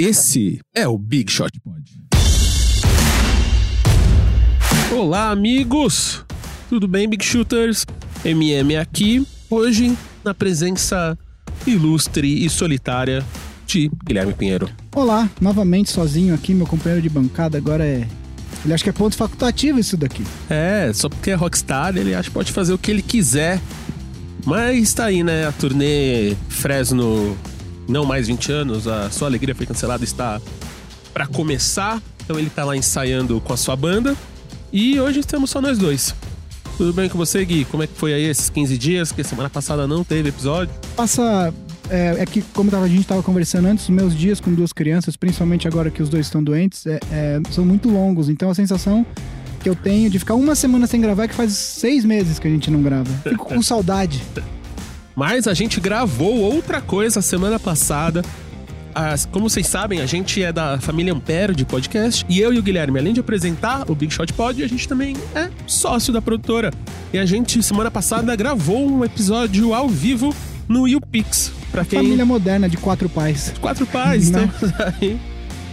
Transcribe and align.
Esse 0.00 0.60
é 0.72 0.86
o 0.86 0.96
Big 0.96 1.28
Shot 1.28 1.50
Pod. 1.60 1.82
Olá, 4.96 5.32
amigos! 5.32 6.24
Tudo 6.68 6.86
bem, 6.86 7.08
Big 7.08 7.24
Shooters? 7.24 7.84
MM 8.24 8.76
aqui, 8.76 9.26
hoje 9.50 9.98
na 10.24 10.32
presença 10.32 11.18
ilustre 11.66 12.44
e 12.44 12.48
solitária 12.48 13.26
de 13.66 13.90
Guilherme 14.04 14.34
Pinheiro. 14.34 14.70
Olá, 14.94 15.28
novamente 15.40 15.90
sozinho 15.90 16.32
aqui, 16.32 16.54
meu 16.54 16.68
companheiro 16.68 17.02
de 17.02 17.08
bancada 17.08 17.58
agora 17.58 17.84
é. 17.84 18.06
Ele 18.64 18.72
acha 18.72 18.84
que 18.84 18.90
é 18.90 18.92
ponto 18.92 19.16
facultativo 19.16 19.80
isso 19.80 19.96
daqui. 19.96 20.22
É, 20.48 20.92
só 20.94 21.08
porque 21.08 21.32
é 21.32 21.34
rockstar, 21.34 21.96
ele 21.96 22.14
acha 22.14 22.28
que 22.28 22.34
pode 22.34 22.52
fazer 22.52 22.72
o 22.72 22.78
que 22.78 22.92
ele 22.92 23.02
quiser. 23.02 23.60
Mas 24.46 24.94
tá 24.94 25.06
aí, 25.06 25.24
né? 25.24 25.48
A 25.48 25.50
turnê 25.50 26.36
Fresno 26.48 27.36
não 27.88 28.04
mais 28.04 28.28
20 28.28 28.52
anos, 28.52 28.86
a 28.86 29.10
sua 29.10 29.28
alegria 29.28 29.54
foi 29.54 29.66
cancelada, 29.66 30.04
está 30.04 30.40
para 31.12 31.26
começar. 31.26 32.00
Então 32.22 32.38
ele 32.38 32.50
tá 32.50 32.64
lá 32.64 32.76
ensaiando 32.76 33.40
com 33.40 33.52
a 33.52 33.56
sua 33.56 33.74
banda. 33.74 34.14
E 34.72 35.00
hoje 35.00 35.20
estamos 35.20 35.50
só 35.50 35.60
nós 35.60 35.78
dois. 35.78 36.14
Tudo 36.76 36.92
bem 36.92 37.08
com 37.08 37.18
você, 37.18 37.44
Gui? 37.44 37.64
Como 37.64 37.82
é 37.82 37.86
que 37.86 37.94
foi 37.94 38.12
aí 38.12 38.24
esses 38.24 38.50
15 38.50 38.78
dias? 38.78 39.10
Que 39.10 39.24
semana 39.24 39.50
passada 39.50 39.86
não 39.88 40.04
teve 40.04 40.28
episódio. 40.28 40.72
Passa. 40.94 41.52
É, 41.90 42.16
é 42.20 42.26
que, 42.26 42.42
como 42.52 42.70
a 42.76 42.86
gente 42.86 43.00
estava 43.00 43.22
conversando 43.22 43.66
antes, 43.66 43.84
os 43.84 43.90
meus 43.90 44.14
dias 44.14 44.40
com 44.40 44.52
duas 44.52 44.74
crianças, 44.74 45.16
principalmente 45.16 45.66
agora 45.66 45.90
que 45.90 46.02
os 46.02 46.10
dois 46.10 46.26
estão 46.26 46.44
doentes, 46.44 46.86
é, 46.86 47.00
é, 47.10 47.40
são 47.50 47.64
muito 47.64 47.88
longos. 47.88 48.28
Então 48.28 48.50
a 48.50 48.54
sensação 48.54 49.06
que 49.60 49.68
eu 49.68 49.74
tenho 49.74 50.10
de 50.10 50.18
ficar 50.18 50.34
uma 50.34 50.54
semana 50.54 50.86
sem 50.86 51.00
gravar 51.00 51.24
é 51.24 51.28
que 51.28 51.34
faz 51.34 51.52
seis 51.52 52.04
meses 52.04 52.38
que 52.38 52.46
a 52.46 52.50
gente 52.50 52.70
não 52.70 52.82
grava. 52.82 53.10
Fico 53.24 53.46
com 53.46 53.62
saudade. 53.62 54.22
Mas 55.18 55.48
a 55.48 55.52
gente 55.52 55.80
gravou 55.80 56.38
outra 56.38 56.80
coisa 56.80 57.20
semana 57.20 57.58
passada. 57.58 58.22
As, 58.94 59.26
como 59.26 59.50
vocês 59.50 59.66
sabem, 59.66 60.00
a 60.00 60.06
gente 60.06 60.40
é 60.40 60.52
da 60.52 60.78
família 60.78 61.12
Ampere 61.12 61.56
de 61.56 61.64
podcast. 61.64 62.24
E 62.28 62.38
eu 62.38 62.54
e 62.54 62.58
o 62.60 62.62
Guilherme, 62.62 63.00
além 63.00 63.12
de 63.12 63.18
apresentar 63.18 63.90
o 63.90 63.96
Big 63.96 64.14
Shot 64.14 64.32
Pod, 64.32 64.62
a 64.62 64.68
gente 64.68 64.86
também 64.86 65.16
é 65.34 65.50
sócio 65.66 66.12
da 66.12 66.22
produtora. 66.22 66.70
E 67.12 67.18
a 67.18 67.26
gente, 67.26 67.60
semana 67.64 67.90
passada, 67.90 68.36
gravou 68.36 68.88
um 68.88 69.04
episódio 69.04 69.74
ao 69.74 69.88
vivo 69.88 70.32
no 70.68 70.86
YouPix. 70.86 71.50
Pra 71.72 71.84
quem... 71.84 71.98
Família 71.98 72.24
moderna 72.24 72.68
de 72.68 72.76
quatro 72.76 73.08
pais. 73.08 73.52
Quatro 73.60 73.86
pais, 73.86 74.30
né? 74.30 74.48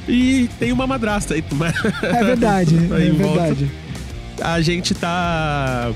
E 0.08 0.50
tem 0.60 0.72
uma 0.72 0.88
madrasta 0.88 1.36
aí. 1.36 1.44
É 2.02 2.24
verdade, 2.24 2.76
é 2.94 3.12
verdade. 3.12 3.72
A 4.42 4.60
gente 4.60 4.96
tá 4.96 5.92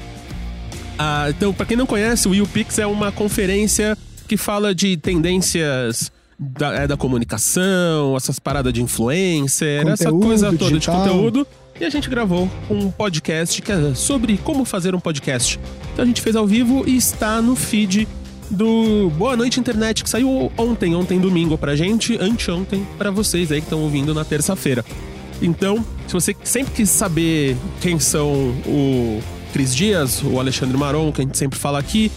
ah, 1.02 1.30
então, 1.30 1.54
para 1.54 1.66
quem 1.66 1.78
não 1.78 1.86
conhece, 1.86 2.28
o 2.28 2.36
YouPix 2.36 2.78
é 2.78 2.86
uma 2.86 3.10
conferência 3.10 3.98
que 4.28 4.36
fala 4.36 4.76
de 4.76 4.98
tendências 4.98 6.12
da, 6.38 6.74
é, 6.74 6.88
da 6.88 6.98
comunicação, 6.98 8.18
essas 8.18 8.38
paradas 8.38 8.74
de 8.74 8.84
influencer, 8.84 9.86
conteúdo, 9.86 9.94
essa 9.94 10.12
coisa 10.12 10.48
toda 10.52 10.72
digital. 10.72 11.04
de 11.04 11.10
conteúdo. 11.10 11.48
E 11.80 11.86
a 11.86 11.90
gente 11.90 12.10
gravou 12.10 12.52
um 12.70 12.92
podcast 12.92 13.62
que 13.62 13.72
é 13.72 13.96
sobre 13.96 14.38
como 14.40 14.66
fazer 14.66 14.94
um 14.94 15.00
podcast. 15.00 15.58
Então 15.94 16.04
a 16.04 16.06
gente 16.06 16.22
fez 16.22 16.36
ao 16.36 16.46
vivo 16.46 16.84
e 16.86 16.98
está 16.98 17.42
no 17.42 17.56
feed 17.56 18.06
do 18.50 19.10
Boa 19.12 19.38
Noite 19.38 19.58
Internet, 19.58 20.04
que 20.04 20.10
saiu 20.10 20.52
ontem, 20.58 20.94
ontem 20.96 21.18
domingo 21.18 21.58
pra 21.58 21.78
gente, 21.78 22.18
anteontem 22.20 22.86
pra 22.98 23.10
vocês 23.10 23.54
aí 23.54 23.62
que 23.62 23.68
estão 23.68 23.80
ouvindo 23.80 24.14
na 24.14 24.26
terça-feira. 24.26 24.84
Então, 25.42 25.78
se 26.08 26.14
você 26.14 26.36
sempre 26.44 26.74
quis 26.74 26.90
saber 26.90 27.56
quem 27.80 27.98
são 28.00 28.34
o 28.66 29.22
Cris 29.52 29.76
Dias, 29.76 30.22
o 30.24 30.40
Alexandre 30.40 30.78
Maron, 30.78 31.12
que 31.12 31.22
a 31.22 31.24
gente 31.24 31.38
sempre 31.38 31.58
fala 31.58 31.80
aqui, 31.80 32.12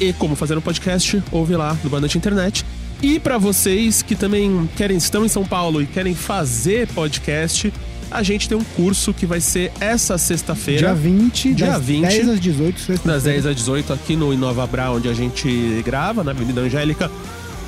e 0.00 0.12
como 0.14 0.34
fazer 0.34 0.56
um 0.56 0.60
podcast, 0.60 1.22
ouve 1.30 1.54
lá 1.54 1.76
no 1.84 1.90
Bandante 1.90 2.16
Internet. 2.16 2.64
E 3.02 3.18
para 3.18 3.38
vocês 3.38 4.02
que 4.02 4.14
também 4.14 4.68
querem 4.76 4.96
estão 4.96 5.24
em 5.24 5.28
São 5.28 5.44
Paulo 5.44 5.80
e 5.82 5.86
querem 5.86 6.14
fazer 6.14 6.86
podcast, 6.88 7.72
a 8.10 8.22
gente 8.22 8.48
tem 8.48 8.58
um 8.58 8.64
curso 8.64 9.14
que 9.14 9.24
vai 9.24 9.40
ser 9.40 9.72
essa 9.80 10.18
sexta-feira. 10.18 10.88
Dia 10.88 10.94
20, 10.94 11.54
dia 11.54 11.66
das 11.66 11.82
20, 11.82 12.02
10 12.02 12.28
às 12.28 12.40
18, 12.40 13.00
Das 13.04 13.22
10 13.22 13.46
às 13.46 13.56
18 13.56 13.92
aqui 13.92 14.16
no 14.16 14.34
Inova 14.34 14.66
Bra, 14.66 14.90
onde 14.90 15.08
a 15.08 15.14
gente 15.14 15.82
grava, 15.84 16.24
na 16.24 16.32
Avenida 16.32 16.60
Angélica, 16.60 17.10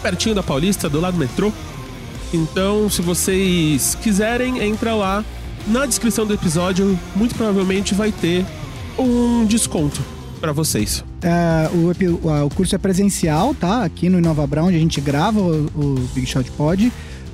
pertinho 0.02 0.34
da 0.34 0.42
Paulista, 0.42 0.88
do 0.88 1.00
lado 1.00 1.14
do 1.14 1.20
metrô. 1.20 1.52
Então, 2.32 2.90
se 2.90 3.02
vocês 3.02 3.96
quiserem, 4.02 4.62
entra 4.62 4.94
lá. 4.94 5.24
Na 5.66 5.86
descrição 5.86 6.26
do 6.26 6.34
episódio, 6.34 6.98
muito 7.14 7.36
provavelmente 7.36 7.94
vai 7.94 8.10
ter 8.10 8.44
um 8.98 9.44
desconto 9.44 10.00
para 10.40 10.52
vocês. 10.52 11.04
É, 11.22 11.70
o, 11.72 12.46
o, 12.46 12.50
curso 12.50 12.74
é 12.74 12.78
presencial, 12.78 13.54
tá? 13.54 13.84
Aqui 13.84 14.08
no 14.08 14.18
Inova 14.18 14.46
Brown, 14.46 14.66
onde 14.66 14.76
a 14.76 14.80
gente 14.80 15.00
grava 15.00 15.38
o, 15.40 15.66
o 15.76 16.08
Big 16.14 16.26
Shot 16.26 16.50
Pod. 16.52 16.86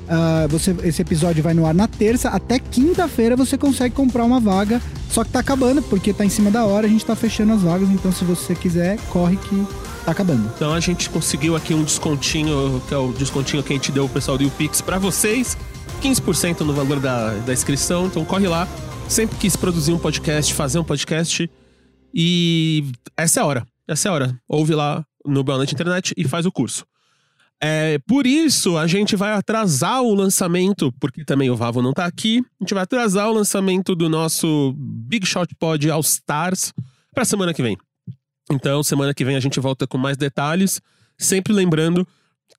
Uh, 0.09 0.49
você, 0.49 0.75
esse 0.85 1.03
episódio 1.03 1.43
vai 1.43 1.53
no 1.53 1.67
ar 1.67 1.75
na 1.75 1.87
terça, 1.87 2.31
até 2.31 2.59
quinta-feira 2.59 3.37
você 3.37 3.59
consegue 3.59 3.95
comprar 3.95 4.25
uma 4.25 4.41
vaga. 4.41 4.81
Só 5.11 5.25
que 5.25 5.31
tá 5.31 5.41
acabando, 5.41 5.83
porque 5.83 6.13
tá 6.13 6.25
em 6.25 6.29
cima 6.29 6.51
da 6.51 6.65
hora, 6.65 6.87
a 6.87 6.91
gente 6.91 7.05
tá 7.05 7.17
fechando 7.17 7.53
as 7.53 7.63
vagas, 7.63 7.89
então 7.91 8.13
se 8.13 8.25
você 8.25 8.55
quiser, 8.55 8.99
corre 9.09 9.37
que 9.37 9.67
tá 10.05 10.13
acabando. 10.13 10.51
Então 10.55 10.73
a 10.73 10.81
gente 10.81 11.09
conseguiu 11.11 11.57
aqui 11.57 11.75
um 11.75 11.83
descontinho, 11.83 12.83
que 12.89 12.95
é 12.95 12.99
o 12.99 13.13
descontinho 13.13 13.63
que 13.63 13.73
a 13.73 13.77
gente 13.77 13.93
deu 13.93 14.05
o 14.05 14.09
pessoal 14.09 14.39
do 14.39 14.47
UPix 14.47 14.81
para 14.81 14.99
vocês. 14.99 15.57
15% 16.03 16.61
no 16.61 16.73
valor 16.73 17.01
da, 17.01 17.35
da 17.35 17.53
inscrição, 17.53 18.07
então 18.07 18.25
corre 18.25 18.47
lá, 18.47 18.69
sempre 19.09 19.39
quis 19.39 19.57
produzir 19.57 19.93
um 19.93 19.99
podcast, 19.99 20.53
fazer 20.55 20.79
um 20.79 20.85
podcast. 20.85 21.51
E 22.15 22.85
essa 23.17 23.41
é 23.41 23.43
a 23.43 23.47
hora. 23.47 23.67
Essa 23.87 24.09
é 24.09 24.11
a 24.11 24.15
hora. 24.15 24.41
Ouve 24.47 24.75
lá 24.75 25.05
no 25.25 25.43
Boa 25.43 25.65
Internet 25.65 26.15
e 26.17 26.27
faz 26.27 26.47
o 26.47 26.53
curso. 26.53 26.85
É, 27.61 27.99
por 28.07 28.27
isso, 28.27 28.77
a 28.77 28.87
gente 28.87 29.17
vai 29.17 29.33
atrasar 29.33 30.03
o 30.03 30.15
lançamento, 30.15 30.93
porque 31.01 31.25
também 31.25 31.51
o 31.51 31.57
Vavo 31.57 31.83
não 31.83 31.93
tá 31.93 32.05
aqui. 32.05 32.45
A 32.61 32.65
gente 32.65 32.75
vai 32.75 32.85
atrasar 32.85 33.29
o 33.29 33.33
lançamento 33.33 33.97
do 33.97 34.09
nosso 34.09 34.75
Big 34.77 35.27
Shot 35.27 35.53
Pod 35.57 35.91
All 35.91 36.01
Stars 36.01 36.73
pra 37.13 37.25
semana 37.25 37.53
que 37.53 37.63
vem. 37.63 37.77
Então, 38.51 38.83
semana 38.83 39.13
que 39.13 39.25
vem 39.25 39.37
a 39.37 39.41
gente 39.41 39.59
volta 39.59 39.87
com 39.87 39.99
mais 39.99 40.17
detalhes. 40.17 40.81
Sempre 41.19 41.53
lembrando 41.53 42.07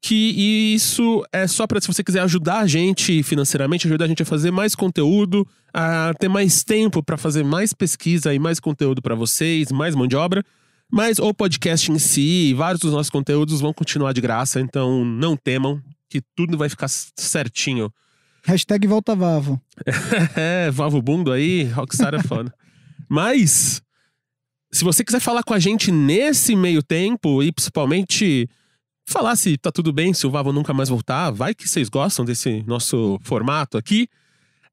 que 0.01 0.73
isso 0.75 1.25
é 1.31 1.45
só 1.45 1.67
para 1.67 1.81
se 1.81 1.87
você 1.87 2.03
quiser 2.03 2.21
ajudar 2.21 2.59
a 2.59 2.67
gente 2.67 3.21
financeiramente, 3.21 3.87
ajudar 3.87 4.05
a 4.05 4.07
gente 4.07 4.23
a 4.23 4.25
fazer 4.25 4.51
mais 4.51 4.73
conteúdo, 4.73 5.45
a 5.73 6.13
ter 6.17 6.29
mais 6.29 6.63
tempo 6.63 7.03
para 7.03 7.17
fazer 7.17 7.43
mais 7.43 7.73
pesquisa 7.73 8.33
e 8.33 8.39
mais 8.39 8.59
conteúdo 8.59 9.01
para 9.01 9.15
vocês, 9.15 9.71
mais 9.71 9.95
mão 9.95 10.07
de 10.07 10.15
obra. 10.15 10.43
Mas 10.91 11.19
o 11.19 11.33
podcast 11.33 11.91
em 11.91 11.99
si, 11.99 12.53
vários 12.53 12.81
dos 12.81 12.93
nossos 12.93 13.09
conteúdos 13.09 13.61
vão 13.61 13.73
continuar 13.73 14.13
de 14.13 14.21
graça, 14.21 14.59
então 14.59 15.03
não 15.03 15.35
temam 15.35 15.81
que 16.09 16.21
tudo 16.35 16.57
vai 16.57 16.69
ficar 16.69 16.87
certinho. 16.87 17.93
Hashtag 18.43 18.87
volta 18.87 19.15
Vavo. 19.15 19.61
é, 20.35 20.71
Vavo 20.71 21.01
Bundo 21.01 21.31
aí, 21.31 21.65
Rockstar 21.65 22.15
é 22.15 22.23
foda. 22.23 22.51
Mas, 23.07 23.81
se 24.71 24.83
você 24.83 25.03
quiser 25.03 25.19
falar 25.19 25.43
com 25.43 25.53
a 25.53 25.59
gente 25.59 25.91
nesse 25.91 26.55
meio 26.55 26.81
tempo, 26.81 27.43
e 27.43 27.51
principalmente 27.51 28.49
falar 29.09 29.35
se 29.35 29.57
tá 29.57 29.71
tudo 29.71 29.91
bem, 29.91 30.13
se 30.13 30.25
o 30.25 30.31
Vavo 30.31 30.53
nunca 30.53 30.73
mais 30.73 30.89
voltar. 30.89 31.31
Vai 31.31 31.53
que 31.53 31.67
vocês 31.67 31.89
gostam 31.89 32.23
desse 32.23 32.63
nosso 32.67 33.19
formato 33.23 33.77
aqui. 33.77 34.07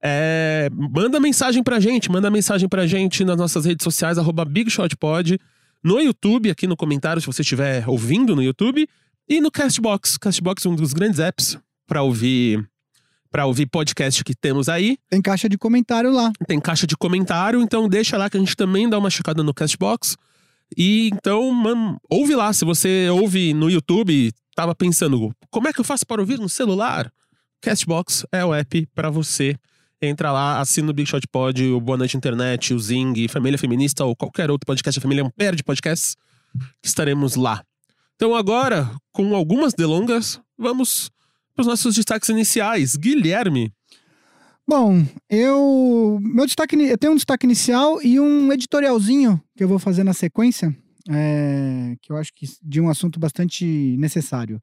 É, 0.02 0.68
manda 0.72 1.18
mensagem 1.18 1.62
pra 1.62 1.80
gente, 1.80 2.10
manda 2.10 2.30
mensagem 2.30 2.68
pra 2.68 2.86
gente 2.86 3.24
nas 3.24 3.36
nossas 3.36 3.64
redes 3.64 3.82
sociais, 3.82 4.18
arroba 4.18 4.44
BigShotPod, 4.44 5.38
no 5.82 6.00
YouTube, 6.00 6.50
aqui 6.50 6.66
no 6.66 6.76
comentário, 6.76 7.20
se 7.20 7.26
você 7.26 7.42
estiver 7.42 7.88
ouvindo 7.88 8.36
no 8.36 8.42
YouTube, 8.42 8.86
e 9.28 9.40
no 9.40 9.50
Castbox. 9.50 10.16
Castbox 10.18 10.64
é 10.64 10.68
um 10.68 10.76
dos 10.76 10.92
grandes 10.92 11.18
apps 11.18 11.58
para 11.86 12.02
ouvir 12.02 12.64
para 13.30 13.44
ouvir 13.44 13.66
podcast 13.66 14.24
que 14.24 14.34
temos 14.34 14.68
aí. 14.68 14.96
Tem 15.10 15.20
caixa 15.20 15.48
de 15.48 15.58
comentário 15.58 16.10
lá. 16.10 16.32
Tem 16.46 16.58
caixa 16.58 16.86
de 16.86 16.96
comentário, 16.96 17.60
então 17.60 17.88
deixa 17.88 18.16
lá 18.16 18.30
que 18.30 18.36
a 18.36 18.40
gente 18.40 18.56
também 18.56 18.88
dá 18.88 18.98
uma 18.98 19.10
checada 19.10 19.42
no 19.42 19.52
Castbox. 19.52 20.16
E 20.76 21.10
então, 21.12 21.50
mano, 21.52 22.00
ouve 22.10 22.34
lá. 22.34 22.52
Se 22.52 22.64
você 22.64 23.08
ouve 23.10 23.52
no 23.52 23.70
YouTube, 23.70 24.32
tava 24.54 24.74
pensando, 24.74 25.30
como 25.50 25.68
é 25.68 25.72
que 25.72 25.80
eu 25.80 25.84
faço 25.84 26.06
para 26.06 26.20
ouvir 26.20 26.38
no 26.38 26.48
celular? 26.48 27.12
Castbox 27.60 28.24
é 28.32 28.44
o 28.44 28.54
app 28.54 28.86
para 28.94 29.10
você. 29.10 29.56
Entra 30.00 30.30
lá, 30.30 30.60
assina 30.60 30.90
o 30.90 30.94
Big 30.94 31.08
Shot 31.08 31.26
Pod, 31.28 31.64
o 31.64 31.80
Boa 31.80 31.96
Noite 31.96 32.16
Internet, 32.16 32.74
o 32.74 32.78
Zing, 32.78 33.28
Família 33.28 33.58
Feminista 33.58 34.04
ou 34.04 34.14
qualquer 34.14 34.50
outro 34.50 34.66
podcast, 34.66 34.98
a 34.98 35.02
família 35.02 35.24
Ampere 35.24 35.56
de 35.56 35.64
podcasts, 35.64 36.16
estaremos 36.84 37.34
lá. 37.34 37.62
Então 38.14 38.34
agora, 38.34 38.90
com 39.12 39.34
algumas 39.34 39.72
delongas, 39.72 40.40
vamos 40.58 41.10
para 41.54 41.62
os 41.62 41.66
nossos 41.66 41.94
destaques 41.94 42.28
iniciais. 42.28 42.94
Guilherme, 42.94 43.72
Bom, 44.68 45.04
eu. 45.30 46.18
Meu 46.20 46.44
destaque. 46.44 46.74
Eu 46.74 46.98
tenho 46.98 47.12
um 47.12 47.16
destaque 47.16 47.46
inicial 47.46 48.02
e 48.02 48.18
um 48.18 48.52
editorialzinho 48.52 49.40
que 49.56 49.62
eu 49.62 49.68
vou 49.68 49.78
fazer 49.78 50.02
na 50.02 50.12
sequência, 50.12 50.76
é, 51.08 51.94
que 52.02 52.10
eu 52.10 52.16
acho 52.16 52.32
que 52.34 52.46
de 52.60 52.80
um 52.80 52.88
assunto 52.88 53.20
bastante 53.20 53.96
necessário 53.96 54.60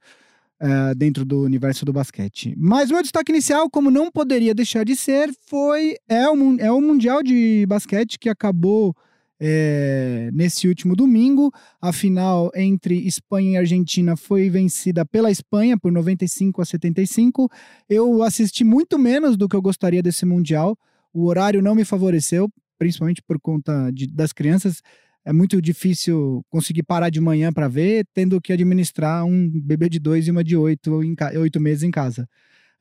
é, 0.59 0.93
dentro 0.93 1.23
do 1.23 1.43
universo 1.43 1.85
do 1.85 1.93
basquete. 1.93 2.53
Mas 2.57 2.91
meu 2.91 3.01
destaque 3.01 3.31
inicial, 3.31 3.69
como 3.69 3.89
não 3.89 4.11
poderia 4.11 4.53
deixar 4.53 4.83
de 4.83 4.93
ser, 4.93 5.33
foi. 5.47 5.95
É 6.09 6.27
o, 6.29 6.59
é 6.59 6.69
o 6.69 6.81
Mundial 6.81 7.23
de 7.23 7.65
Basquete 7.65 8.19
que 8.19 8.27
acabou 8.27 8.93
é, 9.39 10.29
nesse 10.33 10.67
último 10.67 10.95
domingo. 10.95 11.51
A 11.81 11.91
final 11.91 12.51
entre 12.55 12.95
Espanha 13.07 13.51
e 13.51 13.57
Argentina 13.57 14.15
foi 14.15 14.49
vencida 14.49 15.05
pela 15.05 15.31
Espanha 15.31 15.77
por 15.77 15.91
95 15.91 16.61
a 16.61 16.65
75. 16.65 17.49
Eu 17.89 18.23
assisti 18.23 18.63
muito 18.63 18.97
menos 18.97 19.37
do 19.37 19.47
que 19.47 19.55
eu 19.55 19.61
gostaria 19.61 20.01
desse 20.01 20.25
Mundial. 20.25 20.77
O 21.13 21.25
horário 21.25 21.61
não 21.61 21.75
me 21.75 21.85
favoreceu, 21.85 22.49
principalmente 22.77 23.21
por 23.21 23.39
conta 23.39 23.91
de, 23.91 24.07
das 24.07 24.33
crianças. 24.33 24.81
É 25.25 25.31
muito 25.31 25.61
difícil 25.61 26.43
conseguir 26.49 26.83
parar 26.83 27.09
de 27.09 27.21
manhã 27.21 27.51
para 27.53 27.67
ver, 27.67 28.05
tendo 28.13 28.41
que 28.41 28.51
administrar 28.51 29.23
um 29.23 29.49
bebê 29.49 29.87
de 29.87 29.99
dois 29.99 30.27
e 30.27 30.31
uma 30.31 30.43
de 30.43 30.57
oito, 30.57 30.91
oito 31.37 31.61
meses 31.61 31.83
em 31.83 31.91
casa. 31.91 32.27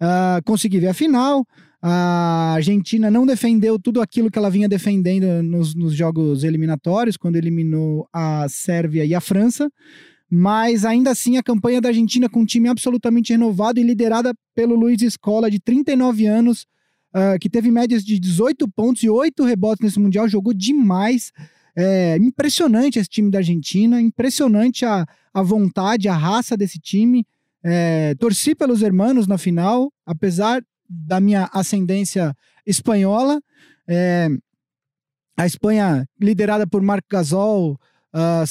Uh, 0.03 0.43
consegui 0.45 0.81
ver 0.81 0.89
a 0.89 0.95
final. 0.95 1.47
A 1.81 2.55
Argentina 2.55 3.09
não 3.11 3.25
defendeu 3.25 3.79
tudo 3.79 4.01
aquilo 4.01 4.31
que 4.31 4.39
ela 4.39 4.51
vinha 4.51 4.69
defendendo 4.69 5.43
nos, 5.43 5.75
nos 5.77 5.95
jogos 5.95 6.43
eliminatórios, 6.43 7.17
quando 7.17 7.37
eliminou 7.37 8.09
a 8.13 8.47
Sérvia 8.49 9.05
e 9.05 9.15
a 9.15 9.21
França. 9.21 9.71
Mas 10.29 10.85
ainda 10.85 11.11
assim, 11.11 11.37
a 11.37 11.43
campanha 11.43 11.81
da 11.81 11.91
Argentina 11.91 12.29
com 12.29 12.41
um 12.41 12.45
time 12.45 12.69
absolutamente 12.69 13.33
renovado 13.33 13.79
e 13.79 13.83
liderada 13.83 14.33
pelo 14.55 14.75
Luiz 14.75 15.03
Escola, 15.03 15.51
de 15.51 15.61
39 15.61 16.27
anos, 16.27 16.67
uh, 17.15 17.39
que 17.41 17.51
teve 17.51 17.71
médias 17.71 18.05
de 18.05 18.19
18 18.19 18.69
pontos 18.71 19.03
e 19.03 19.11
8 19.11 19.45
rebotes 19.45 19.85
nesse 19.85 20.01
Mundial, 20.01 20.29
jogou 20.29 20.53
demais. 20.53 21.31
É 21.77 22.17
impressionante 22.17 22.99
esse 22.99 23.09
time 23.09 23.31
da 23.31 23.39
Argentina, 23.39 24.01
impressionante 24.01 24.85
a, 24.85 25.07
a 25.33 25.43
vontade, 25.43 26.09
a 26.09 26.17
raça 26.17 26.57
desse 26.57 26.79
time. 26.79 27.27
É, 27.65 28.15
torci 28.17 28.55
pelos 28.55 28.83
hermanos 28.83 29.27
na 29.27 29.39
final, 29.39 29.93
apesar 30.05 30.63
da 30.89 31.21
minha 31.21 31.49
ascendência 31.53 32.35
espanhola. 32.67 33.41
É, 33.89 34.29
a 35.37 35.47
Espanha, 35.47 36.07
liderada 36.21 36.67
por 36.67 36.83
Marc 36.83 37.05
Gasol, 37.11 37.79
uh, 38.13 38.47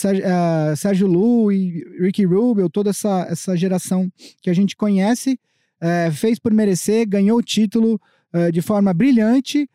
Sérgio, 0.76 1.08
uh, 1.08 1.12
Lu 1.12 1.52
e 1.52 1.84
Ricky 2.00 2.26
Rubio, 2.26 2.70
toda 2.70 2.90
essa, 2.90 3.28
essa 3.30 3.56
geração 3.56 4.10
que 4.42 4.50
a 4.50 4.54
gente 4.54 4.76
conhece, 4.76 5.40
uh, 5.82 6.12
fez 6.12 6.40
por 6.40 6.54
merecer, 6.54 7.08
ganhou 7.08 7.38
o 7.38 7.44
título 7.44 8.00
uh, 8.34 8.52
de 8.52 8.62
forma 8.62 8.94
brilhante. 8.94 9.70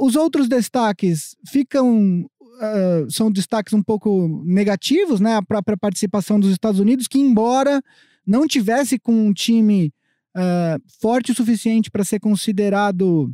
os 0.00 0.14
outros 0.16 0.48
destaques 0.48 1.36
ficam. 1.46 2.24
são 3.10 3.30
destaques 3.30 3.74
um 3.74 3.82
pouco 3.82 4.42
negativos, 4.46 5.20
né? 5.20 5.34
A 5.34 5.42
própria 5.42 5.76
participação 5.76 6.38
dos 6.38 6.52
Estados 6.52 6.80
Unidos, 6.80 7.08
que, 7.08 7.18
embora 7.18 7.82
não 8.26 8.46
tivesse 8.46 8.98
com 8.98 9.26
um 9.26 9.32
time 9.32 9.92
uh, 10.36 10.82
forte 11.00 11.32
o 11.32 11.34
suficiente 11.34 11.90
para 11.90 12.04
ser 12.04 12.20
considerado 12.20 13.32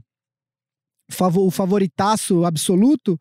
favor, 1.11 1.47
o 1.47 1.51
favoritaço 1.51 2.45
absoluto, 2.45 3.15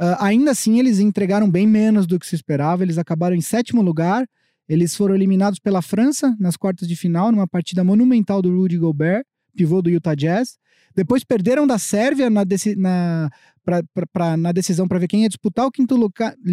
uh, 0.00 0.16
ainda 0.18 0.50
assim 0.50 0.78
eles 0.78 0.98
entregaram 0.98 1.50
bem 1.50 1.66
menos 1.66 2.06
do 2.06 2.18
que 2.18 2.26
se 2.26 2.34
esperava. 2.34 2.82
Eles 2.82 2.98
acabaram 2.98 3.36
em 3.36 3.40
sétimo 3.40 3.82
lugar. 3.82 4.26
Eles 4.68 4.94
foram 4.94 5.14
eliminados 5.14 5.58
pela 5.58 5.80
França 5.80 6.36
nas 6.38 6.56
quartas 6.56 6.86
de 6.86 6.94
final, 6.94 7.32
numa 7.32 7.46
partida 7.46 7.82
monumental 7.82 8.42
do 8.42 8.54
Rudy 8.54 8.76
Gobert, 8.76 9.24
pivô 9.56 9.80
do 9.80 9.88
Utah 9.88 10.14
Jazz. 10.14 10.58
Depois 10.94 11.24
perderam 11.24 11.66
da 11.66 11.78
Sérvia 11.78 12.28
na, 12.28 12.42
na, 12.76 13.30
pra, 13.64 13.82
pra, 13.94 14.06
pra, 14.12 14.36
na 14.36 14.52
decisão 14.52 14.86
para 14.86 14.98
ver 14.98 15.08
quem 15.08 15.22
ia 15.22 15.28
disputar 15.28 15.64
o 15.64 15.70
quinto 15.70 15.96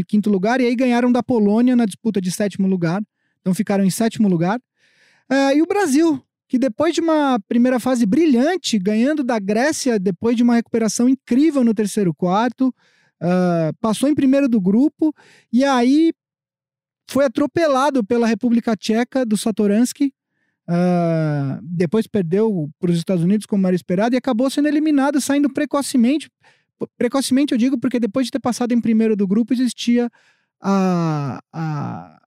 quinto 0.08 0.30
lugar, 0.30 0.62
e 0.62 0.66
aí 0.66 0.76
ganharam 0.76 1.12
da 1.12 1.24
Polônia 1.24 1.76
na 1.76 1.86
disputa 1.86 2.22
de 2.22 2.32
sétimo 2.32 2.68
lugar. 2.68 3.02
Então 3.46 3.54
ficaram 3.54 3.84
em 3.84 3.92
sétimo 3.92 4.28
lugar. 4.28 4.60
Uh, 5.32 5.56
e 5.56 5.62
o 5.62 5.68
Brasil, 5.68 6.20
que 6.48 6.58
depois 6.58 6.96
de 6.96 7.02
uma 7.02 7.40
primeira 7.48 7.80
fase 7.80 8.04
brilhante, 8.04 8.80
ganhando 8.80 9.24
da 9.24 9.38
Grécia, 9.38 10.00
depois 10.00 10.36
de 10.36 10.42
uma 10.42 10.56
recuperação 10.56 11.08
incrível 11.08 11.64
no 11.64 11.72
terceiro 11.72 12.12
quarto, 12.12 12.74
uh, 13.22 13.72
passou 13.80 14.10
em 14.10 14.16
primeiro 14.16 14.50
do 14.50 14.60
grupo 14.60 15.14
e 15.54 15.64
aí 15.64 16.12
foi 17.08 17.26
atropelado 17.26 18.04
pela 18.04 18.26
República 18.26 18.76
Tcheca 18.76 19.24
do 19.24 19.38
Satoransky. 19.38 20.12
Uh, 20.68 21.62
depois 21.62 22.08
perdeu 22.08 22.68
para 22.80 22.90
os 22.90 22.98
Estados 22.98 23.24
Unidos, 23.24 23.46
como 23.46 23.68
era 23.68 23.76
esperado, 23.76 24.16
e 24.16 24.18
acabou 24.18 24.50
sendo 24.50 24.68
eliminado, 24.68 25.22
saindo 25.22 25.54
precocemente. 25.54 26.32
Precocemente 26.98 27.54
eu 27.54 27.60
digo 27.60 27.80
porque 27.80 28.00
depois 28.00 28.26
de 28.26 28.32
ter 28.32 28.40
passado 28.40 28.72
em 28.72 28.82
primeiro 28.82 29.16
do 29.16 29.28
grupo, 29.28 29.54
existia 29.54 30.10
a, 30.60 31.40
a 31.54 32.25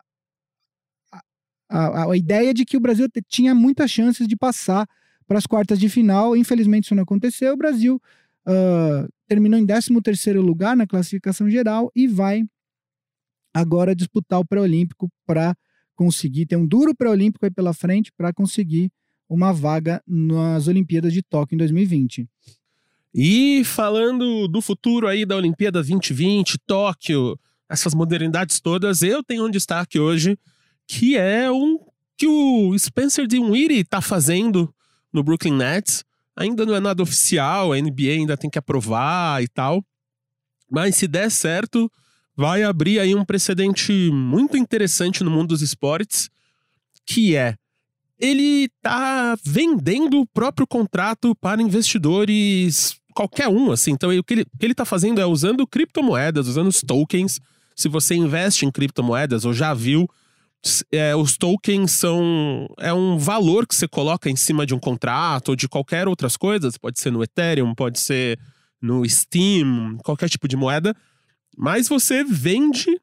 a, 1.69 2.11
a, 2.11 2.17
ideia 2.17 2.55
de 2.55 2.65
que 2.65 2.77
o 2.77 2.81
Brasil 2.81 3.07
tinha 3.29 3.55
muitas 3.55 3.91
chances 3.91 4.27
de 4.27 4.37
passar 4.37 4.89
para 5.27 5.39
as 5.39 5.47
quartas 5.47 5.79
de 5.79 5.89
final. 5.89 6.37
Infelizmente, 6.37 6.85
isso 6.85 6.95
não 6.95 7.03
aconteceu. 7.03 7.53
O 7.53 7.57
Brasil 7.57 8.01
uh, 8.47 9.09
terminou 9.27 9.59
em 9.59 9.67
13 9.67 10.33
lugar 10.35 10.77
na 10.77 10.87
classificação 10.87 11.49
geral 11.51 11.91
e 11.95 12.07
vai 12.07 12.45
agora 13.53 13.95
disputar 13.95 14.41
o 14.41 14.47
pré-olímpico 14.47 15.11
para 15.27 15.55
conseguir 15.95 16.47
ter 16.47 16.57
um 16.57 16.67
duro 16.67 16.95
pré-olímpico 16.95 17.45
aí 17.45 17.51
pela 17.51 17.75
frente 17.75 18.13
para 18.17 18.33
conseguir 18.33 18.91
uma 19.29 19.53
vaga 19.53 20.03
nas 20.07 20.69
Olimpíadas 20.69 21.13
de 21.13 21.23
Tóquio 21.23 21.57
em 21.57 21.59
2020. 21.59 22.27
E 23.15 23.63
falando 23.65 24.47
do 24.49 24.63
futuro 24.63 25.07
aí 25.07 25.27
da 25.27 25.37
Olimpíada 25.37 25.81
2020, 25.81 26.57
Tóquio, 26.67 27.39
essas 27.69 27.95
modernidades 27.95 28.61
todas, 28.61 29.03
eu 29.03 29.23
tenho 29.23 29.47
um 29.47 29.51
destaque 29.51 29.99
hoje 29.99 30.39
que 30.89 31.17
é 31.17 31.51
um 31.53 31.79
que 32.17 32.27
o 32.27 32.77
Spencer 32.77 33.27
Dinwiddie 33.27 33.81
está 33.81 34.01
fazendo 34.01 34.75
no 35.13 35.23
Brooklyn 35.23 35.53
Nets. 35.53 36.03
Ainda 36.35 36.65
não 36.65 36.75
é 36.75 36.81
nada 36.81 37.03
oficial, 37.03 37.73
a 37.73 37.81
NBA 37.81 38.11
ainda 38.11 38.37
tem 38.37 38.49
que 38.49 38.59
aprovar 38.59 39.43
e 39.43 39.49
tal. 39.49 39.85
Mas 40.69 40.97
se 40.97 41.07
der 41.07 41.31
certo, 41.31 41.91
vai 42.35 42.63
abrir 42.63 42.99
aí 42.99 43.15
um 43.15 43.25
precedente 43.25 43.93
muito 44.11 44.57
interessante 44.57 45.23
no 45.23 45.31
mundo 45.31 45.49
dos 45.49 45.63
esportes, 45.63 46.31
que 47.07 47.37
é 47.37 47.55
ele 48.19 48.69
tá 48.83 49.37
vendendo 49.45 50.21
o 50.21 50.27
próprio 50.27 50.67
contrato 50.67 51.37
para 51.37 51.63
investidores, 51.63 52.97
qualquer 53.15 53.49
um, 53.49 53.71
assim. 53.71 53.93
Então, 53.93 54.11
o 54.17 54.25
que 54.25 54.35
ele, 54.35 54.43
o 54.43 54.59
que 54.59 54.67
ele 54.67 54.75
tá 54.75 54.85
fazendo 54.85 55.21
é 55.21 55.27
usando 55.27 55.67
criptomoedas, 55.67 56.49
usando 56.49 56.69
os 56.69 56.81
tokens. 56.81 57.39
Se 57.77 57.89
você 57.89 58.17
investe 58.17 58.67
em 58.67 58.73
criptomoedas 58.73 59.45
ou 59.45 59.53
já 59.53 59.73
viu, 59.73 60.09
é, 60.93 61.15
os 61.15 61.37
tokens 61.37 61.93
são 61.93 62.67
é 62.79 62.93
um 62.93 63.17
valor 63.17 63.67
que 63.67 63.75
você 63.75 63.87
coloca 63.87 64.29
em 64.29 64.37
cima 64.37 64.67
de 64.67 64.75
um 64.75 64.79
contrato 64.79 65.51
ou 65.51 65.57
de 65.57 65.69
qualquer 65.69 66.09
outras 66.09 66.37
coisas. 66.37 66.77
Pode 66.77 67.01
ser 67.01 67.11
no 67.11 67.23
Ethereum, 67.23 67.75
pode 67.75 68.01
ser 68.01 68.39
no 68.81 69.09
Steam, 69.09 69.99
qualquer 70.05 70.29
tipo 70.29 70.49
de 70.49 70.57
moeda. 70.57 70.95
Mas 71.57 71.89
você 71.89 72.25
vende 72.25 73.01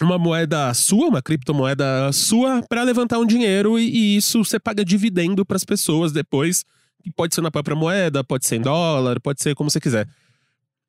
uma 0.00 0.18
moeda 0.18 0.72
sua, 0.74 1.08
uma 1.08 1.22
criptomoeda 1.22 2.12
sua, 2.12 2.62
para 2.68 2.82
levantar 2.82 3.18
um 3.18 3.26
dinheiro 3.26 3.78
e, 3.78 3.88
e, 3.88 4.16
isso 4.16 4.44
você 4.44 4.58
paga 4.58 4.84
dividendo 4.84 5.44
para 5.44 5.56
as 5.56 5.64
pessoas 5.64 6.12
depois. 6.12 6.64
Que 7.02 7.12
pode 7.12 7.34
ser 7.34 7.40
na 7.40 7.50
própria 7.50 7.76
moeda, 7.76 8.24
pode 8.24 8.46
ser 8.46 8.56
em 8.56 8.60
dólar, 8.60 9.20
pode 9.20 9.40
ser 9.40 9.54
como 9.54 9.70
você 9.70 9.80
quiser. 9.80 10.08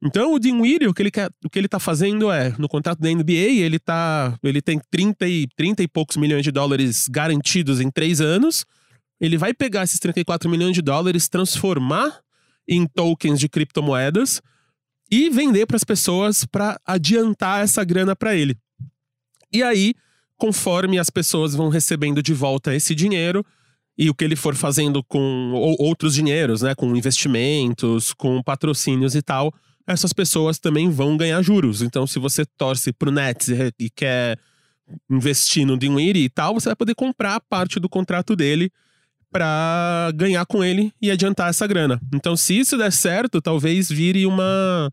Então, 0.02 0.34
o 0.34 0.40
Dinwiddie, 0.40 0.88
o 0.88 0.94
que 0.94 1.02
ele 1.02 1.12
quer, 1.12 1.30
o 1.44 1.50
que 1.50 1.60
ele 1.60 1.68
tá 1.68 1.78
fazendo 1.78 2.32
é, 2.32 2.56
no 2.58 2.70
contrato 2.70 3.00
da 3.00 3.10
NBA, 3.10 3.34
ele 3.34 3.78
tá, 3.78 4.38
ele 4.42 4.62
tem 4.62 4.80
30 4.90 5.28
e, 5.28 5.48
30 5.58 5.84
e 5.84 5.88
poucos 5.88 6.16
milhões 6.16 6.44
de 6.44 6.52
dólares 6.52 7.08
garantidos 7.10 7.82
em 7.82 7.92
três 7.92 8.22
anos. 8.22 8.66
Ele 9.20 9.38
vai 9.38 9.54
pegar 9.54 9.84
esses 9.84 10.00
34 10.00 10.50
milhões 10.50 10.74
de 10.74 10.82
dólares, 10.82 11.28
transformar 11.28 12.22
em 12.66 12.88
tokens 12.88 13.40
de 13.40 13.50
criptomoedas 13.50 14.42
e 15.12 15.30
vender 15.30 15.66
para 15.66 15.76
as 15.76 15.84
pessoas 15.84 16.46
para 16.46 16.80
adiantar 16.86 17.62
essa 17.62 17.84
grana 17.84 18.16
para 18.16 18.36
ele. 18.36 18.56
E 19.52 19.62
aí, 19.62 19.96
conforme 20.38 20.98
as 20.98 21.10
pessoas 21.10 21.54
vão 21.54 21.68
recebendo 21.68 22.24
de 22.24 22.34
volta 22.34 22.74
esse 22.74 22.96
dinheiro 22.96 23.46
e 23.98 24.10
o 24.10 24.16
que 24.16 24.24
ele 24.24 24.36
for 24.38 24.56
fazendo 24.56 25.04
com 25.04 25.52
outros 25.78 26.14
dinheiros, 26.14 26.62
né, 26.62 26.74
com 26.74 26.96
investimentos, 26.96 28.14
com 28.14 28.42
patrocínios 28.42 29.14
e 29.14 29.22
tal, 29.22 29.54
essas 29.88 30.14
pessoas 30.14 30.60
também 30.60 30.90
vão 30.90 31.18
ganhar 31.18 31.42
juros. 31.42 31.82
Então, 31.82 32.06
se 32.06 32.20
você 32.20 32.46
torce 32.46 32.94
pro 32.94 33.12
Nets 33.12 33.50
e 33.80 33.90
quer 33.90 34.38
investir 35.10 35.66
no 35.66 35.78
Dinwiddie 35.78 36.24
e 36.24 36.30
tal, 36.30 36.54
você 36.54 36.70
vai 36.70 36.76
poder 36.76 36.96
comprar 36.96 37.40
parte 37.42 37.80
do 37.80 37.90
contrato 37.90 38.36
dele 38.36 38.72
para 39.32 40.12
ganhar 40.16 40.46
com 40.46 40.64
ele 40.64 40.92
e 41.02 41.12
adiantar 41.12 41.50
essa 41.50 41.68
grana. 41.68 42.02
Então, 42.14 42.36
se 42.36 42.58
isso 42.58 42.78
der 42.78 42.92
certo, 42.92 43.42
talvez 43.42 43.90
vire 43.90 44.26
uma 44.26 44.90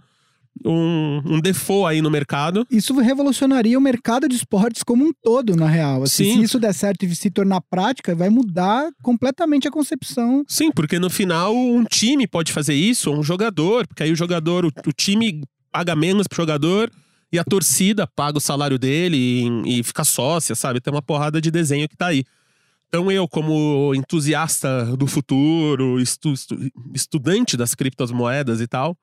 um, 0.64 1.22
um 1.24 1.40
default 1.40 1.90
aí 1.90 2.02
no 2.02 2.10
mercado. 2.10 2.66
Isso 2.70 2.94
revolucionaria 2.98 3.78
o 3.78 3.80
mercado 3.80 4.28
de 4.28 4.36
esportes 4.36 4.82
como 4.82 5.04
um 5.04 5.12
todo, 5.22 5.56
na 5.56 5.66
real. 5.66 6.02
Assim, 6.02 6.24
Sim. 6.24 6.36
Se 6.36 6.42
isso 6.42 6.58
der 6.58 6.72
certo 6.72 7.04
e 7.04 7.14
se 7.14 7.30
tornar 7.30 7.60
prática, 7.62 8.14
vai 8.14 8.28
mudar 8.28 8.90
completamente 9.02 9.68
a 9.68 9.70
concepção. 9.70 10.44
Sim, 10.48 10.70
porque 10.70 10.98
no 10.98 11.10
final 11.10 11.54
um 11.54 11.84
time 11.84 12.26
pode 12.26 12.52
fazer 12.52 12.74
isso, 12.74 13.10
um 13.10 13.22
jogador, 13.22 13.86
porque 13.86 14.02
aí 14.02 14.12
o 14.12 14.16
jogador, 14.16 14.64
o, 14.64 14.68
o 14.68 14.92
time 14.92 15.42
paga 15.70 15.94
menos 15.94 16.26
pro 16.26 16.36
jogador 16.36 16.90
e 17.32 17.38
a 17.38 17.44
torcida 17.44 18.06
paga 18.06 18.38
o 18.38 18.40
salário 18.40 18.78
dele 18.78 19.16
e, 19.64 19.80
e 19.80 19.82
fica 19.82 20.04
sócia, 20.04 20.54
sabe? 20.54 20.80
Tem 20.80 20.92
uma 20.92 21.02
porrada 21.02 21.40
de 21.40 21.50
desenho 21.50 21.88
que 21.88 21.96
tá 21.96 22.06
aí. 22.06 22.24
Então 22.88 23.10
eu, 23.10 23.26
como 23.28 23.92
entusiasta 23.94 24.96
do 24.96 25.06
futuro, 25.06 26.00
estu, 26.00 26.32
estudante 26.94 27.56
das 27.56 27.74
criptomoedas 27.74 28.60
e 28.60 28.66
tal, 28.66 28.96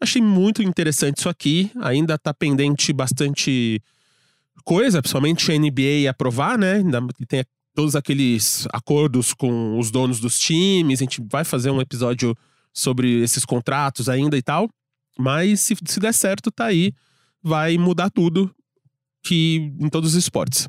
Achei 0.00 0.22
muito 0.22 0.62
interessante 0.62 1.18
isso 1.18 1.28
aqui. 1.28 1.70
Ainda 1.80 2.16
tá 2.16 2.32
pendente 2.32 2.92
bastante 2.92 3.82
coisa, 4.64 5.02
principalmente 5.02 5.52
a 5.52 5.58
NBA 5.58 6.08
aprovar, 6.08 6.58
né? 6.58 6.74
Ainda 6.76 7.00
tem 7.28 7.44
todos 7.74 7.94
aqueles 7.94 8.66
acordos 8.72 9.34
com 9.34 9.78
os 9.78 9.90
donos 9.90 10.18
dos 10.18 10.38
times. 10.38 11.00
A 11.00 11.04
gente 11.04 11.22
vai 11.30 11.44
fazer 11.44 11.70
um 11.70 11.80
episódio 11.80 12.34
sobre 12.72 13.22
esses 13.22 13.44
contratos 13.44 14.08
ainda 14.08 14.36
e 14.38 14.42
tal. 14.42 14.70
Mas 15.18 15.60
se, 15.60 15.76
se 15.84 16.00
der 16.00 16.14
certo, 16.14 16.50
tá 16.50 16.66
aí. 16.66 16.92
Vai 17.42 17.76
mudar 17.76 18.10
tudo 18.10 18.54
que 19.22 19.72
em 19.78 19.88
todos 19.88 20.10
os 20.10 20.16
esportes. 20.16 20.66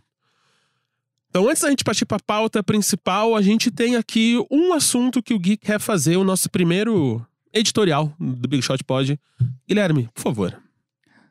Então, 1.29 1.47
antes 1.47 1.61
da 1.61 1.69
gente 1.69 1.85
partir 1.85 2.05
para 2.05 2.17
a 2.17 2.25
pauta 2.25 2.61
principal, 2.61 3.35
a 3.37 3.41
gente 3.41 3.71
tem 3.71 3.95
aqui 3.95 4.37
um 4.51 4.73
assunto 4.73 5.23
que 5.23 5.33
o 5.33 5.39
Gui 5.39 5.55
quer 5.55 5.79
fazer, 5.79 6.17
o 6.17 6.25
nosso 6.25 6.49
primeiro 6.49 7.25
editorial 7.53 8.13
do 8.19 8.47
Big 8.47 8.61
Shot 8.61 8.83
Pod. 8.83 9.19
Guilherme, 9.67 10.09
por 10.13 10.21
favor. 10.21 10.61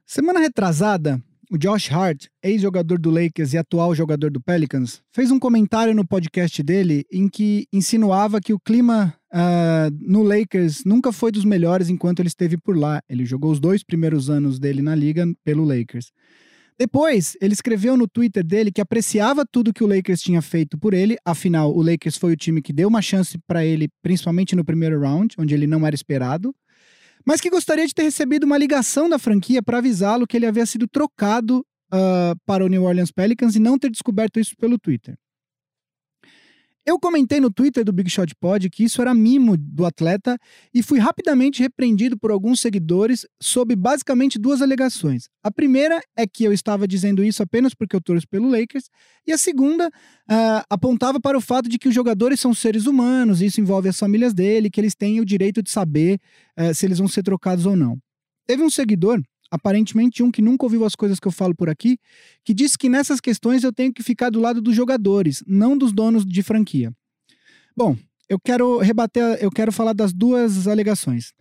Semana 0.07 0.41
retrasada, 0.41 1.23
o 1.51 1.59
Josh 1.59 1.91
Hart, 1.91 2.27
ex-jogador 2.43 2.99
do 2.99 3.11
Lakers 3.11 3.53
e 3.53 3.59
atual 3.59 3.95
jogador 3.95 4.31
do 4.31 4.41
Pelicans, 4.41 5.03
fez 5.13 5.31
um 5.31 5.39
comentário 5.39 5.95
no 5.95 6.07
podcast 6.07 6.63
dele 6.63 7.05
em 7.13 7.29
que 7.29 7.67
insinuava 7.73 8.41
que 8.41 8.53
o 8.53 8.59
clima 8.59 9.15
uh, 9.33 9.91
no 10.01 10.23
Lakers 10.23 10.85
nunca 10.85 11.13
foi 11.13 11.33
dos 11.33 11.45
melhores 11.45 11.89
enquanto 11.89 12.21
ele 12.21 12.29
esteve 12.29 12.57
por 12.57 12.77
lá. 12.77 13.03
Ele 13.09 13.25
jogou 13.25 13.51
os 13.51 13.61
dois 13.61 13.83
primeiros 13.83 14.31
anos 14.31 14.59
dele 14.59 14.83
na 14.83 14.95
liga 14.95 15.27
pelo 15.45 15.65
Lakers. 15.65 16.13
Depois, 16.81 17.37
ele 17.43 17.53
escreveu 17.53 17.95
no 17.95 18.09
Twitter 18.09 18.43
dele 18.43 18.73
que 18.73 18.81
apreciava 18.81 19.45
tudo 19.45 19.71
que 19.71 19.85
o 19.85 19.87
Lakers 19.87 20.23
tinha 20.23 20.41
feito 20.41 20.79
por 20.79 20.95
ele, 20.95 21.19
afinal, 21.27 21.71
o 21.77 21.83
Lakers 21.83 22.17
foi 22.17 22.33
o 22.33 22.37
time 22.37 22.63
que 22.63 22.73
deu 22.73 22.89
uma 22.89 23.03
chance 23.03 23.37
para 23.47 23.63
ele, 23.63 23.87
principalmente 24.01 24.57
no 24.57 24.65
primeiro 24.65 24.99
round, 24.99 25.35
onde 25.39 25.53
ele 25.53 25.67
não 25.67 25.87
era 25.87 25.95
esperado, 25.95 26.55
mas 27.23 27.39
que 27.39 27.51
gostaria 27.51 27.87
de 27.87 27.93
ter 27.93 28.05
recebido 28.05 28.45
uma 28.45 28.57
ligação 28.57 29.11
da 29.11 29.19
franquia 29.19 29.63
para 29.63 29.77
avisá-lo 29.77 30.27
que 30.27 30.39
ele 30.39 30.47
havia 30.47 30.65
sido 30.65 30.89
trocado 30.89 31.59
uh, 31.93 32.35
para 32.47 32.65
o 32.65 32.69
New 32.69 32.85
Orleans 32.85 33.13
Pelicans 33.13 33.55
e 33.55 33.59
não 33.59 33.79
ter 33.79 33.91
descoberto 33.91 34.41
isso 34.41 34.57
pelo 34.57 34.79
Twitter. 34.79 35.19
Eu 36.87 36.99
comentei 36.99 37.41
no 37.41 37.53
Twitter 37.53 37.85
do 37.85 37.93
Big 37.93 38.09
Shot 38.09 38.35
Pod 38.41 38.71
que 38.71 38.85
isso 38.85 39.03
era 39.03 39.15
mimo 39.15 39.55
do 39.57 39.85
atleta 39.85 40.39
e 40.73 40.83
fui 40.83 40.99
rapidamente 40.99 41.61
repreendido 41.63 42.19
por 42.19 42.31
alguns 42.31 42.59
seguidores 42.61 43.27
sob 43.41 43.77
basicamente 43.77 44.39
duas 44.39 44.63
alegações. 44.63 45.29
A 45.45 45.51
primeira 45.51 46.01
é 46.17 46.27
que 46.27 46.43
eu 46.43 46.53
estava 46.53 46.89
dizendo 46.89 47.23
isso 47.23 47.43
apenas 47.43 47.75
porque 47.75 47.95
eu 47.95 48.01
torço 48.01 48.27
pelo 48.27 48.49
Lakers, 48.49 48.85
e 49.27 49.33
a 49.33 49.39
segunda 49.39 49.89
uh, 49.89 50.65
apontava 50.71 51.21
para 51.21 51.37
o 51.37 51.41
fato 51.41 51.69
de 51.69 51.79
que 51.79 51.89
os 51.89 51.95
jogadores 51.95 52.41
são 52.41 52.55
seres 52.55 52.87
humanos, 52.87 53.43
isso 53.43 53.61
envolve 53.61 53.89
as 53.89 53.99
famílias 53.99 54.33
dele, 54.33 54.71
que 54.71 54.81
eles 54.81 54.95
têm 54.95 55.21
o 55.21 55.25
direito 55.25 55.63
de 55.63 55.71
saber 55.71 56.19
uh, 56.59 56.75
se 56.75 56.87
eles 56.87 56.99
vão 56.99 57.09
ser 57.09 57.23
trocados 57.23 57.67
ou 57.67 57.77
não. 57.77 57.99
Teve 58.47 58.63
um 58.63 58.71
seguidor 58.71 59.21
aparentemente 59.51 60.23
um 60.23 60.31
que 60.31 60.41
nunca 60.41 60.65
ouviu 60.65 60.85
as 60.85 60.95
coisas 60.95 61.19
que 61.19 61.27
eu 61.27 61.33
falo 61.33 61.55
por 61.55 61.69
aqui, 61.69 61.99
que 62.45 62.55
disse 62.55 62.79
que 62.79 62.89
nessas 62.89 63.21
questões 63.21 63.65
eu 63.65 63.73
tenho 63.73 63.93
que 63.93 64.03
ficar 64.03 64.31
do 64.31 64.41
lado 64.41 64.61
dos 64.61 64.75
jogadores, 64.75 65.43
não 65.47 65.77
dos 65.77 65.93
donos 65.93 66.25
de 66.25 66.43
franquia. 66.43 66.93
Bom, 67.77 67.97
eu 68.29 68.39
quero 68.39 68.79
rebater, 68.79 69.39
eu 69.41 69.51
quero 69.51 69.73
falar 69.73 69.93
das 69.93 70.13
duas 70.13 70.69
alegações. 70.69 71.33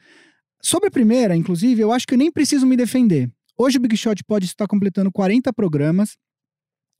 Sobre 0.61 0.87
a 0.87 0.91
primeira, 0.91 1.35
inclusive, 1.35 1.81
eu 1.81 1.91
acho 1.91 2.07
que 2.07 2.15
eu 2.15 2.17
nem 2.17 2.31
preciso 2.31 2.65
me 2.65 2.75
defender. 2.75 3.31
Hoje 3.57 3.77
o 3.77 3.81
Big 3.81 3.95
Shot 3.95 4.23
pode 4.23 4.45
estar 4.45 4.67
completando 4.67 5.11
40 5.11 5.53
programas. 5.53 6.17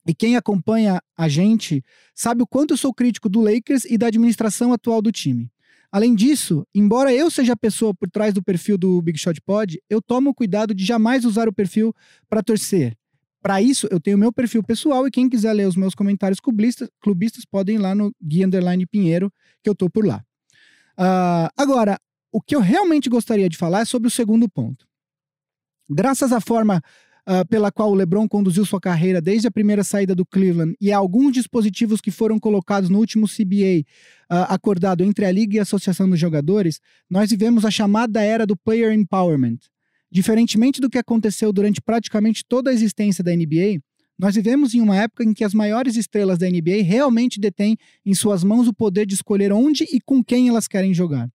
E 0.06 0.14
quem 0.14 0.36
acompanha 0.36 1.00
a 1.16 1.28
gente 1.28 1.82
sabe 2.14 2.42
o 2.42 2.46
quanto 2.46 2.72
eu 2.72 2.76
sou 2.76 2.92
crítico 2.94 3.28
do 3.28 3.40
Lakers 3.40 3.84
e 3.84 3.98
da 3.98 4.06
administração 4.06 4.72
atual 4.72 5.02
do 5.02 5.12
time. 5.12 5.50
Além 5.92 6.14
disso, 6.14 6.64
embora 6.74 7.12
eu 7.12 7.30
seja 7.30 7.54
a 7.54 7.56
pessoa 7.56 7.92
por 7.92 8.08
trás 8.08 8.32
do 8.32 8.42
perfil 8.42 8.78
do 8.78 9.02
Big 9.02 9.18
Shot 9.18 9.40
Pod, 9.40 9.80
eu 9.90 10.00
tomo 10.00 10.32
cuidado 10.32 10.72
de 10.72 10.84
jamais 10.84 11.24
usar 11.24 11.48
o 11.48 11.52
perfil 11.52 11.92
para 12.28 12.42
torcer. 12.42 12.96
Para 13.42 13.60
isso, 13.60 13.88
eu 13.90 13.98
tenho 13.98 14.18
meu 14.18 14.32
perfil 14.32 14.62
pessoal 14.62 15.06
e 15.06 15.10
quem 15.10 15.28
quiser 15.28 15.52
ler 15.52 15.66
os 15.66 15.74
meus 15.74 15.94
comentários 15.94 16.38
clubistas, 16.38 16.88
clubistas 17.00 17.44
podem 17.44 17.76
ir 17.76 17.78
lá 17.78 17.94
no 17.94 18.12
Gui 18.22 18.44
Underline 18.44 18.86
Pinheiro, 18.86 19.32
que 19.62 19.70
eu 19.70 19.74
tô 19.74 19.88
por 19.88 20.06
lá. 20.06 20.22
Uh, 20.98 21.48
agora, 21.56 21.98
o 22.30 22.40
que 22.40 22.54
eu 22.54 22.60
realmente 22.60 23.08
gostaria 23.08 23.48
de 23.48 23.56
falar 23.56 23.80
é 23.80 23.84
sobre 23.84 24.08
o 24.08 24.10
segundo 24.10 24.48
ponto. 24.48 24.86
Graças 25.88 26.32
à 26.32 26.40
forma 26.40 26.80
uh, 27.28 27.46
pela 27.48 27.70
qual 27.70 27.90
o 27.90 27.94
LeBron 27.94 28.28
conduziu 28.28 28.64
sua 28.64 28.80
carreira 28.80 29.20
desde 29.20 29.48
a 29.48 29.50
primeira 29.50 29.84
saída 29.84 30.14
do 30.14 30.24
Cleveland 30.24 30.74
e 30.80 30.92
alguns 30.92 31.32
dispositivos 31.32 32.00
que 32.00 32.10
foram 32.10 32.38
colocados 32.38 32.90
no 32.90 32.98
último 32.98 33.26
CBA 33.26 33.80
uh, 33.80 33.84
ah, 34.28 34.54
acordado 34.54 35.04
entre 35.04 35.24
a 35.24 35.32
Liga 35.32 35.56
e 35.56 35.58
a 35.58 35.62
Associação 35.62 36.08
dos 36.08 36.18
Jogadores, 36.18 36.80
nós 37.08 37.30
vivemos 37.30 37.64
a 37.64 37.70
chamada 37.70 38.22
era 38.22 38.46
do 38.46 38.56
Player 38.56 38.92
Empowerment. 38.92 39.58
Diferentemente 40.10 40.80
do 40.80 40.90
que 40.90 40.98
aconteceu 40.98 41.52
durante 41.52 41.80
praticamente 41.80 42.44
toda 42.46 42.70
a 42.70 42.72
existência 42.72 43.22
da 43.22 43.34
NBA, 43.34 43.80
nós 44.18 44.34
vivemos 44.34 44.74
em 44.74 44.80
uma 44.80 44.96
época 44.96 45.24
em 45.24 45.32
que 45.32 45.44
as 45.44 45.54
maiores 45.54 45.96
estrelas 45.96 46.36
da 46.36 46.46
NBA 46.46 46.82
realmente 46.84 47.40
detêm 47.40 47.76
em 48.04 48.14
suas 48.14 48.44
mãos 48.44 48.68
o 48.68 48.74
poder 48.74 49.06
de 49.06 49.14
escolher 49.14 49.52
onde 49.52 49.84
e 49.84 50.00
com 50.00 50.22
quem 50.22 50.48
elas 50.48 50.68
querem 50.68 50.92
jogar. 50.92 51.26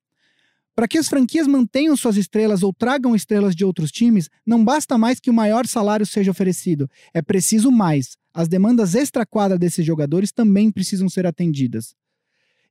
Para 0.75 0.89
que 0.89 0.98
as 0.98 1.08
franquias 1.08 1.48
mantenham 1.48 1.96
suas 1.96 2.17
estrelas 2.17 2.62
ou 2.62 2.74
tragam 2.74 3.15
estrelas 3.15 3.55
de 3.55 3.63
outros 3.63 3.91
times, 3.91 4.29
não 4.46 4.63
basta 4.63 4.98
mais 4.98 5.22
que 5.22 5.29
o 5.29 5.34
maior 5.34 5.65
salário 5.65 6.05
seja 6.05 6.32
oferecido, 6.32 6.89
é 7.13 7.22
preciso 7.22 7.72
mais. 7.72 8.17
As 8.34 8.50
demandas 8.50 8.94
extra-quadra 8.94 9.58
desses 9.58 9.86
jogadores 9.86 10.34
também 10.34 10.70
precisam 10.70 11.08
ser 11.08 11.25
atendidas. 11.25 11.96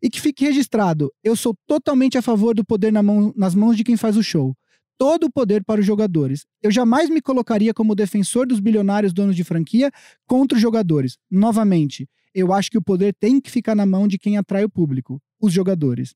E 0.03 0.11
que 0.11 0.21
fique 0.21 0.45
registrado, 0.45 1.11
eu 1.25 1.35
sou 1.35 1.57
totalmente 1.67 2.19
a 2.19 2.23
favor 2.23 2.55
do 2.55 2.63
poder 2.63 2.93
na 2.93 3.03
mão, 3.03 3.33
nas 3.35 3.55
mãos 3.55 3.75
de 3.75 3.83
quem 3.83 3.97
faz 3.97 4.19
o 4.19 4.23
show. 4.23 4.55
Todo 4.99 5.25
o 5.25 5.33
poder 5.33 5.65
para 5.65 5.81
os 5.81 5.87
jogadores. 5.87 6.45
Eu 6.63 6.71
jamais 6.71 7.09
me 7.09 7.23
colocaria 7.23 7.73
como 7.73 7.95
defensor 7.95 8.47
dos 8.47 8.61
bilionários 8.61 9.15
donos 9.15 9.35
de 9.35 9.43
franquia 9.43 9.91
contra 10.27 10.57
os 10.57 10.63
jogadores. 10.63 11.17
Novamente, 11.31 12.07
eu 12.35 12.53
acho 12.53 12.71
que 12.71 12.77
o 12.77 12.83
poder 12.83 13.15
tem 13.19 13.41
que 13.41 13.51
ficar 13.51 13.75
na 13.75 13.87
mão 13.87 14.07
de 14.07 14.19
quem 14.19 14.37
atrai 14.37 14.63
o 14.63 14.69
público, 14.69 15.23
os 15.41 15.55
jogadores. 15.55 16.15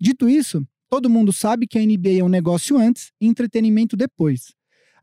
Dito 0.00 0.28
isso, 0.28 0.66
Todo 0.90 1.08
mundo 1.08 1.32
sabe 1.32 1.68
que 1.68 1.78
a 1.78 1.82
NBA 1.82 2.18
é 2.18 2.24
um 2.24 2.28
negócio 2.28 2.76
antes 2.76 3.12
e 3.20 3.28
entretenimento 3.28 3.96
depois. 3.96 4.52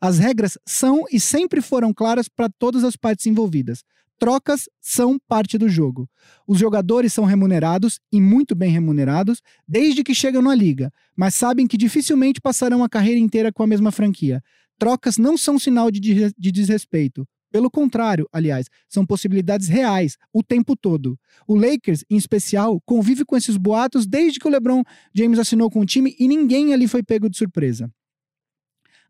As 0.01 0.19
regras 0.19 0.57
são 0.65 1.05
e 1.09 1.17
sempre 1.17 1.61
foram 1.61 1.93
claras 1.93 2.27
para 2.27 2.49
todas 2.49 2.83
as 2.83 2.97
partes 2.97 3.25
envolvidas. 3.25 3.83
Trocas 4.19 4.67
são 4.81 5.17
parte 5.27 5.57
do 5.57 5.69
jogo. 5.69 6.09
Os 6.45 6.59
jogadores 6.59 7.13
são 7.13 7.23
remunerados 7.23 7.99
e 8.11 8.19
muito 8.19 8.53
bem 8.53 8.69
remunerados 8.69 9.41
desde 9.65 10.03
que 10.03 10.13
chegam 10.13 10.41
na 10.41 10.53
liga, 10.53 10.91
mas 11.15 11.35
sabem 11.35 11.65
que 11.65 11.77
dificilmente 11.77 12.41
passarão 12.41 12.83
a 12.83 12.89
carreira 12.89 13.19
inteira 13.19 13.53
com 13.53 13.63
a 13.63 13.67
mesma 13.67 13.91
franquia. 13.91 14.43
Trocas 14.77 15.17
não 15.17 15.37
são 15.37 15.57
sinal 15.57 15.89
de, 15.89 15.99
de 15.99 16.51
desrespeito. 16.51 17.25
Pelo 17.51 17.71
contrário, 17.71 18.27
aliás, 18.31 18.67
são 18.89 19.05
possibilidades 19.05 19.67
reais 19.67 20.17
o 20.33 20.43
tempo 20.43 20.75
todo. 20.75 21.17
O 21.47 21.55
Lakers, 21.55 22.03
em 22.09 22.17
especial, 22.17 22.81
convive 22.85 23.23
com 23.23 23.37
esses 23.37 23.55
boatos 23.55 24.05
desde 24.05 24.39
que 24.39 24.47
o 24.47 24.51
LeBron 24.51 24.83
James 25.13 25.39
assinou 25.39 25.69
com 25.69 25.79
o 25.79 25.85
time 25.85 26.15
e 26.19 26.27
ninguém 26.27 26.73
ali 26.73 26.87
foi 26.87 27.01
pego 27.01 27.29
de 27.29 27.37
surpresa. 27.37 27.89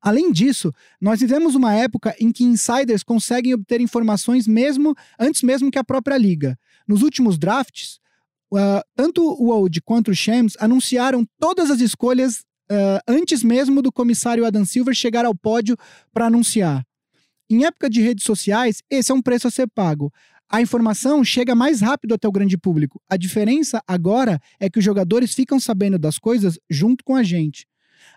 Além 0.01 0.31
disso, 0.31 0.71
nós 1.01 1.19
vivemos 1.19 1.55
uma 1.55 1.73
época 1.73 2.15
em 2.19 2.31
que 2.31 2.43
insiders 2.43 3.03
conseguem 3.03 3.53
obter 3.53 3.81
informações 3.81 4.47
mesmo 4.47 4.95
antes 5.19 5.41
mesmo 5.41 5.71
que 5.71 5.79
a 5.79 5.83
própria 5.83 6.17
liga. 6.17 6.57
Nos 6.87 7.01
últimos 7.01 7.37
drafts, 7.37 7.99
uh, 8.53 8.81
tanto 8.95 9.23
o 9.23 9.49
Old 9.49 9.81
quanto 9.81 10.11
o 10.11 10.15
Shams 10.15 10.55
anunciaram 10.59 11.25
todas 11.39 11.71
as 11.71 11.81
escolhas 11.81 12.45
uh, 12.71 13.01
antes 13.07 13.43
mesmo 13.43 13.81
do 13.81 13.91
comissário 13.91 14.45
Adam 14.45 14.65
Silver 14.65 14.93
chegar 14.93 15.25
ao 15.25 15.35
pódio 15.35 15.75
para 16.13 16.27
anunciar. 16.27 16.85
Em 17.49 17.65
época 17.65 17.89
de 17.89 18.01
redes 18.01 18.25
sociais, 18.25 18.81
esse 18.89 19.11
é 19.11 19.15
um 19.15 19.21
preço 19.21 19.47
a 19.47 19.51
ser 19.51 19.67
pago. 19.67 20.11
A 20.49 20.61
informação 20.61 21.23
chega 21.23 21.53
mais 21.55 21.81
rápido 21.81 22.13
até 22.13 22.27
o 22.27 22.31
grande 22.31 22.57
público. 22.57 23.01
A 23.09 23.17
diferença 23.17 23.81
agora 23.87 24.39
é 24.59 24.69
que 24.69 24.79
os 24.79 24.85
jogadores 24.85 25.33
ficam 25.33 25.59
sabendo 25.59 25.97
das 25.97 26.17
coisas 26.17 26.57
junto 26.69 27.03
com 27.03 27.15
a 27.15 27.23
gente. 27.23 27.65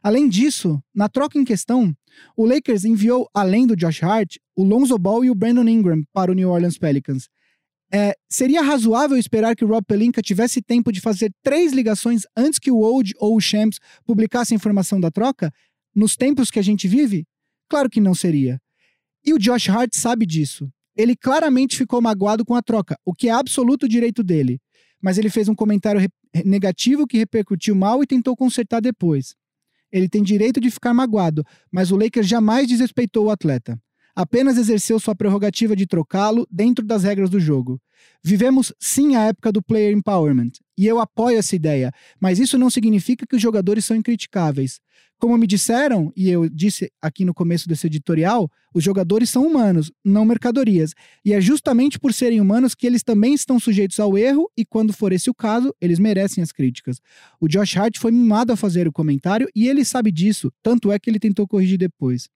Além 0.03 0.29
disso, 0.29 0.83
na 0.95 1.09
troca 1.09 1.39
em 1.39 1.45
questão, 1.45 1.95
o 2.37 2.45
Lakers 2.45 2.85
enviou, 2.85 3.29
além 3.35 3.67
do 3.67 3.77
Josh 3.77 4.03
Hart, 4.03 4.37
o 4.57 4.65
Lonzo 4.65 4.99
Ball 4.99 5.25
e 5.25 5.31
o 5.31 5.35
Brandon 5.35 5.69
Ingram 5.69 6.03
para 6.13 6.31
o 6.31 6.35
New 6.35 6.51
Orleans 6.51 6.79
Pelicans. 6.79 7.29
É, 7.93 8.15
seria 8.29 8.63
razoável 8.63 9.17
esperar 9.17 9.57
que 9.57 9.65
o 9.65 9.69
Rob 9.69 9.85
Pelinka 9.85 10.23
tivesse 10.23 10.63
tempo 10.63 10.93
de 10.93 11.01
fazer 11.01 11.33
três 11.43 11.73
ligações 11.73 12.23
antes 12.37 12.59
que 12.59 12.71
o 12.71 12.79
Old 12.79 13.13
ou 13.19 13.37
o 13.37 13.41
Shams 13.41 13.79
publicasse 14.05 14.55
a 14.55 14.57
informação 14.57 15.01
da 15.01 15.11
troca? 15.11 15.53
Nos 15.95 16.17
tempos 16.17 16.51
que 16.51 16.61
a 16.61 16.63
gente 16.63 16.87
vive? 16.87 17.27
Claro 17.69 17.91
que 17.91 18.01
não 18.01 18.15
seria. 18.15 18.61
E 19.25 19.33
o 19.33 19.39
Josh 19.39 19.69
Hart 19.69 19.95
sabe 19.95 20.25
disso. 20.27 20.71
Ele 20.97 21.17
claramente 21.17 21.77
ficou 21.77 22.00
magoado 22.00 22.45
com 22.45 22.55
a 22.55 22.62
troca, 22.62 22.99
o 23.05 23.15
que 23.15 23.29
é 23.29 23.33
absoluto 23.33 23.89
direito 23.89 24.23
dele. 24.23 24.61
Mas 25.00 25.19
ele 25.19 25.31
fez 25.31 25.49
um 25.49 25.55
comentário 25.55 26.00
negativo 26.45 27.07
que 27.07 27.19
repercutiu 27.19 27.75
mal 27.75 28.03
e 28.03 28.07
tentou 28.07 28.37
consertar 28.37 28.81
depois. 28.81 29.35
Ele 29.91 30.09
tem 30.09 30.23
direito 30.23 30.61
de 30.61 30.71
ficar 30.71 30.95
magoado, 30.95 31.45
mas 31.71 31.91
o 31.91 31.97
Lakers 31.97 32.29
jamais 32.29 32.69
desrespeitou 32.69 33.27
o 33.27 33.31
atleta. 33.31 33.81
Apenas 34.14 34.57
exerceu 34.57 34.99
sua 34.99 35.14
prerrogativa 35.14 35.75
de 35.75 35.87
trocá-lo 35.87 36.47
dentro 36.50 36.85
das 36.85 37.02
regras 37.02 37.31
do 37.31 37.40
jogo. 37.40 37.81
Vivemos 38.23 38.73
sim 38.79 39.17
a 39.17 39.25
época 39.25 39.52
do 39.52 39.62
player 39.62 39.93
empowerment, 39.93 40.52
e 40.76 40.87
eu 40.87 40.99
apoio 40.99 41.38
essa 41.38 41.57
ideia, 41.57 41.93
mas 42.19 42.38
isso 42.38 42.59
não 42.59 42.71
significa 42.71 43.26
que 43.26 43.37
os 43.37 43.43
jogadores 43.43 43.85
são 43.85 43.97
incriticáveis. 43.97 44.81
Como 45.19 45.37
me 45.37 45.47
disseram, 45.47 46.11
e 46.17 46.31
eu 46.31 46.49
disse 46.49 46.90
aqui 47.00 47.26
no 47.26 47.35
começo 47.35 47.69
desse 47.69 47.87
editorial, 47.87 48.50
os 48.75 48.83
jogadores 48.83 49.29
são 49.29 49.47
humanos, 49.47 49.93
não 50.02 50.25
mercadorias. 50.25 50.95
E 51.23 51.35
é 51.35 51.40
justamente 51.43 51.99
por 51.99 52.14
serem 52.14 52.40
humanos 52.40 52.75
que 52.75 52.87
eles 52.87 53.02
também 53.02 53.35
estão 53.35 53.61
sujeitos 53.61 54.00
ao 54.00 54.17
erro, 54.17 54.50
e 54.57 54.64
quando 54.64 54.95
for 54.95 55.12
esse 55.12 55.29
o 55.29 55.35
caso, 55.35 55.75
eles 55.79 55.99
merecem 55.99 56.43
as 56.43 56.52
críticas. 56.52 57.02
O 57.38 57.49
Josh 57.49 57.76
Hart 57.76 57.99
foi 57.99 58.11
mimado 58.11 58.50
a 58.50 58.57
fazer 58.57 58.88
o 58.88 58.93
comentário 58.93 59.47
e 59.55 59.69
ele 59.69 59.85
sabe 59.85 60.11
disso, 60.11 60.50
tanto 60.62 60.90
é 60.90 60.99
que 60.99 61.11
ele 61.11 61.19
tentou 61.19 61.47
corrigir 61.47 61.76
depois. 61.76 62.31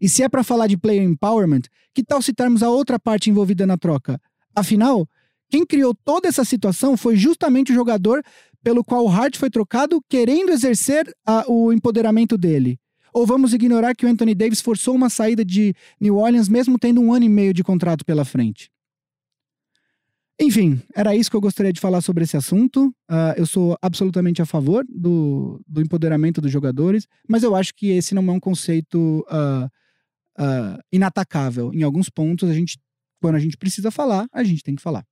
E 0.00 0.08
se 0.08 0.22
é 0.22 0.28
para 0.28 0.42
falar 0.42 0.66
de 0.66 0.76
player 0.76 1.02
empowerment, 1.02 1.62
que 1.94 2.02
tal 2.02 2.22
citarmos 2.22 2.62
a 2.62 2.70
outra 2.70 2.98
parte 2.98 3.30
envolvida 3.30 3.66
na 3.66 3.76
troca? 3.76 4.20
Afinal, 4.54 5.08
quem 5.50 5.64
criou 5.64 5.94
toda 6.04 6.28
essa 6.28 6.44
situação 6.44 6.96
foi 6.96 7.16
justamente 7.16 7.72
o 7.72 7.74
jogador 7.74 8.22
pelo 8.62 8.84
qual 8.84 9.04
o 9.04 9.08
Hart 9.08 9.36
foi 9.36 9.50
trocado, 9.50 10.02
querendo 10.08 10.50
exercer 10.50 11.10
a, 11.26 11.44
o 11.50 11.72
empoderamento 11.72 12.36
dele. 12.36 12.78
Ou 13.12 13.26
vamos 13.26 13.54
ignorar 13.54 13.94
que 13.94 14.04
o 14.04 14.08
Anthony 14.08 14.34
Davis 14.34 14.60
forçou 14.60 14.94
uma 14.94 15.08
saída 15.08 15.44
de 15.44 15.74
New 16.00 16.16
Orleans 16.16 16.48
mesmo 16.48 16.78
tendo 16.78 17.00
um 17.00 17.12
ano 17.12 17.24
e 17.24 17.28
meio 17.28 17.54
de 17.54 17.64
contrato 17.64 18.04
pela 18.04 18.24
frente? 18.24 18.70
Enfim, 20.40 20.80
era 20.94 21.16
isso 21.16 21.28
que 21.28 21.36
eu 21.36 21.40
gostaria 21.40 21.72
de 21.72 21.80
falar 21.80 22.00
sobre 22.00 22.22
esse 22.22 22.36
assunto. 22.36 22.94
Uh, 23.10 23.34
eu 23.36 23.44
sou 23.44 23.76
absolutamente 23.82 24.40
a 24.40 24.46
favor 24.46 24.84
do, 24.88 25.60
do, 25.66 25.80
empoderamento 25.82 26.40
dos 26.40 26.52
jogadores, 26.52 27.08
mas 27.28 27.42
eu 27.42 27.56
acho 27.56 27.74
que 27.74 27.88
esse 27.88 28.14
não 28.14 28.22
é 28.28 28.32
um 28.32 28.38
conceito 28.38 29.26
uh, 29.28 29.66
uh, 30.40 30.78
inatacável. 30.92 31.74
Em 31.74 31.82
alguns 31.82 32.08
pontos, 32.08 32.48
a 32.48 32.54
gente, 32.54 32.78
quando 33.20 33.34
a 33.34 33.40
gente 33.40 33.56
precisa 33.56 33.90
falar, 33.90 34.28
a 34.32 34.44
gente 34.44 34.62
tem 34.62 34.76
que 34.76 34.82
falar. 34.82 35.04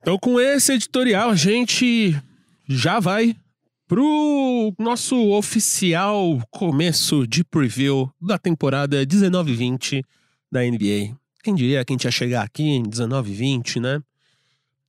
Então, 0.00 0.18
com 0.18 0.40
esse 0.40 0.72
editorial, 0.72 1.30
a 1.30 1.36
gente 1.36 2.20
já 2.68 2.98
vai 2.98 3.36
pro 3.86 4.74
nosso 4.78 5.16
oficial 5.30 6.40
começo 6.50 7.26
de 7.26 7.44
preview 7.44 8.10
da 8.20 8.36
temporada 8.36 9.06
19-20 9.06 10.02
da 10.50 10.62
NBA. 10.62 11.16
Quem 11.48 11.54
diria 11.54 11.82
que 11.82 11.90
a 11.90 11.94
gente 11.94 12.04
ia 12.04 12.10
chegar 12.10 12.42
aqui 12.42 12.62
em 12.62 12.82
19 12.82 13.32
20, 13.32 13.80
né? 13.80 14.02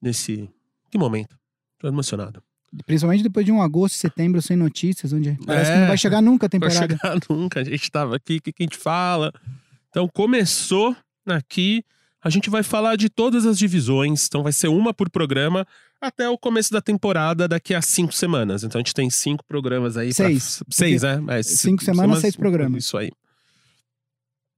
Nesse. 0.02 0.50
Que 0.92 0.98
momento. 0.98 1.38
Tô 1.80 1.88
emocionado. 1.88 2.44
Principalmente 2.86 3.24
depois 3.24 3.46
de 3.46 3.52
um 3.54 3.62
agosto, 3.62 3.96
setembro 3.96 4.42
sem 4.42 4.58
notícias, 4.58 5.14
onde 5.14 5.40
parece 5.46 5.72
é, 5.72 5.74
que 5.74 5.80
não 5.80 5.88
vai 5.88 5.98
chegar 5.98 6.22
nunca 6.22 6.48
a 6.48 6.50
temporada. 6.50 6.78
Vai 6.78 6.90
chegar 6.90 7.18
nunca, 7.34 7.62
a 7.62 7.64
gente 7.64 7.90
tava 7.90 8.18
aqui, 8.18 8.36
o 8.36 8.42
que, 8.42 8.52
que 8.52 8.64
a 8.64 8.66
gente 8.66 8.78
fala? 8.78 9.32
Então 9.90 10.06
começou 10.10 10.94
aqui, 11.26 11.82
a 12.22 12.30
gente 12.30 12.50
vai 12.50 12.62
falar 12.62 12.98
de 12.98 13.08
todas 13.08 13.46
as 13.46 13.58
divisões, 13.58 14.28
então 14.28 14.44
vai 14.44 14.52
ser 14.52 14.68
uma 14.68 14.94
por 14.94 15.10
programa 15.10 15.66
até 16.02 16.28
o 16.28 16.38
começo 16.38 16.74
da 16.74 16.82
temporada, 16.82 17.48
daqui 17.48 17.74
a 17.74 17.82
cinco 17.82 18.12
semanas. 18.12 18.66
Então 18.66 18.80
a 18.80 18.82
gente 18.82 18.94
tem 18.94 19.10
cinco 19.10 19.46
programas 19.46 19.96
aí. 19.96 20.14
Seis. 20.14 20.58
Pra... 20.58 20.76
Seis, 20.76 21.04
né? 21.04 21.24
É, 21.30 21.42
cinco 21.42 21.82
semanas, 21.82 22.02
semanas, 22.02 22.20
seis 22.20 22.36
programas. 22.36 22.84
Isso 22.84 22.98
aí. 22.98 23.12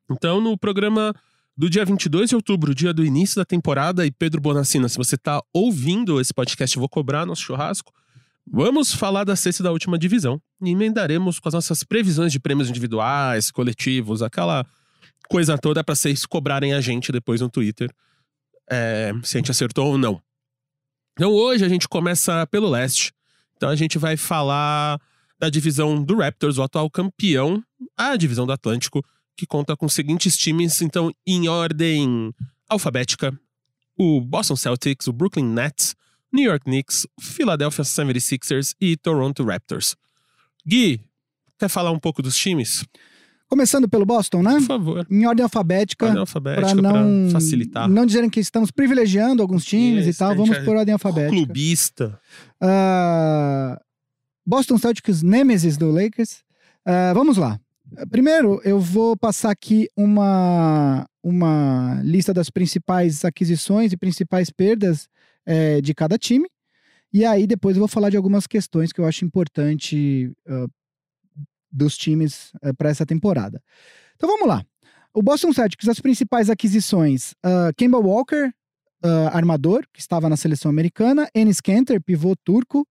Então 0.10 0.42
no 0.42 0.58
programa 0.58 1.14
do 1.62 1.70
dia 1.70 1.86
22 1.86 2.30
de 2.32 2.36
outubro, 2.36 2.74
dia 2.74 2.92
do 2.92 3.06
início 3.06 3.36
da 3.36 3.46
temporada. 3.46 4.04
E 4.04 4.10
Pedro 4.10 4.42
Bonassina, 4.42 4.90
se 4.90 4.98
você 4.98 5.14
está 5.14 5.40
ouvindo 5.54 6.20
esse 6.20 6.34
podcast, 6.34 6.76
vou 6.80 6.90
cobrar 6.90 7.24
nosso 7.24 7.44
churrasco. 7.44 7.94
Vamos 8.52 8.92
falar 8.96 9.24
da 9.24 9.36
sexta 9.36 9.62
e 9.62 9.66
da 9.66 9.72
última 9.72 9.96
divisão. 9.96 10.42
E 10.60 10.72
emendaremos 10.72 11.40
com 11.40 11.48
as 11.48 11.54
nossas 11.54 11.84
previsões 11.84 12.32
de 12.32 12.40
prêmios 12.40 12.68
individuais, 12.68 13.52
coletivos, 13.52 14.24
aquela 14.24 14.66
coisa 15.30 15.56
toda 15.56 15.84
para 15.84 15.94
vocês 15.94 16.26
cobrarem 16.26 16.74
a 16.74 16.82
gente 16.82 17.12
depois 17.12 17.42
no 17.42 17.50
Twitter 17.50 17.94
é, 18.68 19.12
se 19.22 19.38
a 19.38 19.40
gente 19.40 19.52
acertou 19.52 19.86
ou 19.86 20.00
não. 20.00 20.20
Então 21.14 21.32
hoje 21.32 21.64
a 21.64 21.70
gente 21.70 21.88
começa 21.88 22.48
pelo 22.48 22.72
leste. 22.72 23.14
Então 23.56 23.70
a 23.70 23.76
gente 23.76 24.00
vai 24.00 24.18
falar 24.18 25.00
da 25.40 25.48
divisão 25.48 26.04
do 26.04 26.18
Raptors, 26.18 26.58
o 26.58 26.64
atual 26.64 26.90
campeão, 26.90 27.64
a 27.96 28.18
divisão 28.18 28.48
do 28.48 28.52
Atlântico 28.52 29.06
que 29.42 29.48
conta 29.48 29.76
com 29.76 29.88
os 29.88 29.94
seguintes 29.94 30.38
times, 30.38 30.84
então, 30.84 31.12
em 31.26 31.50
ordem 31.50 32.32
alfabética: 32.70 33.34
o 33.98 34.22
Boston 34.22 34.56
Celtics, 34.56 35.08
o 35.08 35.14
Brooklyn 35.14 35.46
Nets, 35.46 35.96
New 36.32 36.46
York 36.46 36.66
Knicks, 36.66 37.08
Philadelphia 37.20 37.84
76ers 37.84 38.76
e 38.80 38.96
Toronto 38.96 39.44
Raptors. 39.44 39.96
Gui, 40.64 41.02
quer 41.58 41.70
falar 41.70 41.90
um 41.90 41.98
pouco 41.98 42.22
dos 42.22 42.38
times? 42.38 42.86
Começando 43.48 43.90
pelo 43.90 44.06
Boston, 44.06 44.44
né? 44.44 44.54
Por 44.54 44.62
favor. 44.62 45.08
Em 45.10 45.26
ordem 45.26 45.44
alfabética. 45.44 46.06
Ordem 46.06 46.20
alfabética 46.22 46.68
para 46.68 47.04
não 47.04 47.32
facilitar. 47.32 47.90
Não 47.90 48.06
dizerem 48.06 48.30
que 48.30 48.40
estamos 48.40 48.70
privilegiando 48.70 49.42
alguns 49.42 49.66
times 49.66 50.06
Isso, 50.06 50.18
e 50.18 50.20
tal. 50.20 50.36
Vamos 50.36 50.56
é 50.56 50.64
por 50.64 50.76
ordem 50.76 50.94
alfabética. 50.94 51.36
Clubista. 51.36 52.20
Uh, 52.62 53.76
Boston 54.46 54.78
Celtics, 54.78 55.24
Nemesis 55.24 55.78
do 55.78 55.90
Lakers. 55.92 56.44
Uh, 56.88 57.14
vamos 57.16 57.38
lá. 57.38 57.60
Primeiro, 58.10 58.62
eu 58.64 58.80
vou 58.80 59.18
passar 59.18 59.52
aqui 59.52 59.90
uma, 59.98 61.06
uma 61.22 62.02
lista 62.04 62.34
das 62.34 62.50
principais 62.50 63.26
aquisições 63.26 63.92
e 63.92 63.98
principais 63.98 64.50
perdas 64.50 65.10
é, 65.46 65.82
de 65.82 65.94
cada 65.94 66.18
time. 66.18 66.48
E 67.14 67.26
aí, 67.26 67.46
depois, 67.46 67.76
eu 67.76 67.82
vou 67.82 67.90
falar 67.90 68.10
de 68.10 68.16
algumas 68.16 68.48
questões 68.48 68.94
que 68.94 69.02
eu 69.02 69.06
acho 69.06 69.26
importante 69.26 70.32
uh, 70.48 70.72
dos 71.70 71.98
times 71.98 72.54
uh, 72.64 72.74
para 72.78 72.90
essa 72.90 73.06
temporada. 73.06 73.62
Então, 74.16 74.30
vamos 74.30 74.48
lá. 74.48 74.64
O 75.14 75.22
Boston 75.22 75.52
Celtics, 75.52 75.90
as 75.90 76.00
principais 76.00 76.50
aquisições: 76.50 77.34
uh, 77.46 77.74
Kemba 77.76 77.98
Walker, 77.98 78.52
armador, 79.34 79.84
que 79.92 80.00
estava 80.00 80.30
na 80.30 80.38
seleção 80.38 80.70
americana, 80.70 81.28
Enes 81.34 81.60
Kanter, 81.60 82.00
pivô 82.00 82.36
turco, 82.36 82.88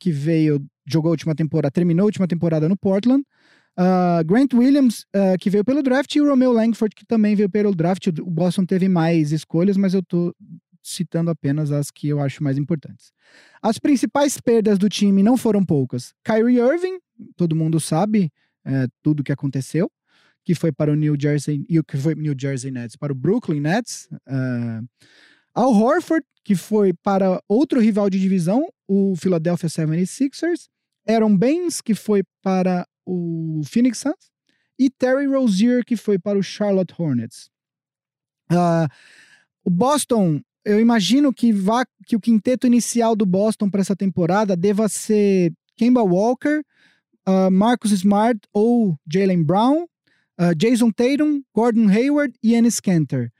que 0.00 0.10
veio, 0.10 0.66
jogou 0.84 1.10
a 1.10 1.12
última 1.12 1.32
temporada, 1.32 1.70
terminou 1.70 2.02
a 2.02 2.06
última 2.06 2.26
temporada 2.26 2.68
no 2.68 2.76
Portland. 2.76 3.24
Uh, 3.78 4.24
Grant 4.24 4.54
Williams, 4.54 5.04
uh, 5.14 5.36
que 5.38 5.50
veio 5.50 5.64
pelo 5.64 5.82
draft, 5.82 6.14
e 6.14 6.20
o 6.20 6.28
Romeo 6.28 6.52
Langford, 6.52 6.94
que 6.94 7.04
também 7.04 7.34
veio 7.34 7.50
pelo 7.50 7.74
draft. 7.74 8.06
O 8.20 8.30
Boston 8.30 8.64
teve 8.64 8.88
mais 8.88 9.32
escolhas, 9.32 9.76
mas 9.76 9.92
eu 9.92 10.02
tô 10.02 10.34
citando 10.82 11.30
apenas 11.30 11.72
as 11.72 11.90
que 11.90 12.08
eu 12.08 12.20
acho 12.20 12.42
mais 12.42 12.56
importantes. 12.56 13.12
As 13.60 13.78
principais 13.78 14.40
perdas 14.40 14.78
do 14.78 14.88
time 14.88 15.22
não 15.22 15.36
foram 15.36 15.64
poucas. 15.64 16.14
Kyrie 16.24 16.58
Irving, 16.58 16.98
todo 17.36 17.56
mundo 17.56 17.80
sabe 17.80 18.30
é, 18.64 18.86
tudo 19.02 19.20
o 19.20 19.24
que 19.24 19.32
aconteceu, 19.32 19.90
que 20.44 20.54
foi 20.54 20.70
para 20.70 20.92
o 20.92 20.94
New 20.94 21.16
Jersey 21.20 21.64
e 21.68 21.82
que 21.82 21.96
foi 21.96 22.14
New 22.14 22.34
Jersey 22.38 22.70
Nets 22.70 22.96
para 22.96 23.12
o 23.12 23.16
Brooklyn 23.16 23.60
Nets. 23.60 24.08
Uh, 24.28 24.86
Al 25.52 25.72
Horford, 25.72 26.24
que 26.44 26.54
foi 26.54 26.92
para 26.92 27.42
outro 27.48 27.80
rival 27.80 28.08
de 28.08 28.20
divisão, 28.20 28.68
o 28.86 29.16
Philadelphia 29.16 29.68
76ers. 29.68 30.68
Aaron 31.08 31.36
Baines, 31.36 31.80
que 31.80 31.94
foi 31.94 32.22
para 32.42 32.86
o 33.06 33.62
Phoenix 33.64 33.98
Suns, 33.98 34.30
e 34.78 34.90
Terry 34.90 35.26
Rozier, 35.26 35.84
que 35.84 35.96
foi 35.96 36.18
para 36.18 36.38
o 36.38 36.42
Charlotte 36.42 36.94
Hornets. 36.98 37.48
Uh, 38.50 38.88
o 39.64 39.70
Boston, 39.70 40.40
eu 40.64 40.78
imagino 40.78 41.32
que, 41.32 41.52
vá, 41.52 41.86
que 42.06 42.16
o 42.16 42.20
quinteto 42.20 42.66
inicial 42.66 43.16
do 43.16 43.24
Boston 43.24 43.70
para 43.70 43.80
essa 43.80 43.96
temporada 43.96 44.56
deva 44.56 44.88
ser 44.88 45.52
Kemba 45.76 46.02
Walker, 46.02 46.62
uh, 47.26 47.50
Marcus 47.50 47.92
Smart 47.92 48.38
ou 48.52 48.98
Jalen 49.10 49.42
Brown, 49.42 49.84
uh, 50.38 50.54
Jason 50.56 50.90
Tatum, 50.90 51.42
Gordon 51.54 51.88
Hayward 51.88 52.34
e 52.42 52.54
Ennis 52.54 52.80
Kanter. 52.80 53.32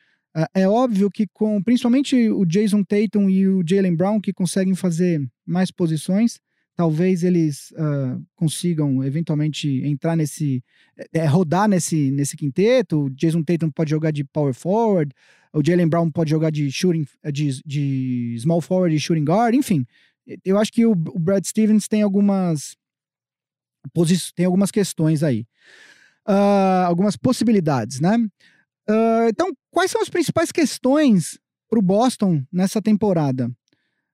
é 0.55 0.69
óbvio 0.69 1.11
que 1.11 1.27
com 1.33 1.63
principalmente 1.63 2.29
o 2.31 2.45
Jason 2.45 2.83
Tatum 2.83 3.29
e 3.29 3.49
o 3.49 3.63
Jalen 3.67 3.97
Brown 3.97 4.21
que 4.21 4.33
conseguem 4.33 4.75
fazer 4.75 5.27
mais 5.47 5.71
posições, 5.71 6.41
talvez 6.77 7.25
eles 7.25 7.71
uh, 7.73 8.23
consigam 8.35 9.03
eventualmente 9.03 9.83
entrar 9.85 10.15
nesse, 10.15 10.63
é, 11.13 11.25
rodar 11.25 11.67
nesse, 11.67 12.11
nesse 12.11 12.37
quinteto. 12.37 13.05
O 13.05 13.11
Jason 13.11 13.43
Tatum 13.43 13.71
pode 13.71 13.91
jogar 13.91 14.11
de 14.11 14.23
power 14.23 14.53
forward, 14.53 15.13
o 15.55 15.63
Jalen 15.65 15.89
Brown 15.89 16.11
pode 16.11 16.31
jogar 16.31 16.51
de 16.51 16.71
shooting, 16.71 17.07
de, 17.33 17.63
de 17.65 18.37
small 18.39 18.61
forward 18.61 18.95
e 18.95 19.01
shooting 19.01 19.25
guard, 19.25 19.55
enfim. 19.55 19.87
Eu 20.45 20.59
acho 20.59 20.71
que 20.71 20.85
o, 20.85 20.93
o 20.93 21.19
Brad 21.19 21.45
Stevens 21.45 21.89
tem 21.89 22.03
algumas 22.03 22.77
tem 24.35 24.45
algumas 24.45 24.73
questões 24.73 25.23
aí, 25.23 25.47
uh, 26.29 26.85
algumas 26.87 27.17
possibilidades, 27.17 28.01
né? 28.01 28.17
Uh, 28.89 29.29
então, 29.29 29.53
quais 29.71 29.93
são 29.93 30.03
as 30.03 30.09
principais 30.09 30.51
questões 30.51 31.39
para 31.71 31.79
o 31.79 31.83
Boston 31.83 32.45
nessa 32.53 32.83
temporada? 32.83 33.49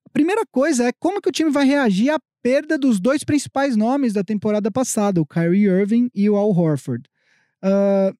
A 0.06 0.10
primeira 0.12 0.44
coisa 0.46 0.84
é 0.84 0.92
como 0.92 1.22
que 1.22 1.28
o 1.30 1.32
time 1.32 1.50
vai 1.50 1.64
reagir 1.64 2.10
à 2.10 2.20
perda 2.42 2.76
dos 2.76 2.98
dois 2.98 3.22
principais 3.24 3.76
nomes 3.76 4.12
da 4.12 4.24
temporada 4.24 4.70
passada, 4.70 5.20
o 5.20 5.26
Kyrie 5.26 5.66
Irving 5.66 6.10
e 6.14 6.28
o 6.28 6.36
Al 6.36 6.50
Horford. 6.50 7.08
Uh, 7.62 8.16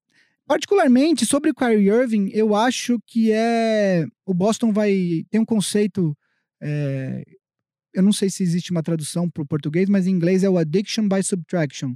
particularmente 0.47 1.27
sobre 1.27 1.51
o 1.51 1.55
Kyrie 1.55 1.89
Irving, 1.89 2.31
eu 2.33 2.55
acho 2.55 3.01
que 3.07 3.33
é 3.33 4.07
o 4.25 4.33
Boston 4.33 4.73
vai 4.73 5.25
tem 5.31 5.41
um 5.41 5.45
conceito 5.45 6.17
é, 6.63 7.25
eu 7.93 8.03
não 8.03 8.13
sei 8.13 8.31
se 8.31 8.43
existe 8.43 8.71
uma 8.71 8.83
tradução 8.83 9.29
para 9.29 9.43
o 9.43 9.47
português, 9.47 9.89
mas 9.89 10.07
em 10.07 10.11
inglês 10.11 10.43
é 10.43 10.49
o 10.49 10.57
addiction 10.57 11.09
by 11.09 11.23
subtraction, 11.23 11.95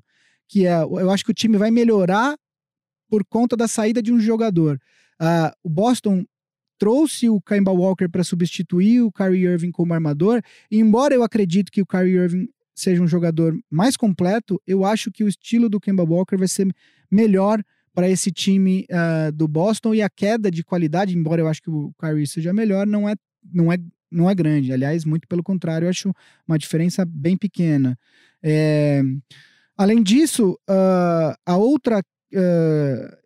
que 0.49 0.67
é, 0.67 0.83
eu 0.83 1.11
acho 1.11 1.25
que 1.25 1.31
o 1.31 1.35
time 1.35 1.57
vai 1.57 1.71
melhorar 1.71 2.37
por 3.09 3.25
conta 3.25 3.57
da 3.57 3.69
saída 3.69 4.03
de 4.03 4.12
um 4.12 4.21
jogador. 4.21 4.79
Uh, 5.21 5.51
o 5.62 5.71
Boston 5.71 6.25
trouxe 6.79 7.29
o 7.29 7.41
Kemba 7.41 7.73
Walker 7.73 8.09
para 8.09 8.25
substituir 8.25 9.03
o 9.03 9.12
Kyrie 9.12 9.45
Irving 9.45 9.71
como 9.71 9.95
armador, 9.95 10.41
e 10.71 10.79
embora 10.79 11.15
eu 11.15 11.23
acredite 11.23 11.71
que 11.71 11.83
o 11.83 11.87
Kyrie 11.87 12.17
Irving 12.17 12.49
seja 12.75 13.03
um 13.03 13.09
jogador 13.09 13.59
mais 13.71 13.97
completo, 13.97 14.61
eu 14.67 14.85
acho 14.85 15.11
que 15.11 15.25
o 15.25 15.29
estilo 15.29 15.69
do 15.69 15.81
Kemba 15.81 16.05
Walker 16.05 16.37
vai 16.37 16.49
ser 16.49 16.69
melhor 17.11 17.62
para 17.95 18.11
esse 18.11 18.31
time 18.31 18.87
uh, 18.91 19.33
do 19.33 19.49
Boston 19.49 19.95
e 19.95 20.03
a 20.03 20.11
queda 20.11 20.51
de 20.51 20.62
qualidade, 20.62 21.17
embora 21.17 21.41
eu 21.41 21.49
acho 21.49 21.62
que 21.62 21.71
o 21.71 21.95
Kyrie 21.99 22.27
seja 22.27 22.53
melhor, 22.53 22.87
não 22.87 23.09
é, 23.09 23.15
não 23.51 23.73
é, 23.73 23.79
não 24.11 24.29
é 24.29 24.35
grande. 24.35 24.71
Aliás, 24.71 25.07
muito 25.07 25.27
pelo 25.27 25.43
contrário, 25.43 25.87
eu 25.87 25.91
acho 25.91 26.12
uma 26.47 26.59
diferença 26.59 27.07
bem 27.07 27.39
pequena. 27.39 27.99
É... 28.43 29.03
Além 29.79 30.03
disso, 30.03 30.59
uh, 30.69 31.35
a 31.47 31.57
outra 31.57 32.01
uh, 32.01 33.17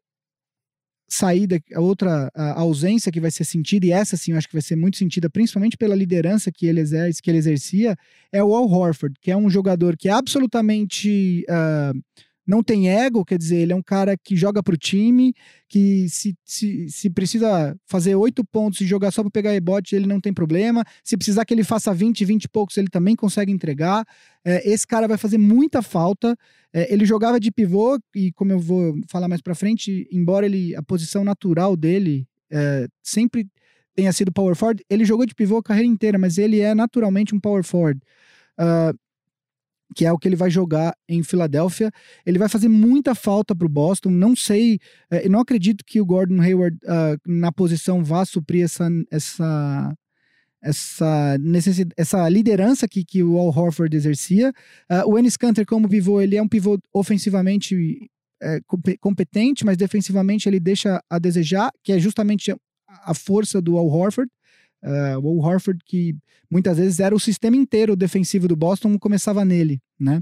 saída, 1.11 1.61
a 1.75 1.81
outra 1.81 2.31
a 2.35 2.61
ausência 2.61 3.11
que 3.11 3.20
vai 3.20 3.31
ser 3.31 3.44
sentida, 3.44 3.87
e 3.87 3.90
essa 3.90 4.16
sim 4.16 4.33
eu 4.33 4.38
acho 4.38 4.46
que 4.46 4.55
vai 4.55 4.62
ser 4.62 4.77
muito 4.77 4.96
sentida, 4.96 5.29
principalmente 5.29 5.77
pela 5.77 5.94
liderança 5.94 6.53
que 6.53 6.66
ele, 6.66 6.81
exerce, 6.81 7.20
que 7.20 7.31
ele 7.31 7.38
exercia, 7.38 7.96
é 8.33 8.42
o 8.42 8.55
Al 8.55 8.70
Horford, 8.70 9.16
que 9.20 9.31
é 9.31 9.37
um 9.37 9.51
jogador 9.51 9.96
que 9.96 10.09
é 10.09 10.12
absolutamente. 10.12 11.44
Uh, 11.49 12.01
não 12.51 12.65
tem 12.65 12.91
ego, 12.91 13.25
quer 13.25 13.39
dizer, 13.39 13.59
ele 13.59 13.73
é 13.73 13.77
um 13.77 13.83
cara 13.83 14.17
que 14.17 14.35
joga 14.35 14.61
para 14.61 14.75
o 14.75 14.77
time, 14.77 15.33
que 15.69 16.09
se, 16.09 16.37
se, 16.45 16.89
se 16.89 17.09
precisa 17.09 17.77
fazer 17.87 18.17
oito 18.17 18.45
pontos 18.45 18.81
e 18.81 18.87
jogar 18.87 19.13
só 19.13 19.23
para 19.23 19.31
pegar 19.31 19.53
rebote, 19.53 19.95
ele 19.95 20.07
não 20.07 20.21
tem 20.21 20.35
problema. 20.35 20.85
Se 21.05 21.17
precisar 21.17 21.45
que 21.45 21.55
ele 21.55 21.63
faça 21.63 21.95
20, 21.95 22.25
20 22.25 22.45
e 22.45 22.49
poucos, 22.49 22.77
ele 22.77 22.89
também 22.89 23.15
consegue 23.15 23.53
entregar. 23.53 24.05
É, 24.45 24.69
esse 24.69 24.85
cara 24.85 25.07
vai 25.07 25.17
fazer 25.17 25.39
muita 25.39 25.81
falta. 25.81 26.37
É, 26.73 26.93
ele 26.93 27.05
jogava 27.05 27.39
de 27.39 27.53
pivô, 27.53 28.01
e 28.17 28.33
como 28.33 28.51
eu 28.51 28.59
vou 28.59 28.99
falar 29.09 29.29
mais 29.29 29.41
para 29.41 29.55
frente, 29.55 30.09
embora 30.11 30.45
ele 30.45 30.75
a 30.75 30.83
posição 30.83 31.23
natural 31.23 31.77
dele 31.77 32.27
é, 32.51 32.89
sempre 33.01 33.47
tenha 33.95 34.13
sido 34.13 34.33
power 34.33 34.57
forward, 34.57 34.85
ele 34.91 35.05
jogou 35.05 35.25
de 35.25 35.37
pivô 35.37 35.59
a 35.59 35.63
carreira 35.63 35.87
inteira, 35.87 36.19
mas 36.19 36.37
ele 36.37 36.59
é 36.59 36.75
naturalmente 36.75 37.33
um 37.33 37.39
power 37.39 37.63
forward. 37.63 38.01
Uh, 38.59 38.99
que 39.94 40.05
é 40.05 40.12
o 40.12 40.18
que 40.18 40.29
ele 40.29 40.37
vai 40.37 40.50
jogar 40.50 40.94
em 41.09 41.22
Filadélfia. 41.22 41.90
Ele 42.24 42.38
vai 42.38 42.48
fazer 42.48 42.68
muita 42.68 43.14
falta 43.14 43.55
para 43.55 43.66
o 43.66 43.70
Boston. 43.70 44.11
Não 44.11 44.37
sei, 44.37 44.79
é, 45.11 45.29
não 45.29 45.40
acredito 45.40 45.85
que 45.85 46.00
o 46.00 46.07
Gordon 46.07 46.40
Hayward 46.40 46.76
uh, 46.85 47.18
na 47.26 47.53
posição 47.53 48.03
vá 48.05 48.24
suprir 48.24 48.64
essa 48.64 48.88
essa 49.11 49.94
essa, 50.62 51.38
necessidade, 51.38 51.94
essa 51.96 52.29
liderança 52.29 52.87
que, 52.87 53.03
que 53.03 53.22
o 53.22 53.38
Al 53.38 53.46
Horford 53.48 53.96
exercia. 53.96 54.53
Uh, 54.90 55.11
o 55.11 55.18
Ennis 55.18 55.37
Canter, 55.37 55.64
como 55.64 55.88
pivô, 55.88 56.20
ele 56.20 56.37
é 56.37 56.42
um 56.42 56.48
pivô 56.48 56.79
ofensivamente 56.92 58.11
é, 58.42 58.61
competente, 59.00 59.64
mas 59.64 59.76
defensivamente 59.76 60.48
ele 60.48 60.59
deixa 60.59 61.03
a 61.11 61.18
desejar, 61.18 61.70
que 61.83 61.92
é 61.92 61.98
justamente 61.98 62.55
a 62.87 63.14
força 63.14 63.61
do 63.61 63.76
Al 63.76 63.87
Horford. 63.87 64.31
Uh, 64.83 65.19
o 65.23 65.45
Horford, 65.45 65.79
que 65.85 66.16
muitas 66.51 66.79
vezes 66.79 67.01
era 67.01 67.14
o 67.14 67.21
sistema 67.21 67.57
inteiro 67.57 67.95
defensivo 67.95 68.49
do 68.49 68.57
Boston, 68.57 68.99
começava 68.99 69.45
nele, 69.45 69.81
né? 69.99 70.21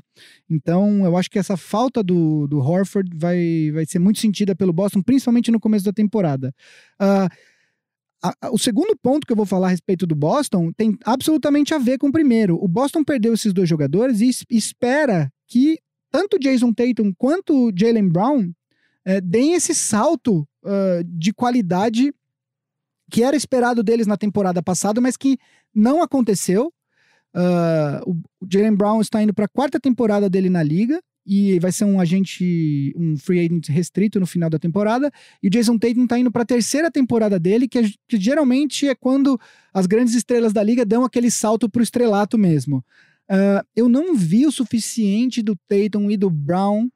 Então, 0.51 1.05
eu 1.05 1.17
acho 1.17 1.31
que 1.31 1.39
essa 1.39 1.57
falta 1.57 2.03
do, 2.03 2.47
do 2.49 2.59
Horford 2.59 3.11
vai, 3.17 3.71
vai 3.73 3.87
ser 3.87 3.99
muito 3.99 4.19
sentida 4.19 4.55
pelo 4.55 4.73
Boston, 4.73 5.01
principalmente 5.01 5.51
no 5.51 5.61
começo 5.61 5.85
da 5.85 5.93
temporada. 5.93 6.53
Uh, 7.01 7.29
a, 8.23 8.35
a, 8.43 8.51
o 8.51 8.59
segundo 8.59 8.97
ponto 8.97 9.27
que 9.27 9.33
eu 9.33 9.37
vou 9.37 9.47
falar 9.47 9.69
a 9.69 9.71
respeito 9.71 10.07
do 10.07 10.15
Boston 10.15 10.73
tem 10.73 10.97
absolutamente 11.05 11.73
a 11.73 11.79
ver 11.79 11.99
com 11.99 12.09
o 12.09 12.13
primeiro. 12.13 12.57
O 12.63 12.67
Boston 12.67 13.05
perdeu 13.05 13.33
esses 13.33 13.53
dois 13.53 13.69
jogadores 13.69 14.21
e 14.21 14.31
espera 14.51 15.33
que 15.47 15.79
tanto 16.11 16.39
Jason 16.39 16.73
Tatum 16.73 17.13
quanto 17.17 17.71
Jalen 17.77 18.09
Brown 18.09 18.41
uh, 18.41 19.21
deem 19.23 19.55
esse 19.55 19.75
salto 19.75 20.47
uh, 20.65 21.05
de 21.05 21.33
qualidade 21.33 22.13
que 23.11 23.23
era 23.23 23.37
esperado 23.37 23.83
deles 23.83 24.07
na 24.07 24.17
temporada 24.17 24.63
passada, 24.63 25.01
mas 25.01 25.17
que 25.17 25.39
não 25.75 26.03
aconteceu. 26.03 26.73
Uh, 27.35 28.11
o 28.11 28.47
Jalen 28.51 28.75
Brown 28.75 29.01
está 29.01 29.23
indo 29.23 29.35
para 29.35 29.45
a 29.45 29.49
quarta 29.49 29.79
temporada 29.79 30.29
dele 30.29 30.49
na 30.49 30.63
liga 30.63 30.99
e 31.27 31.59
vai 31.59 31.71
ser 31.71 31.85
um 31.85 32.01
agente, 32.01 32.95
um 32.97 33.15
free 33.19 33.41
agent 33.41 33.69
restrito 33.69 34.19
no 34.19 34.27
final 34.27 34.49
da 34.49 34.59
temporada. 34.59 35.13
E 35.43 35.49
o 35.49 35.51
Jason 35.51 35.77
Tatum 35.77 36.05
está 36.05 36.19
indo 36.19 36.33
para 36.33 36.43
a 36.43 36.47
terceira 36.47 36.91
temporada 36.91 37.39
dele, 37.39 37.69
que, 37.69 37.79
é, 37.79 37.83
que, 38.09 38.19
geralmente 38.19 38.89
é 38.89 38.95
quando 38.95 39.39
as 39.73 39.85
grandes 39.87 40.15
estrelas 40.15 40.55
da 40.55 40.63
liga 40.63 40.87
dão 40.87 41.05
aquele 41.05 41.31
salto 41.31 41.69
para 41.69 41.81
o 41.81 41.83
estrelato 41.83 42.39
mesmo. 42.39 42.79
Uh, 43.31 43.61
eu 43.77 43.91
não 43.91 44.17
vi 44.17 44.47
o 44.47 44.53
suficiente 44.53 45.43
do 45.43 45.55
Tatum 45.69 46.11
e 46.11 46.17
do 46.17 46.31
Brown 46.31 46.89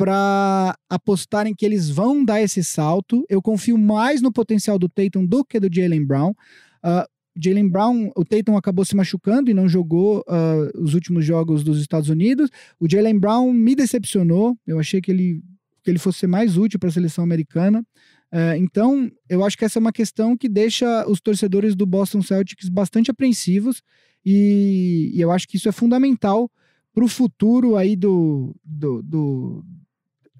para 0.00 0.78
apostarem 0.88 1.54
que 1.54 1.66
eles 1.66 1.90
vão 1.90 2.24
dar 2.24 2.40
esse 2.40 2.64
salto. 2.64 3.22
Eu 3.28 3.42
confio 3.42 3.76
mais 3.76 4.22
no 4.22 4.32
potencial 4.32 4.78
do 4.78 4.88
Tatum 4.88 5.26
do 5.26 5.44
que 5.44 5.60
do 5.60 5.68
Jalen 5.70 6.06
Brown. 6.06 6.30
Uh, 6.30 7.06
Jalen 7.36 7.68
Brown, 7.68 8.10
o 8.16 8.24
Tatum 8.24 8.56
acabou 8.56 8.82
se 8.82 8.96
machucando 8.96 9.50
e 9.50 9.54
não 9.54 9.68
jogou 9.68 10.20
uh, 10.20 10.82
os 10.82 10.94
últimos 10.94 11.22
jogos 11.26 11.62
dos 11.62 11.78
Estados 11.78 12.08
Unidos. 12.08 12.48
O 12.80 12.90
Jalen 12.90 13.18
Brown 13.18 13.52
me 13.52 13.74
decepcionou. 13.74 14.56
Eu 14.66 14.80
achei 14.80 15.02
que 15.02 15.10
ele, 15.10 15.42
que 15.84 15.90
ele 15.90 15.98
fosse 15.98 16.26
mais 16.26 16.56
útil 16.56 16.80
para 16.80 16.88
a 16.88 16.92
seleção 16.92 17.22
americana. 17.22 17.84
Uh, 18.32 18.56
então, 18.56 19.12
eu 19.28 19.44
acho 19.44 19.58
que 19.58 19.66
essa 19.66 19.78
é 19.78 19.80
uma 19.80 19.92
questão 19.92 20.34
que 20.34 20.48
deixa 20.48 21.06
os 21.10 21.20
torcedores 21.20 21.76
do 21.76 21.84
Boston 21.84 22.22
Celtics 22.22 22.70
bastante 22.70 23.10
apreensivos 23.10 23.82
e, 24.24 25.10
e 25.12 25.20
eu 25.20 25.30
acho 25.30 25.46
que 25.46 25.58
isso 25.58 25.68
é 25.68 25.72
fundamental 25.72 26.50
para 26.94 27.04
o 27.04 27.08
futuro 27.08 27.76
aí 27.76 27.96
do, 27.96 28.56
do, 28.64 29.02
do, 29.02 29.64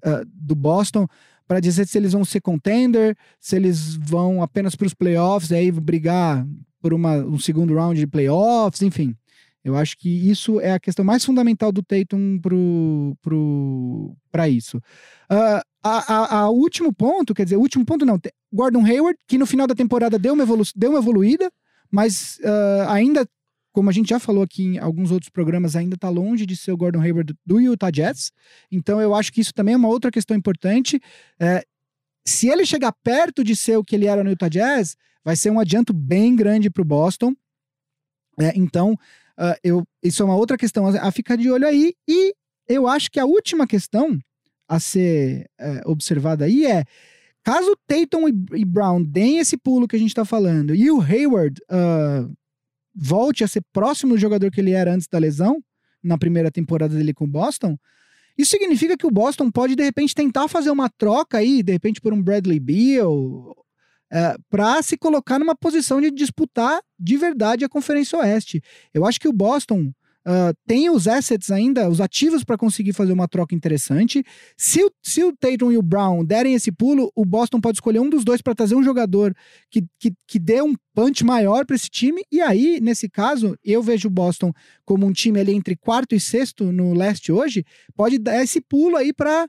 uh, 0.05 0.25
do 0.25 0.55
Boston 0.55 1.07
para 1.47 1.59
dizer 1.59 1.87
se 1.87 1.97
eles 1.97 2.13
vão 2.13 2.23
ser 2.23 2.39
contender, 2.39 3.17
se 3.39 3.55
eles 3.55 3.95
vão 3.95 4.41
apenas 4.41 4.75
para 4.75 4.87
os 4.87 4.93
playoffs, 4.93 5.51
aí 5.51 5.71
brigar 5.71 6.47
por 6.81 6.93
uma, 6.93 7.17
um 7.17 7.37
segundo 7.37 7.75
round 7.75 7.99
de 7.99 8.07
playoffs, 8.07 8.81
enfim. 8.81 9.15
Eu 9.63 9.75
acho 9.75 9.97
que 9.97 10.09
isso 10.09 10.59
é 10.59 10.73
a 10.73 10.79
questão 10.79 11.05
mais 11.05 11.23
fundamental 11.23 11.71
do 11.71 11.83
Tatum 11.83 12.39
para 12.41 12.49
pro, 12.49 13.17
pro, 13.21 14.47
isso. 14.49 14.77
Uh, 15.29 15.61
a, 15.83 16.13
a, 16.13 16.37
a, 16.37 16.49
último 16.49 16.91
ponto, 16.91 17.33
quer 17.33 17.43
dizer, 17.43 17.57
último 17.57 17.85
ponto 17.85 18.05
não, 18.05 18.19
Gordon 18.51 18.83
Hayward, 18.85 19.19
que 19.27 19.37
no 19.37 19.45
final 19.45 19.67
da 19.67 19.75
temporada 19.75 20.17
deu 20.17 20.33
uma, 20.33 20.43
evolu 20.43 20.63
deu 20.75 20.91
uma 20.91 20.99
evoluída, 20.99 21.51
mas 21.91 22.39
uh, 22.39 22.89
ainda 22.89 23.27
como 23.71 23.89
a 23.89 23.93
gente 23.93 24.09
já 24.09 24.19
falou 24.19 24.43
aqui 24.43 24.63
em 24.63 24.77
alguns 24.77 25.11
outros 25.11 25.29
programas, 25.29 25.75
ainda 25.75 25.95
está 25.95 26.09
longe 26.09 26.45
de 26.45 26.55
ser 26.55 26.71
o 26.71 26.77
Gordon 26.77 27.01
Hayward 27.01 27.33
do 27.45 27.59
Utah 27.59 27.91
Jazz. 27.91 28.31
Então 28.71 29.01
eu 29.01 29.15
acho 29.15 29.31
que 29.31 29.41
isso 29.41 29.53
também 29.53 29.73
é 29.73 29.77
uma 29.77 29.87
outra 29.87 30.11
questão 30.11 30.35
importante. 30.35 30.99
É, 31.39 31.63
se 32.25 32.47
ele 32.47 32.65
chegar 32.65 32.93
perto 33.03 33.43
de 33.43 33.55
ser 33.55 33.77
o 33.77 33.83
que 33.83 33.95
ele 33.95 34.07
era 34.07 34.23
no 34.23 34.29
Utah 34.29 34.49
Jazz, 34.49 34.95
vai 35.23 35.35
ser 35.35 35.49
um 35.49 35.59
adianto 35.59 35.93
bem 35.93 36.35
grande 36.35 36.69
para 36.69 36.81
o 36.81 36.85
Boston. 36.85 37.33
É, 38.39 38.53
então, 38.55 38.93
uh, 38.93 39.55
eu, 39.63 39.83
isso 40.03 40.21
é 40.21 40.25
uma 40.25 40.35
outra 40.35 40.57
questão 40.57 40.87
a 40.87 41.11
ficar 41.11 41.35
de 41.35 41.49
olho 41.49 41.67
aí. 41.67 41.93
E 42.07 42.33
eu 42.67 42.87
acho 42.87 43.11
que 43.11 43.19
a 43.19 43.25
última 43.25 43.67
questão 43.67 44.19
a 44.67 44.79
ser 44.79 45.49
é, 45.59 45.81
observada 45.85 46.45
aí 46.45 46.65
é 46.65 46.85
caso 47.43 47.75
Tatum 47.85 48.29
e, 48.29 48.63
Brown 48.63 49.03
deem 49.03 49.39
esse 49.39 49.57
pulo 49.57 49.85
que 49.85 49.97
a 49.97 49.99
gente 49.99 50.11
está 50.11 50.23
falando 50.23 50.73
e 50.73 50.89
o 50.89 51.01
Hayward 51.01 51.59
uh, 51.63 52.33
volte 52.93 53.43
a 53.43 53.47
ser 53.47 53.63
próximo 53.71 54.13
do 54.13 54.19
jogador 54.19 54.51
que 54.51 54.59
ele 54.59 54.71
era 54.71 54.93
antes 54.93 55.07
da 55.07 55.17
lesão, 55.17 55.63
na 56.03 56.17
primeira 56.17 56.51
temporada 56.51 56.95
dele 56.95 57.13
com 57.13 57.25
o 57.25 57.27
Boston, 57.27 57.77
isso 58.37 58.51
significa 58.51 58.97
que 58.97 59.05
o 59.05 59.11
Boston 59.11 59.51
pode, 59.51 59.75
de 59.75 59.83
repente, 59.83 60.15
tentar 60.15 60.47
fazer 60.47 60.71
uma 60.71 60.89
troca 60.89 61.37
aí, 61.37 61.61
de 61.61 61.71
repente, 61.73 62.01
por 62.01 62.13
um 62.13 62.21
Bradley 62.21 62.59
Beal, 62.59 63.55
é, 64.11 64.35
para 64.49 64.81
se 64.81 64.97
colocar 64.97 65.39
numa 65.39 65.55
posição 65.55 66.01
de 66.01 66.11
disputar 66.11 66.81
de 66.99 67.17
verdade 67.17 67.63
a 67.63 67.69
Conferência 67.69 68.17
Oeste. 68.19 68.61
Eu 68.93 69.05
acho 69.05 69.19
que 69.19 69.27
o 69.27 69.33
Boston 69.33 69.91
Uh, 70.27 70.53
tem 70.67 70.87
os 70.89 71.07
assets 71.07 71.49
ainda, 71.49 71.89
os 71.89 71.99
ativos 71.99 72.43
para 72.43 72.57
conseguir 72.57 72.93
fazer 72.93 73.11
uma 73.11 73.27
troca 73.27 73.55
interessante. 73.55 74.23
Se 74.55 74.83
o, 74.83 74.91
se 75.01 75.23
o 75.23 75.35
Tatum 75.35 75.71
e 75.71 75.77
o 75.77 75.81
Brown 75.81 76.23
derem 76.23 76.53
esse 76.53 76.71
pulo, 76.71 77.11
o 77.15 77.25
Boston 77.25 77.59
pode 77.59 77.77
escolher 77.77 77.99
um 77.99 78.09
dos 78.09 78.23
dois 78.23 78.41
para 78.41 78.53
trazer 78.53 78.75
um 78.75 78.83
jogador 78.83 79.35
que, 79.69 79.83
que, 79.99 80.13
que 80.27 80.37
dê 80.37 80.61
um 80.61 80.75
punch 80.93 81.23
maior 81.23 81.65
para 81.65 81.75
esse 81.75 81.89
time. 81.89 82.21
E 82.31 82.39
aí, 82.39 82.79
nesse 82.79 83.09
caso, 83.09 83.57
eu 83.63 83.81
vejo 83.81 84.07
o 84.07 84.11
Boston 84.11 84.51
como 84.85 85.07
um 85.07 85.11
time 85.11 85.39
ali 85.39 85.53
entre 85.53 85.75
quarto 85.75 86.13
e 86.13 86.19
sexto 86.19 86.71
no 86.71 86.93
leste 86.93 87.31
hoje, 87.31 87.65
pode 87.95 88.19
dar 88.19 88.43
esse 88.43 88.61
pulo 88.61 88.97
aí 88.97 89.11
para 89.11 89.47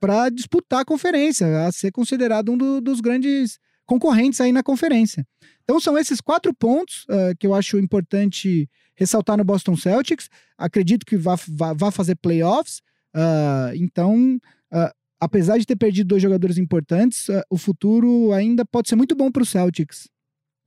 para 0.00 0.28
disputar 0.28 0.80
a 0.80 0.84
conferência, 0.84 1.66
a 1.66 1.72
ser 1.72 1.90
considerado 1.92 2.52
um 2.52 2.58
do, 2.58 2.80
dos 2.80 3.00
grandes 3.00 3.58
concorrentes 3.86 4.40
aí 4.40 4.52
na 4.52 4.62
conferência. 4.62 5.24
Então 5.68 5.78
são 5.78 5.98
esses 5.98 6.18
quatro 6.18 6.54
pontos 6.54 7.04
uh, 7.10 7.36
que 7.38 7.46
eu 7.46 7.52
acho 7.52 7.78
importante 7.78 8.70
ressaltar 8.96 9.36
no 9.36 9.44
Boston 9.44 9.76
Celtics. 9.76 10.30
Acredito 10.56 11.04
que 11.04 11.14
vá, 11.14 11.36
vá, 11.46 11.74
vá 11.74 11.90
fazer 11.90 12.14
playoffs. 12.16 12.80
Uh, 13.14 13.76
então, 13.76 14.40
uh, 14.72 14.90
apesar 15.20 15.58
de 15.58 15.66
ter 15.66 15.76
perdido 15.76 16.08
dois 16.08 16.22
jogadores 16.22 16.56
importantes, 16.56 17.26
o 17.50 17.58
futuro 17.58 18.32
ainda 18.32 18.64
pode 18.64 18.88
ser 18.88 18.96
muito 18.96 19.14
bom 19.14 19.30
para 19.30 19.42
os 19.42 19.50
Celtics. 19.50 20.08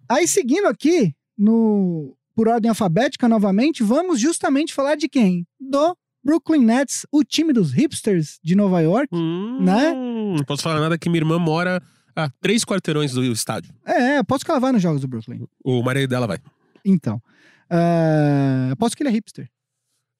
Aí 0.07 0.27
seguindo 0.27 0.67
aqui 0.67 1.15
no 1.35 2.15
por 2.35 2.47
ordem 2.47 2.69
alfabética 2.69 3.27
novamente, 3.27 3.81
vamos 3.81 4.19
justamente 4.19 4.71
falar 4.71 4.95
de 4.95 5.09
quem? 5.09 5.47
Do 5.59 5.97
Brooklyn 6.23 6.63
Nets, 6.63 7.07
o 7.11 7.23
time 7.23 7.51
dos 7.51 7.73
hipsters 7.73 8.39
de 8.43 8.55
Nova 8.55 8.79
York. 8.81 9.07
Hum, 9.11 9.63
Né? 9.63 9.93
Não 9.93 10.43
posso 10.45 10.61
falar 10.61 10.79
nada 10.79 10.97
que 10.97 11.09
minha 11.09 11.21
irmã 11.21 11.39
mora 11.39 11.81
a 12.15 12.29
três 12.41 12.63
quarteirões 12.63 13.13
do 13.13 13.23
estádio. 13.23 13.73
É, 13.85 14.21
posso 14.23 14.43
que 14.45 14.51
ela 14.51 14.59
vai 14.59 14.71
nos 14.71 14.81
jogos 14.81 15.01
do 15.01 15.07
Brooklyn. 15.07 15.45
O 15.63 15.81
marido 15.81 16.09
dela 16.09 16.27
vai. 16.27 16.39
Então. 16.83 17.21
ah, 17.69 18.69
aposto 18.71 18.95
que 18.95 19.03
ele 19.03 19.09
é 19.09 19.13
hipster. 19.13 19.49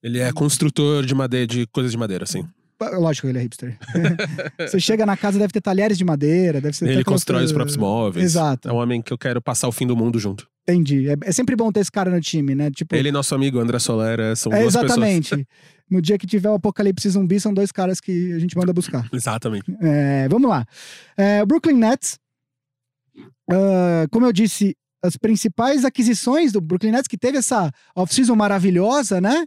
Ele 0.02 0.18
é 0.18 0.32
construtor 0.32 1.04
de 1.04 1.14
madeira, 1.14 1.46
de 1.46 1.66
coisas 1.66 1.92
de 1.92 1.98
madeira, 1.98 2.24
assim. 2.24 2.44
Lógico 2.90 3.26
que 3.26 3.32
ele 3.32 3.38
é 3.38 3.42
hipster. 3.42 3.78
Você 4.58 4.80
chega 4.80 5.04
na 5.06 5.16
casa, 5.16 5.38
deve 5.38 5.52
ter 5.52 5.60
talheres 5.60 5.98
de 5.98 6.04
madeira, 6.04 6.60
deve 6.60 6.76
ser. 6.76 6.88
Ele 6.88 7.04
constrói 7.04 7.44
os 7.44 7.52
próprios 7.52 7.76
móveis. 7.76 8.24
Exato. 8.24 8.68
É 8.68 8.72
um 8.72 8.76
homem 8.76 9.00
que 9.02 9.12
eu 9.12 9.18
quero 9.18 9.40
passar 9.40 9.68
o 9.68 9.72
fim 9.72 9.86
do 9.86 9.96
mundo 9.96 10.18
junto. 10.18 10.48
Entendi. 10.62 11.08
É, 11.08 11.16
é 11.24 11.32
sempre 11.32 11.56
bom 11.56 11.72
ter 11.72 11.80
esse 11.80 11.90
cara 11.90 12.10
no 12.10 12.20
time, 12.20 12.54
né? 12.54 12.70
Tipo, 12.70 12.94
Ele 12.94 13.08
e 13.08 13.12
nosso 13.12 13.34
amigo 13.34 13.58
André 13.58 13.78
Solera 13.78 14.36
são 14.36 14.52
é 14.52 14.60
duas 14.60 14.74
pessoas. 14.74 14.92
exatamente. 14.92 15.48
No 15.90 16.00
dia 16.00 16.16
que 16.16 16.26
tiver 16.26 16.48
o 16.48 16.54
apocalipse 16.54 17.08
zumbi, 17.10 17.38
são 17.38 17.52
dois 17.52 17.70
caras 17.70 18.00
que 18.00 18.32
a 18.32 18.38
gente 18.38 18.56
manda 18.56 18.72
buscar. 18.72 19.06
Exatamente. 19.12 19.64
É, 19.82 20.26
vamos 20.28 20.48
lá. 20.48 20.64
É, 21.16 21.44
Brooklyn 21.44 21.76
Nets, 21.76 22.18
ah, 23.50 24.06
como 24.10 24.26
eu 24.26 24.32
disse, 24.32 24.76
as 25.02 25.16
principais 25.16 25.84
aquisições 25.84 26.52
do 26.52 26.60
Brooklyn 26.60 26.92
Nets, 26.92 27.08
que 27.08 27.18
teve 27.18 27.38
essa 27.38 27.70
off-season 27.94 28.36
maravilhosa, 28.36 29.20
né? 29.20 29.44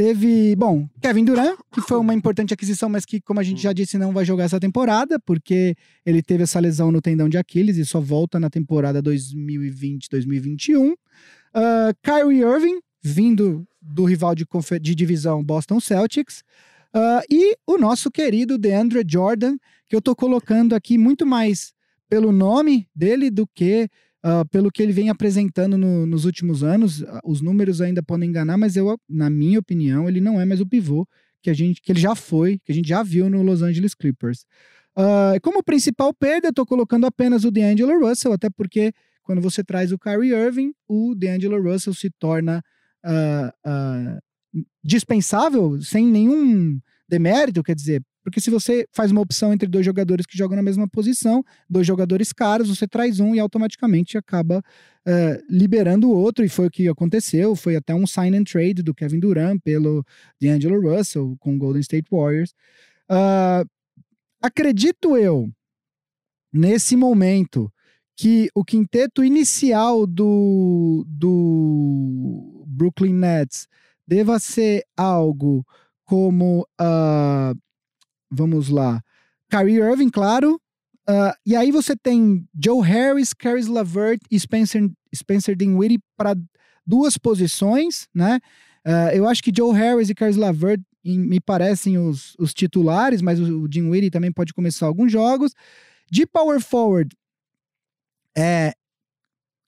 Teve, 0.00 0.56
bom, 0.56 0.88
Kevin 0.98 1.26
Durant, 1.26 1.58
que 1.70 1.82
foi 1.82 1.98
uma 1.98 2.14
importante 2.14 2.54
aquisição, 2.54 2.88
mas 2.88 3.04
que, 3.04 3.20
como 3.20 3.38
a 3.38 3.42
gente 3.42 3.60
já 3.60 3.70
disse, 3.70 3.98
não 3.98 4.14
vai 4.14 4.24
jogar 4.24 4.44
essa 4.44 4.58
temporada, 4.58 5.20
porque 5.20 5.76
ele 6.06 6.22
teve 6.22 6.42
essa 6.42 6.58
lesão 6.58 6.90
no 6.90 7.02
tendão 7.02 7.28
de 7.28 7.36
Aquiles 7.36 7.76
e 7.76 7.84
só 7.84 8.00
volta 8.00 8.40
na 8.40 8.48
temporada 8.48 9.02
2020-2021. 9.02 10.94
Ah, 11.52 11.92
Kyrie 12.02 12.40
Irving, 12.40 12.80
vindo 13.02 13.68
do 13.78 14.06
rival 14.06 14.34
de, 14.34 14.46
de 14.80 14.94
divisão 14.94 15.44
Boston 15.44 15.78
Celtics. 15.78 16.42
Ah, 16.94 17.20
e 17.30 17.54
o 17.66 17.76
nosso 17.76 18.10
querido 18.10 18.56
DeAndre 18.56 19.04
Jordan, 19.06 19.58
que 19.86 19.94
eu 19.94 20.00
tô 20.00 20.16
colocando 20.16 20.74
aqui 20.74 20.96
muito 20.96 21.26
mais 21.26 21.74
pelo 22.08 22.32
nome 22.32 22.88
dele 22.96 23.30
do 23.30 23.46
que 23.46 23.86
ah, 24.22 24.44
pelo 24.50 24.70
que 24.70 24.82
ele 24.82 24.92
vem 24.92 25.08
apresentando 25.10 25.76
no- 25.78 26.06
nos 26.06 26.24
últimos 26.24 26.62
anos. 26.62 27.02
Ah, 27.04 27.20
Os 27.24 27.40
números 27.40 27.80
ainda 27.80 28.02
podem 28.02 28.28
enganar, 28.28 28.56
mas 28.58 28.76
eu, 28.76 28.96
na 29.08 29.30
minha 29.30 29.58
opinião, 29.58 30.08
ele 30.08 30.20
não 30.20 30.40
é 30.40 30.44
mais 30.44 30.60
o 30.60 30.66
pivô 30.66 31.06
que 31.42 31.50
a 31.50 31.54
gente 31.54 31.80
que 31.82 31.90
ele 31.92 32.00
já 32.00 32.14
foi, 32.14 32.58
que 32.64 32.72
a 32.72 32.74
gente 32.74 32.88
já 32.88 33.02
viu 33.02 33.30
no 33.30 33.42
Los 33.42 33.62
Angeles 33.62 33.94
Clippers. 33.94 34.44
Ah, 34.96 35.34
como 35.42 35.62
principal 35.62 36.12
perda, 36.14 36.48
eu 36.48 36.52
tô 36.54 36.66
colocando 36.66 37.06
apenas 37.06 37.44
o 37.44 37.50
DeAngelo 37.50 37.98
Russell, 38.06 38.32
até 38.32 38.50
porque 38.50 38.92
quando 39.22 39.40
você 39.40 39.62
traz 39.64 39.92
o 39.92 39.98
Kyrie 39.98 40.32
Irving, 40.34 40.72
o 40.88 41.14
DeAngelo 41.14 41.62
Russell 41.62 41.94
se 41.94 42.10
torna 42.18 42.62
ah, 43.04 43.52
dispensável 44.82 45.80
sem 45.82 46.06
nenhum 46.06 46.78
demérito, 47.08 47.62
quer 47.62 47.74
dizer, 47.74 48.02
porque 48.22 48.40
se 48.40 48.50
você 48.50 48.86
faz 48.92 49.10
uma 49.10 49.20
opção 49.20 49.52
entre 49.52 49.68
dois 49.68 49.84
jogadores 49.84 50.26
que 50.26 50.36
jogam 50.36 50.56
na 50.56 50.62
mesma 50.62 50.86
posição, 50.88 51.42
dois 51.68 51.86
jogadores 51.86 52.32
caros, 52.32 52.68
você 52.68 52.86
traz 52.86 53.20
um 53.20 53.34
e 53.34 53.40
automaticamente 53.40 54.18
acaba 54.18 54.62
eh, 55.06 55.40
liberando 55.48 56.08
o 56.08 56.14
outro, 56.14 56.44
e 56.44 56.48
foi 56.48 56.66
o 56.66 56.70
que 56.70 56.88
aconteceu, 56.88 57.56
foi 57.56 57.76
até 57.76 57.94
um 57.94 58.06
sign 58.06 58.36
and 58.36 58.44
trade 58.44 58.82
do 58.82 58.94
Kevin 58.94 59.20
Durant 59.20 59.60
pelo 59.62 60.04
D'Angelo 60.40 60.80
Russell 60.80 61.36
com 61.38 61.54
o 61.54 61.58
Golden 61.58 61.80
State 61.80 62.08
Warriors. 62.10 62.54
Ah, 63.08 63.64
acredito 64.42 65.16
eu, 65.16 65.50
nesse 66.52 66.96
momento, 66.96 67.72
que 68.16 68.50
o 68.54 68.62
quinteto 68.62 69.24
inicial 69.24 70.06
do, 70.06 71.04
do 71.08 72.64
Brooklyn 72.66 73.14
Nets 73.14 73.66
deva 74.06 74.38
ser 74.38 74.84
algo 74.94 75.64
como, 76.04 76.66
ah, 76.78 77.54
vamos 78.30 78.68
lá, 78.68 79.02
Kyrie 79.50 79.78
Irving, 79.80 80.08
claro, 80.10 80.60
ah, 81.08 81.34
e 81.44 81.56
aí 81.56 81.72
você 81.72 81.96
tem 81.96 82.46
Joe 82.62 82.86
Harris, 82.86 83.32
Caris 83.34 83.66
LeVert 83.66 84.20
e 84.30 84.38
Spencer, 84.38 84.88
Spencer 85.14 85.56
Dinwiddie 85.56 85.98
para 86.16 86.36
duas 86.86 87.18
posições, 87.18 88.06
né? 88.14 88.38
Ah, 88.84 89.14
eu 89.14 89.28
acho 89.28 89.42
que 89.42 89.52
Joe 89.54 89.74
Harris 89.76 90.08
e 90.08 90.14
Caris 90.14 90.36
LeVert 90.36 90.80
em- 91.04 91.18
me 91.18 91.40
parecem 91.40 91.98
os, 91.98 92.36
os 92.38 92.54
titulares, 92.54 93.22
mas 93.22 93.40
o, 93.40 93.62
o 93.62 93.68
Dinwiddie 93.68 94.10
também 94.10 94.32
pode 94.32 94.52
começar 94.54 94.86
alguns 94.86 95.10
jogos. 95.10 95.52
De 96.10 96.26
power 96.26 96.60
forward, 96.60 97.14
é, 98.36 98.72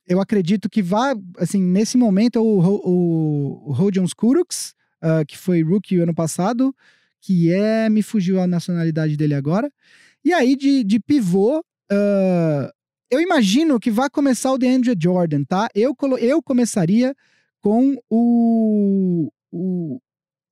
eu 0.06 0.20
acredito 0.20 0.68
que 0.68 0.82
vá, 0.82 1.14
assim, 1.38 1.60
nesse 1.62 1.96
momento, 1.96 2.40
o, 2.40 2.60
Ro- 2.60 2.82
o, 2.84 3.70
o 3.70 3.72
Rodion 3.72 4.04
Skuruks, 4.04 4.74
ah, 5.00 5.24
que 5.24 5.36
foi 5.36 5.62
rookie 5.62 5.98
ano 5.98 6.14
passado, 6.14 6.74
que 7.22 7.52
é, 7.52 7.88
me 7.88 8.02
fugiu 8.02 8.40
a 8.40 8.46
nacionalidade 8.46 9.16
dele 9.16 9.34
agora. 9.34 9.70
E 10.24 10.32
aí, 10.32 10.54
de, 10.56 10.84
de 10.84 11.00
pivô, 11.00 11.64
ah, 11.90 12.72
eu 13.10 13.20
imagino 13.20 13.78
que 13.78 13.90
vai 13.90 14.08
começar 14.10 14.50
o 14.52 14.58
DeAndre 14.58 14.94
Jordan, 14.98 15.44
tá? 15.44 15.68
Eu, 15.74 15.94
eu 16.18 16.42
começaria 16.42 17.14
com 17.60 17.96
o, 18.10 19.30
o, 19.50 20.00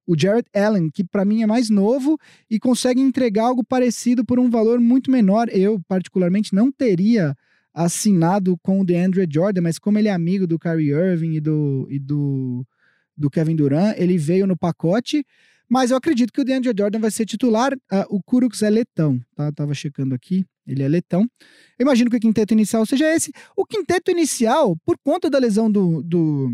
o 0.06 0.18
Jarrett 0.18 0.48
Allen, 0.54 0.90
que 0.90 1.02
para 1.02 1.24
mim 1.24 1.42
é 1.42 1.46
mais 1.46 1.70
novo 1.70 2.18
e 2.50 2.58
consegue 2.58 3.00
entregar 3.00 3.44
algo 3.44 3.64
parecido 3.64 4.24
por 4.24 4.38
um 4.38 4.50
valor 4.50 4.78
muito 4.78 5.10
menor. 5.10 5.48
Eu, 5.50 5.80
particularmente, 5.88 6.54
não 6.54 6.70
teria 6.70 7.34
assinado 7.72 8.58
com 8.62 8.80
o 8.80 8.84
DeAndre 8.84 9.26
Jordan, 9.32 9.62
mas 9.62 9.78
como 9.78 9.98
ele 9.98 10.08
é 10.08 10.12
amigo 10.12 10.46
do 10.46 10.58
Kyrie 10.58 10.90
Irving 10.90 11.36
e 11.36 11.40
do, 11.40 11.86
e 11.90 11.98
do, 11.98 12.66
do 13.16 13.30
Kevin 13.30 13.56
Durant, 13.56 13.96
ele 13.96 14.18
veio 14.18 14.46
no 14.46 14.56
pacote. 14.56 15.24
Mas 15.70 15.92
eu 15.92 15.96
acredito 15.96 16.32
que 16.32 16.40
o 16.40 16.44
DeAndre 16.44 16.72
Jordan 16.76 16.98
vai 16.98 17.12
ser 17.12 17.24
titular. 17.24 17.72
Ah, 17.88 18.04
o 18.10 18.20
Kuruks 18.20 18.60
é 18.60 18.68
letão, 18.68 19.20
tá? 19.36 19.52
Tava 19.52 19.72
checando 19.72 20.16
aqui. 20.16 20.44
Ele 20.66 20.82
é 20.82 20.88
letão. 20.88 21.22
Eu 21.78 21.84
imagino 21.84 22.10
que 22.10 22.16
o 22.16 22.20
quinteto 22.20 22.52
inicial 22.52 22.84
seja 22.84 23.08
esse. 23.14 23.32
O 23.56 23.64
quinteto 23.64 24.10
inicial, 24.10 24.76
por 24.84 24.98
conta 24.98 25.30
da 25.30 25.38
lesão 25.38 25.70
do, 25.70 26.02
do, 26.02 26.50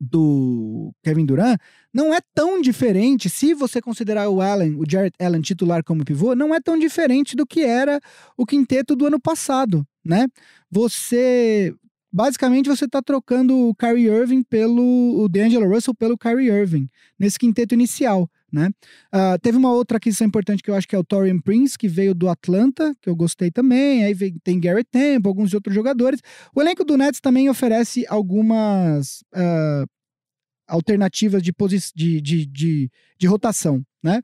do 0.00 0.90
Kevin 1.04 1.26
Durant, 1.26 1.60
não 1.92 2.14
é 2.14 2.20
tão 2.34 2.62
diferente. 2.62 3.28
Se 3.28 3.52
você 3.52 3.80
considerar 3.80 4.30
o 4.30 4.40
Allen, 4.40 4.74
o 4.74 4.84
Jarrett 4.88 5.14
Allen 5.22 5.42
titular 5.42 5.84
como 5.84 6.02
pivô, 6.02 6.34
não 6.34 6.54
é 6.54 6.60
tão 6.60 6.78
diferente 6.78 7.36
do 7.36 7.46
que 7.46 7.60
era 7.60 8.00
o 8.38 8.46
quinteto 8.46 8.96
do 8.96 9.06
ano 9.06 9.20
passado, 9.20 9.86
né? 10.02 10.28
Você 10.70 11.74
basicamente 12.12 12.68
você 12.68 12.84
está 12.84 13.00
trocando 13.00 13.56
o 13.56 13.74
Kyrie 13.74 14.08
Irving 14.08 14.42
pelo 14.42 15.22
o 15.22 15.28
D'Angelo 15.28 15.68
Russell 15.68 15.94
pelo 15.94 16.18
Kyrie 16.18 16.50
Irving 16.50 16.88
nesse 17.18 17.38
quinteto 17.38 17.74
inicial, 17.74 18.28
né? 18.52 18.70
Ah, 19.10 19.38
teve 19.40 19.56
uma 19.56 19.72
outra 19.72 19.96
aquisição 19.96 20.26
importante 20.26 20.62
que 20.62 20.70
eu 20.70 20.74
acho 20.74 20.86
que 20.86 20.94
é 20.94 20.98
o 20.98 21.04
Torian 21.04 21.40
Prince, 21.40 21.78
que 21.78 21.88
veio 21.88 22.14
do 22.14 22.28
Atlanta, 22.28 22.94
que 23.00 23.08
eu 23.08 23.16
gostei 23.16 23.50
também. 23.50 24.04
Aí 24.04 24.12
vem- 24.12 24.36
tem 24.44 24.60
Garrett 24.60 24.88
Temple, 24.90 25.28
alguns 25.28 25.54
outros 25.54 25.74
jogadores. 25.74 26.20
O 26.54 26.60
elenco 26.60 26.84
do 26.84 26.96
Nets 26.96 27.20
também 27.20 27.48
oferece 27.48 28.04
algumas 28.08 29.24
ah, 29.34 29.84
alternativas 30.68 31.42
de, 31.42 31.52
de, 31.94 32.20
de, 32.20 32.46
de, 32.46 32.90
de 33.18 33.26
rotação, 33.26 33.82
né? 34.02 34.20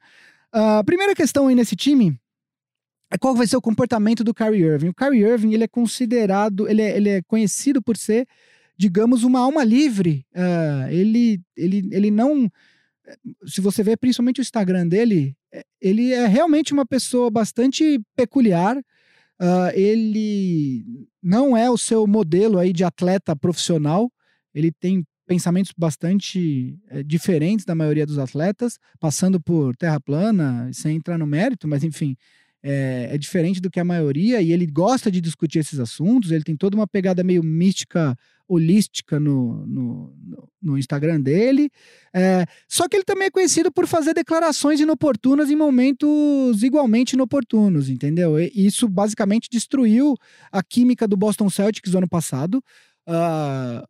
A 0.52 0.82
primeira 0.84 1.14
questão 1.14 1.46
aí 1.46 1.54
nesse 1.54 1.76
time 1.76 2.18
qual 3.16 3.34
vai 3.34 3.46
ser 3.46 3.56
o 3.56 3.62
comportamento 3.62 4.22
do 4.22 4.34
Kyrie 4.34 4.62
Irving. 4.62 4.88
O 4.88 4.94
Kyrie 4.94 5.22
Irving, 5.22 5.54
ele 5.54 5.64
é 5.64 5.68
considerado, 5.68 6.68
ele 6.68 6.82
é, 6.82 6.96
ele 6.96 7.08
é 7.08 7.22
conhecido 7.22 7.80
por 7.80 7.96
ser, 7.96 8.26
digamos, 8.76 9.22
uma 9.24 9.40
alma 9.40 9.64
livre. 9.64 10.26
Ah, 10.34 10.88
ele, 10.90 11.40
ele, 11.56 11.88
ele 11.90 12.10
não... 12.10 12.50
Se 13.46 13.62
você 13.62 13.82
vê 13.82 13.96
principalmente 13.96 14.40
o 14.40 14.42
Instagram 14.42 14.86
dele, 14.86 15.34
é- 15.50 15.64
ele 15.80 16.12
é 16.12 16.26
realmente 16.26 16.74
uma 16.74 16.84
pessoa 16.84 17.30
bastante 17.30 17.98
peculiar. 18.14 18.76
Ah, 19.40 19.70
ele 19.74 20.84
não 21.22 21.56
é 21.56 21.70
o 21.70 21.78
seu 21.78 22.06
modelo 22.06 22.58
aí 22.58 22.72
de 22.72 22.84
atleta 22.84 23.34
profissional. 23.34 24.12
Ele 24.54 24.70
tem 24.70 25.04
pensamentos 25.28 25.72
bastante 25.76 26.78
eh, 26.88 27.02
diferentes 27.02 27.64
da 27.64 27.74
maioria 27.74 28.06
dos 28.06 28.18
atletas, 28.18 28.78
passando 28.98 29.38
por 29.38 29.76
terra 29.76 30.00
plana, 30.00 30.70
sem 30.72 30.96
entrar 30.96 31.18
no 31.18 31.26
mérito, 31.26 31.68
mas 31.68 31.84
enfim, 31.84 32.16
é, 32.62 33.08
é 33.12 33.18
diferente 33.18 33.60
do 33.60 33.70
que 33.70 33.78
a 33.80 33.84
maioria 33.84 34.42
e 34.42 34.52
ele 34.52 34.66
gosta 34.66 35.10
de 35.10 35.20
discutir 35.20 35.58
esses 35.60 35.78
assuntos. 35.78 36.30
Ele 36.30 36.44
tem 36.44 36.56
toda 36.56 36.76
uma 36.76 36.86
pegada 36.86 37.22
meio 37.22 37.42
mística, 37.42 38.16
holística 38.48 39.20
no, 39.20 39.64
no, 39.66 40.16
no- 40.24 40.48
no 40.60 40.78
Instagram 40.78 41.20
dele. 41.20 41.70
É, 42.14 42.44
só 42.68 42.88
que 42.88 42.96
ele 42.96 43.04
também 43.04 43.26
é 43.26 43.30
conhecido 43.30 43.70
por 43.70 43.86
fazer 43.86 44.12
declarações 44.14 44.80
inoportunas 44.80 45.50
em 45.50 45.56
momentos 45.56 46.62
igualmente 46.62 47.12
inoportunos, 47.14 47.88
entendeu? 47.88 48.38
E 48.40 48.50
isso 48.54 48.88
basicamente 48.88 49.48
destruiu 49.50 50.14
a 50.50 50.62
química 50.62 51.06
do 51.06 51.16
Boston 51.16 51.48
Celtics 51.48 51.92
do 51.92 51.98
ano 51.98 52.08
passado. 52.08 52.62
Ah, 53.06 53.86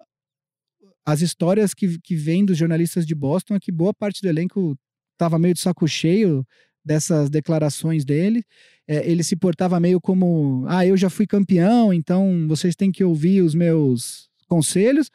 as 1.07 1.23
histórias 1.23 1.73
que, 1.73 1.99
que 2.01 2.15
vêm 2.15 2.45
dos 2.45 2.59
jornalistas 2.59 3.07
de 3.07 3.15
Boston 3.15 3.55
é 3.55 3.61
que 3.61 3.73
boa 3.73 3.95
parte 3.95 4.21
do 4.21 4.29
elenco 4.29 4.77
estava 5.15 5.39
meio 5.39 5.55
de 5.55 5.61
saco 5.61 5.89
cheio 5.89 6.47
dessas 6.89 7.29
declarações 7.29 8.05
dele. 8.05 8.43
É, 8.89 9.09
ele 9.09 9.23
se 9.23 9.37
portava 9.37 9.79
meio 9.79 10.01
como: 10.01 10.65
ah, 10.67 10.85
eu 10.85 10.97
já 10.97 11.11
fui 11.11 11.27
campeão, 11.27 11.93
então 11.93 12.47
vocês 12.49 12.75
têm 12.75 12.91
que 12.91 13.05
ouvir 13.05 13.43
os 13.43 13.55
meus 13.55 14.29
conselhos. 14.49 15.11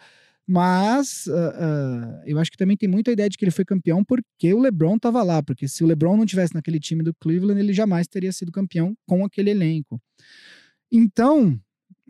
Mas 0.46 1.26
uh, 1.28 1.32
uh, 1.32 2.22
eu 2.26 2.38
acho 2.38 2.52
que 2.52 2.58
também 2.58 2.76
tem 2.76 2.90
muita 2.90 3.10
ideia 3.12 3.30
de 3.30 3.38
que 3.38 3.46
ele 3.46 3.52
foi 3.52 3.64
campeão 3.64 4.04
porque 4.04 4.54
o 4.54 4.60
LeBron 4.60 4.98
estava 4.98 5.24
lá. 5.24 5.42
Porque 5.42 5.68
se 5.68 5.84
o 5.84 5.88
LeBron 5.88 6.18
não 6.18 6.26
tivesse 6.26 6.54
naquele 6.54 6.80
time 6.80 7.02
do 7.02 7.14
Cleveland, 7.14 7.60
ele 7.60 7.74
jamais 7.74 8.08
teria 8.08 8.32
sido 8.32 8.52
campeão 8.52 8.94
com 9.08 9.24
aquele 9.24 9.52
elenco. 9.52 10.02
Então, 10.92 11.58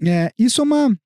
é, 0.04 0.32
isso 0.38 0.62
é 0.62 0.64
uma, 0.64 1.00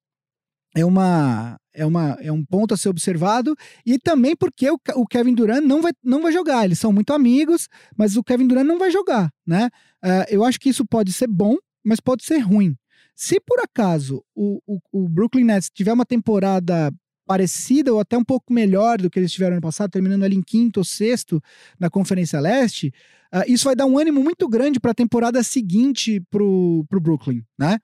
é 0.74 0.86
uma 0.86 1.60
é, 1.77 1.85
uma, 1.85 2.17
é 2.19 2.31
um 2.31 2.43
ponto 2.43 2.73
a 2.73 2.77
ser 2.77 2.89
observado. 2.89 3.55
E 3.85 3.99
também 3.99 4.35
porque 4.35 4.69
o, 4.69 4.79
o, 4.95 5.05
Kevin 5.05 5.35
Durant 5.35 5.63
não 5.63 5.81
vai, 5.81 5.93
não 6.03 6.21
vai 6.23 6.31
jogar. 6.33 6.65
Eles 6.65 6.79
são 6.79 6.91
muito 6.91 7.13
amigos, 7.13 7.69
mas 7.95 8.17
o 8.17 8.23
Kevin 8.23 8.47
Durant 8.47 8.65
não 8.65 8.79
vai 8.79 8.89
jogar, 8.89 9.31
né? 9.45 9.69
Uh, 10.03 10.25
eu 10.29 10.43
acho 10.43 10.59
que 10.59 10.69
isso 10.69 10.85
pode 10.85 11.13
ser 11.13 11.27
bom, 11.27 11.55
mas 11.85 11.99
pode 11.99 12.25
ser 12.25 12.39
ruim. 12.39 12.75
Se 13.15 13.39
por 13.39 13.59
acaso 13.59 14.23
o, 14.35 14.59
o, 14.65 14.79
o 14.91 15.07
Brooklyn 15.07 15.45
Nets 15.45 15.69
tiver 15.73 15.93
uma 15.93 16.05
temporada 16.05 16.91
parecida 17.25 17.93
ou 17.93 17.99
até 17.99 18.17
um 18.17 18.23
pouco 18.23 18.53
melhor 18.53 18.97
do 18.97 19.09
que 19.09 19.19
eles 19.19 19.31
tiveram 19.31 19.55
no 19.55 19.61
passado, 19.61 19.91
terminando 19.91 20.23
ali 20.23 20.35
em 20.35 20.41
quinto 20.41 20.79
ou 20.79 20.83
sexto 20.83 21.41
na 21.79 21.89
Conferência 21.89 22.39
Leste, 22.39 22.91
uh, 23.33 23.43
isso 23.47 23.65
vai 23.65 23.75
dar 23.75 23.85
um 23.85 23.99
ânimo 23.99 24.23
muito 24.23 24.47
grande 24.47 24.79
para 24.79 24.91
a 24.91 24.95
temporada 24.95 25.43
seguinte 25.43 26.21
para 26.31 26.43
o 26.43 26.85
Brooklyn, 26.89 27.43
né? 27.59 27.77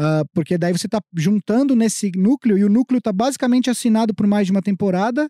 Uh, 0.00 0.24
porque 0.32 0.56
daí 0.56 0.72
você 0.72 0.86
está 0.86 0.98
juntando 1.14 1.76
nesse 1.76 2.10
núcleo 2.16 2.56
e 2.56 2.64
o 2.64 2.70
núcleo 2.70 2.96
está 2.96 3.12
basicamente 3.12 3.68
assinado 3.68 4.14
por 4.14 4.26
mais 4.26 4.46
de 4.46 4.52
uma 4.52 4.62
temporada. 4.62 5.28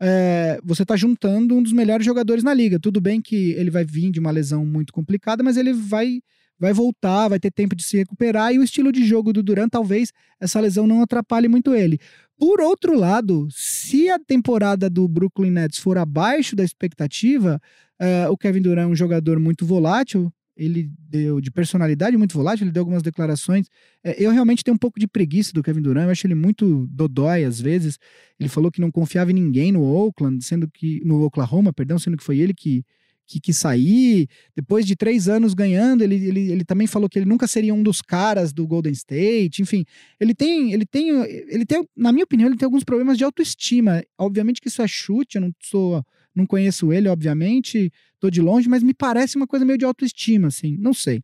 É, 0.00 0.60
você 0.62 0.82
está 0.82 0.96
juntando 0.96 1.56
um 1.56 1.62
dos 1.62 1.72
melhores 1.72 2.06
jogadores 2.06 2.44
na 2.44 2.54
liga. 2.54 2.78
Tudo 2.78 3.00
bem 3.00 3.20
que 3.20 3.50
ele 3.52 3.70
vai 3.70 3.84
vir 3.84 4.12
de 4.12 4.20
uma 4.20 4.30
lesão 4.30 4.64
muito 4.64 4.92
complicada, 4.92 5.42
mas 5.42 5.56
ele 5.56 5.72
vai 5.72 6.20
vai 6.58 6.72
voltar, 6.72 7.26
vai 7.26 7.40
ter 7.40 7.50
tempo 7.50 7.74
de 7.74 7.82
se 7.82 7.96
recuperar 7.96 8.54
e 8.54 8.58
o 8.60 8.62
estilo 8.62 8.92
de 8.92 9.04
jogo 9.04 9.32
do 9.32 9.42
Durant 9.42 9.68
talvez 9.68 10.12
essa 10.38 10.60
lesão 10.60 10.86
não 10.86 11.02
atrapalhe 11.02 11.48
muito 11.48 11.74
ele. 11.74 11.98
Por 12.38 12.60
outro 12.60 12.96
lado, 12.96 13.48
se 13.50 14.08
a 14.08 14.16
temporada 14.16 14.88
do 14.88 15.08
Brooklyn 15.08 15.50
Nets 15.50 15.80
for 15.80 15.98
abaixo 15.98 16.54
da 16.54 16.62
expectativa, 16.62 17.60
uh, 18.00 18.30
o 18.30 18.36
Kevin 18.36 18.62
Durant 18.62 18.84
é 18.84 18.86
um 18.86 18.94
jogador 18.94 19.40
muito 19.40 19.66
volátil, 19.66 20.32
ele 20.56 20.90
deu 20.98 21.40
de 21.40 21.50
personalidade 21.50 22.16
muito 22.16 22.34
volátil, 22.34 22.64
ele 22.64 22.72
deu 22.72 22.82
algumas 22.82 23.02
declarações. 23.02 23.68
É, 24.04 24.22
eu 24.22 24.30
realmente 24.30 24.62
tenho 24.62 24.74
um 24.74 24.78
pouco 24.78 24.98
de 24.98 25.06
preguiça 25.06 25.52
do 25.52 25.62
Kevin 25.62 25.82
Durant, 25.82 26.04
eu 26.04 26.10
acho 26.10 26.26
ele 26.26 26.34
muito 26.34 26.86
dodói 26.90 27.44
às 27.44 27.60
vezes. 27.60 27.98
Ele 28.38 28.48
falou 28.48 28.70
que 28.70 28.80
não 28.80 28.90
confiava 28.90 29.30
em 29.30 29.34
ninguém 29.34 29.72
no 29.72 29.82
Oakland, 29.82 30.44
sendo 30.44 30.68
que 30.68 31.00
no 31.04 31.22
Oklahoma, 31.22 31.72
perdão, 31.72 31.98
sendo 31.98 32.16
que 32.16 32.24
foi 32.24 32.38
ele 32.38 32.54
que 32.54 32.84
que 33.32 33.40
quis 33.40 33.56
sair. 33.56 34.28
Depois 34.54 34.86
de 34.86 34.94
três 34.94 35.28
anos 35.28 35.54
ganhando, 35.54 36.02
ele, 36.02 36.16
ele, 36.16 36.52
ele 36.52 36.64
também 36.64 36.86
falou 36.86 37.08
que 37.08 37.18
ele 37.18 37.26
nunca 37.26 37.46
seria 37.46 37.72
um 37.72 37.82
dos 37.82 38.02
caras 38.02 38.52
do 38.52 38.66
Golden 38.66 38.92
State. 38.92 39.62
Enfim, 39.62 39.84
ele 40.20 40.34
tem, 40.34 40.72
ele 40.72 40.84
tem, 40.84 41.08
ele 41.48 41.64
tem, 41.64 41.86
na 41.96 42.12
minha 42.12 42.24
opinião, 42.24 42.48
ele 42.48 42.56
tem 42.56 42.66
alguns 42.66 42.84
problemas 42.84 43.16
de 43.16 43.24
autoestima. 43.24 44.02
Obviamente 44.18 44.60
que 44.60 44.68
isso 44.68 44.82
é 44.82 44.88
chute, 44.88 45.36
eu 45.36 45.42
não 45.42 45.52
sou, 45.62 46.04
não 46.34 46.46
conheço 46.46 46.92
ele, 46.92 47.08
obviamente, 47.08 47.92
tô 48.18 48.30
de 48.30 48.40
longe, 48.40 48.68
mas 48.68 48.82
me 48.82 48.94
parece 48.94 49.36
uma 49.36 49.46
coisa 49.46 49.64
meio 49.64 49.78
de 49.78 49.84
autoestima, 49.84 50.48
assim, 50.48 50.76
não 50.78 50.94
sei. 50.94 51.22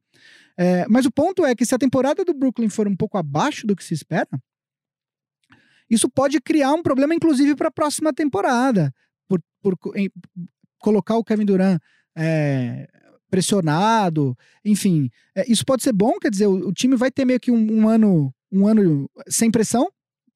É, 0.56 0.86
mas 0.88 1.06
o 1.06 1.10
ponto 1.10 1.44
é 1.46 1.54
que 1.54 1.64
se 1.64 1.74
a 1.74 1.78
temporada 1.78 2.24
do 2.24 2.34
Brooklyn 2.34 2.68
for 2.68 2.88
um 2.88 2.96
pouco 2.96 3.16
abaixo 3.16 3.66
do 3.66 3.76
que 3.76 3.84
se 3.84 3.94
espera, 3.94 4.28
isso 5.88 6.08
pode 6.08 6.40
criar 6.40 6.72
um 6.72 6.82
problema, 6.82 7.14
inclusive, 7.14 7.54
para 7.54 7.68
a 7.68 7.72
próxima 7.72 8.12
temporada. 8.12 8.92
Por, 9.26 9.40
por, 9.62 9.96
em, 9.96 10.10
colocar 10.78 11.16
o 11.16 11.24
Kevin 11.24 11.46
Durant 11.46 11.80
é, 12.16 12.88
pressionado, 13.30 14.36
enfim. 14.64 15.10
É, 15.34 15.50
isso 15.50 15.64
pode 15.64 15.82
ser 15.82 15.92
bom, 15.92 16.18
quer 16.20 16.30
dizer, 16.30 16.46
o, 16.46 16.68
o 16.68 16.72
time 16.72 16.96
vai 16.96 17.10
ter 17.10 17.24
meio 17.24 17.40
que 17.40 17.50
um, 17.50 17.80
um, 17.80 17.88
ano 17.88 18.34
um 18.50 18.66
ano 18.66 19.10
sem 19.28 19.50
pressão. 19.50 19.88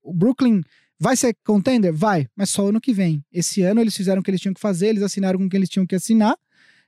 O 0.03 0.13
Brooklyn 0.13 0.63
vai 1.03 1.17
ser 1.17 1.37
contender? 1.45 1.93
Vai, 1.93 2.29
mas 2.37 2.51
só 2.51 2.69
ano 2.69 2.81
que 2.81 2.93
vem. 2.93 3.25
Esse 3.33 3.61
ano 3.62 3.81
eles 3.81 3.97
fizeram 3.97 4.21
o 4.21 4.23
que 4.23 4.31
eles 4.31 4.41
tinham 4.41 4.55
que 4.55 4.61
fazer, 4.61 4.87
eles 4.87 5.03
assinaram 5.03 5.37
com 5.37 5.47
o 5.47 5.49
que 5.49 5.57
eles 5.57 5.69
tinham 5.69 5.85
que 5.85 5.97
assinar, 5.97 6.37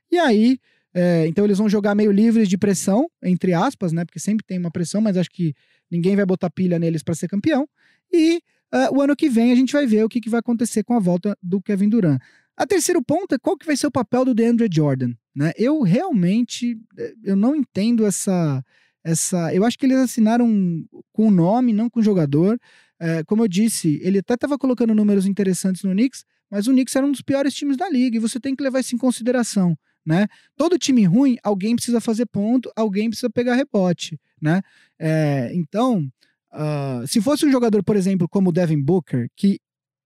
e 0.09 0.17
aí. 0.17 0.57
É, 0.97 1.27
então 1.27 1.43
eles 1.43 1.57
vão 1.57 1.67
jogar 1.67 1.93
meio 1.93 2.09
livres 2.09 2.47
de 2.47 2.57
pressão, 2.57 3.09
entre 3.21 3.51
aspas, 3.53 3.91
né? 3.91 4.05
Porque 4.05 4.17
sempre 4.17 4.45
tem 4.45 4.57
uma 4.57 4.71
pressão, 4.71 5.01
mas 5.01 5.17
acho 5.17 5.29
que 5.29 5.53
ninguém 5.91 6.15
vai 6.15 6.25
botar 6.25 6.49
pilha 6.49 6.79
neles 6.79 7.03
para 7.03 7.13
ser 7.13 7.27
campeão. 7.27 7.67
E 8.09 8.37
uh, 8.73 8.95
o 8.95 9.01
ano 9.01 9.13
que 9.13 9.27
vem 9.27 9.51
a 9.51 9.55
gente 9.55 9.73
vai 9.73 9.85
ver 9.85 10.05
o 10.05 10.07
que, 10.07 10.21
que 10.21 10.29
vai 10.29 10.39
acontecer 10.39 10.85
com 10.85 10.93
a 10.93 10.99
volta 10.99 11.37
do 11.43 11.61
Kevin 11.61 11.89
Durant. 11.89 12.21
A 12.55 12.65
terceiro 12.65 13.03
ponto 13.03 13.35
é 13.35 13.37
qual 13.37 13.57
que 13.57 13.65
vai 13.65 13.75
ser 13.75 13.87
o 13.87 13.91
papel 13.91 14.23
do 14.23 14.33
DeAndre 14.33 14.69
Jordan, 14.71 15.11
né? 15.35 15.51
Eu 15.57 15.81
realmente 15.81 16.79
eh, 16.97 17.13
eu 17.25 17.35
não 17.35 17.53
entendo 17.53 18.05
essa 18.05 18.63
essa, 19.05 19.53
eu 19.53 19.63
acho 19.63 19.77
que 19.77 19.85
eles 19.85 19.99
assinaram 19.99 20.49
com 21.13 21.27
o 21.27 21.31
nome, 21.31 21.71
não 21.71 21.87
com 21.87 21.99
o 21.99 22.03
jogador. 22.03 22.59
É, 22.99 23.23
como 23.23 23.43
eu 23.43 23.47
disse, 23.47 23.99
ele 24.01 24.19
até 24.19 24.35
estava 24.35 24.57
colocando 24.57 24.93
números 24.95 25.25
interessantes 25.25 25.83
no 25.83 25.91
Knicks, 25.91 26.23
mas 26.49 26.67
o 26.67 26.71
Knicks 26.71 26.95
era 26.95 27.05
um 27.05 27.11
dos 27.11 27.21
piores 27.21 27.53
times 27.53 27.75
da 27.77 27.89
liga 27.89 28.17
e 28.17 28.19
você 28.19 28.39
tem 28.39 28.55
que 28.55 28.63
levar 28.63 28.79
isso 28.79 28.95
em 28.95 28.97
consideração, 28.97 29.77
né? 30.05 30.27
Todo 30.55 30.77
time 30.77 31.03
ruim, 31.05 31.37
alguém 31.43 31.75
precisa 31.75 31.99
fazer 31.99 32.25
ponto, 32.25 32.71
alguém 32.75 33.09
precisa 33.09 33.29
pegar 33.29 33.55
rebote, 33.55 34.19
né? 34.41 34.61
É, 34.97 35.51
então, 35.53 36.07
uh, 36.53 37.05
se 37.07 37.21
fosse 37.21 37.45
um 37.45 37.51
jogador, 37.51 37.83
por 37.83 37.95
exemplo, 37.95 38.27
como 38.29 38.49
o 38.49 38.53
Devin 38.53 38.81
Booker, 38.81 39.29
que, 39.35 39.59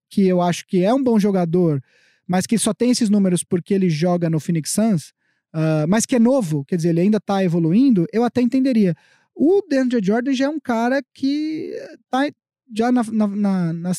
que 0.08 0.26
eu 0.26 0.40
acho 0.40 0.66
que 0.66 0.82
é 0.82 0.92
um 0.92 1.02
bom 1.02 1.18
jogador, 1.18 1.80
mas 2.26 2.46
que 2.46 2.58
só 2.58 2.72
tem 2.72 2.90
esses 2.90 3.10
números 3.10 3.44
porque 3.44 3.74
ele 3.74 3.90
joga 3.90 4.28
no 4.30 4.40
Phoenix 4.40 4.72
Suns, 4.72 5.08
uh, 5.54 5.86
mas 5.88 6.06
que 6.06 6.16
é 6.16 6.18
novo, 6.18 6.64
quer 6.64 6.76
dizer, 6.76 6.88
ele 6.88 7.02
ainda 7.02 7.18
está 7.18 7.44
evoluindo, 7.44 8.06
eu 8.12 8.24
até 8.24 8.40
entenderia. 8.40 8.94
O 9.34 9.62
DeAndre 9.68 10.00
Jordan 10.02 10.32
já 10.32 10.46
é 10.46 10.48
um 10.48 10.60
cara 10.60 11.02
que 11.14 11.72
está 12.04 12.28
já 12.74 12.90
na, 12.92 13.02
na, 13.04 13.26
na, 13.26 13.72
na, 13.72 13.92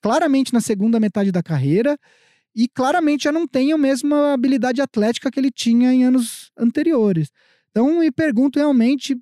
claramente 0.00 0.52
na 0.52 0.60
segunda 0.60 1.00
metade 1.00 1.32
da 1.32 1.42
carreira 1.42 1.98
e 2.54 2.66
claramente 2.68 3.24
já 3.24 3.32
não 3.32 3.46
tem 3.46 3.72
a 3.72 3.78
mesma 3.78 4.32
habilidade 4.32 4.80
atlética 4.80 5.30
que 5.30 5.38
ele 5.38 5.50
tinha 5.50 5.92
em 5.92 6.04
anos 6.04 6.50
anteriores. 6.56 7.30
Então, 7.70 8.00
me 8.00 8.10
pergunto 8.10 8.58
realmente 8.58 9.16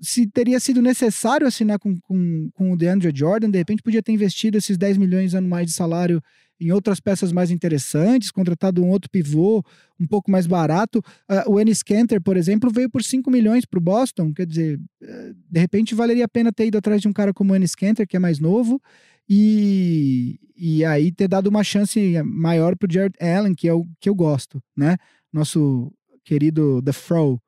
se 0.00 0.26
teria 0.26 0.60
sido 0.60 0.80
necessário 0.80 1.46
assinar 1.46 1.78
com, 1.78 1.98
com, 2.00 2.50
com 2.54 2.72
o 2.72 2.76
DeAndre 2.76 3.12
Jordan, 3.14 3.50
de 3.50 3.58
repente 3.58 3.82
podia 3.82 4.02
ter 4.02 4.12
investido 4.12 4.56
esses 4.56 4.78
10 4.78 4.96
milhões 4.96 5.34
anuais 5.34 5.66
de 5.66 5.72
salário 5.72 6.22
em 6.62 6.70
outras 6.70 7.00
peças 7.00 7.32
mais 7.32 7.50
interessantes, 7.50 8.30
contratado 8.30 8.82
um 8.82 8.90
outro 8.90 9.10
pivô 9.10 9.64
um 9.98 10.06
pouco 10.06 10.30
mais 10.30 10.46
barato. 10.46 11.00
Uh, 11.28 11.50
o 11.52 11.60
Ennis 11.60 11.82
Canter, 11.82 12.20
por 12.20 12.36
exemplo, 12.36 12.70
veio 12.70 12.88
por 12.88 13.02
5 13.02 13.30
milhões 13.30 13.64
para 13.64 13.78
o 13.78 13.82
Boston. 13.82 14.32
Quer 14.32 14.46
dizer, 14.46 14.78
uh, 15.02 15.34
de 15.50 15.60
repente 15.60 15.94
valeria 15.94 16.24
a 16.24 16.28
pena 16.28 16.52
ter 16.52 16.66
ido 16.66 16.78
atrás 16.78 17.00
de 17.00 17.08
um 17.08 17.12
cara 17.12 17.34
como 17.34 17.52
o 17.52 17.56
Ennis 17.56 17.74
Canter, 17.74 18.06
que 18.06 18.16
é 18.16 18.20
mais 18.20 18.38
novo, 18.38 18.80
e, 19.28 20.38
e 20.56 20.84
aí 20.84 21.10
ter 21.10 21.28
dado 21.28 21.48
uma 21.48 21.64
chance 21.64 22.22
maior 22.24 22.76
para 22.76 22.88
o 22.88 22.92
Jared 22.92 23.16
Allen, 23.20 23.54
que 23.54 23.68
é 23.68 23.74
o 23.74 23.86
que 24.00 24.08
eu 24.08 24.14
gosto, 24.14 24.62
né? 24.76 24.96
Nosso 25.32 25.92
querido 26.24 26.80
The 26.82 26.92
Fro. 26.92 27.40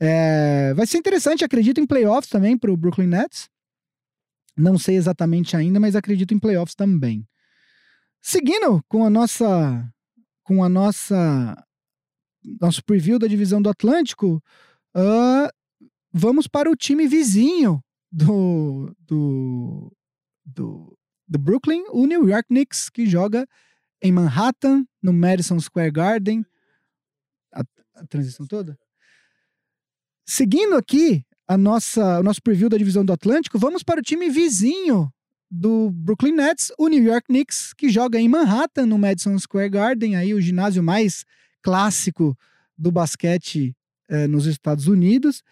É, 0.00 0.72
vai 0.74 0.86
ser 0.86 0.98
interessante, 0.98 1.44
acredito 1.44 1.80
em 1.80 1.86
playoffs 1.86 2.30
também 2.30 2.56
para 2.56 2.72
o 2.72 2.76
Brooklyn 2.76 3.08
Nets. 3.08 3.48
Não 4.56 4.76
sei 4.78 4.96
exatamente 4.96 5.56
ainda, 5.56 5.78
mas 5.78 5.94
acredito 5.94 6.34
em 6.34 6.38
playoffs 6.38 6.74
também. 6.74 7.24
Seguindo 8.30 8.84
com 8.88 9.06
a 9.06 9.08
nossa 9.08 9.90
com 10.42 10.62
a 10.62 10.68
nossa 10.68 11.66
nosso 12.60 12.84
preview 12.84 13.18
da 13.18 13.26
divisão 13.26 13.62
do 13.62 13.70
Atlântico, 13.70 14.44
uh, 14.94 15.48
vamos 16.12 16.46
para 16.46 16.70
o 16.70 16.76
time 16.76 17.08
vizinho 17.08 17.82
do, 18.12 18.94
do, 18.98 19.90
do, 20.44 20.98
do 21.26 21.38
Brooklyn, 21.38 21.84
o 21.88 22.04
New 22.04 22.28
York 22.28 22.48
Knicks, 22.48 22.90
que 22.90 23.06
joga 23.06 23.48
em 24.02 24.12
Manhattan, 24.12 24.84
no 25.02 25.14
Madison 25.14 25.58
Square 25.58 25.90
Garden. 25.90 26.44
A, 27.54 27.62
a 27.94 28.06
transição 28.08 28.46
toda? 28.46 28.78
Seguindo 30.26 30.76
aqui 30.76 31.24
a 31.46 31.56
nossa, 31.56 32.20
o 32.20 32.22
nosso 32.22 32.42
preview 32.42 32.68
da 32.68 32.76
divisão 32.76 33.06
do 33.06 33.12
Atlântico, 33.14 33.58
vamos 33.58 33.82
para 33.82 34.00
o 34.00 34.02
time 34.02 34.28
vizinho 34.28 35.10
do 35.50 35.90
Brooklyn 35.90 36.32
Nets, 36.32 36.72
o 36.78 36.88
New 36.88 37.02
York 37.02 37.26
Knicks, 37.28 37.72
que 37.72 37.88
joga 37.88 38.20
em 38.20 38.28
Manhattan, 38.28 38.86
no 38.86 38.98
Madison 38.98 39.38
Square 39.38 39.70
Garden, 39.70 40.16
aí 40.16 40.34
o 40.34 40.40
ginásio 40.40 40.82
mais 40.82 41.24
clássico 41.62 42.36
do 42.76 42.92
basquete 42.92 43.74
eh, 44.08 44.26
nos 44.26 44.46
Estados 44.46 44.86
Unidos. 44.86 45.42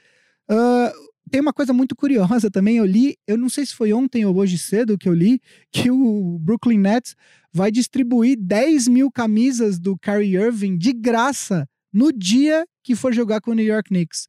Uh, 0.51 0.93
tem 1.31 1.41
uma 1.41 1.53
coisa 1.53 1.73
muito 1.73 1.97
curiosa 1.97 2.51
também, 2.51 2.77
eu 2.77 2.85
li, 2.85 3.17
eu 3.27 3.37
não 3.37 3.49
sei 3.49 3.67
se 3.67 3.75
foi 3.75 3.93
ontem 3.93 4.25
ou 4.25 4.37
hoje 4.37 4.57
cedo 4.59 4.97
que 4.97 5.09
eu 5.09 5.15
li, 5.15 5.41
que 5.73 5.91
o 5.91 6.39
Brooklyn 6.39 6.79
Nets 6.79 7.17
vai 7.53 7.71
distribuir 7.71 8.39
10 8.39 8.87
mil 8.89 9.11
camisas 9.11 9.79
do 9.79 9.99
Kyrie 9.99 10.37
Irving 10.37 10.79
de 10.79 10.93
graça 10.93 11.69
no 11.93 12.13
dia 12.13 12.67
que 12.85 12.95
for 12.95 13.13
jogar 13.13 13.41
com 13.41 13.51
o 13.51 13.55
New 13.55 13.65
York 13.65 13.89
Knicks. 13.89 14.29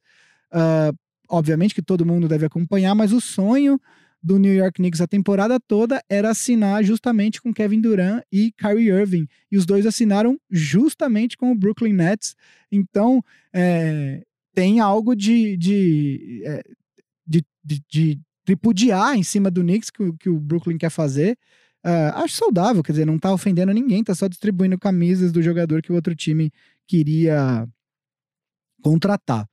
Uh, 0.52 0.96
obviamente 1.28 1.74
que 1.74 1.82
todo 1.82 2.04
mundo 2.04 2.26
deve 2.26 2.46
acompanhar, 2.46 2.94
mas 2.94 3.12
o 3.12 3.20
sonho 3.20 3.80
do 4.22 4.38
New 4.38 4.52
York 4.52 4.76
Knicks 4.76 5.00
a 5.00 5.06
temporada 5.06 5.60
toda 5.60 6.02
era 6.08 6.30
assinar 6.30 6.82
justamente 6.82 7.40
com 7.40 7.52
Kevin 7.52 7.80
Durant 7.80 8.22
e 8.32 8.52
Kyrie 8.52 8.88
Irving. 8.88 9.26
E 9.50 9.56
os 9.56 9.64
dois 9.64 9.86
assinaram 9.86 10.38
justamente 10.50 11.36
com 11.36 11.52
o 11.52 11.54
Brooklyn 11.54 11.92
Nets. 11.92 12.34
Então, 12.70 13.22
é, 13.52 14.24
tem 14.54 14.80
algo 14.80 15.14
de, 15.14 15.56
de, 15.56 16.42
é, 16.44 16.62
de, 17.26 17.44
de, 17.64 17.82
de, 17.88 18.20
tripudiar 18.44 19.16
em 19.16 19.22
cima 19.22 19.50
do 19.50 19.60
Knicks 19.60 19.90
que, 19.90 20.12
que 20.18 20.28
o 20.28 20.40
Brooklyn 20.40 20.78
quer 20.78 20.90
fazer. 20.90 21.38
Uh, 21.84 22.10
acho 22.16 22.34
saudável, 22.34 22.82
quer 22.82 22.92
dizer, 22.92 23.06
não 23.06 23.18
tá 23.18 23.32
ofendendo 23.32 23.72
ninguém, 23.72 24.02
tá 24.02 24.14
só 24.14 24.26
distribuindo 24.26 24.78
camisas 24.78 25.30
do 25.30 25.40
jogador 25.40 25.80
que 25.80 25.92
o 25.92 25.94
outro 25.94 26.14
time 26.14 26.50
queria 26.86 27.68
contratar. 28.82 29.46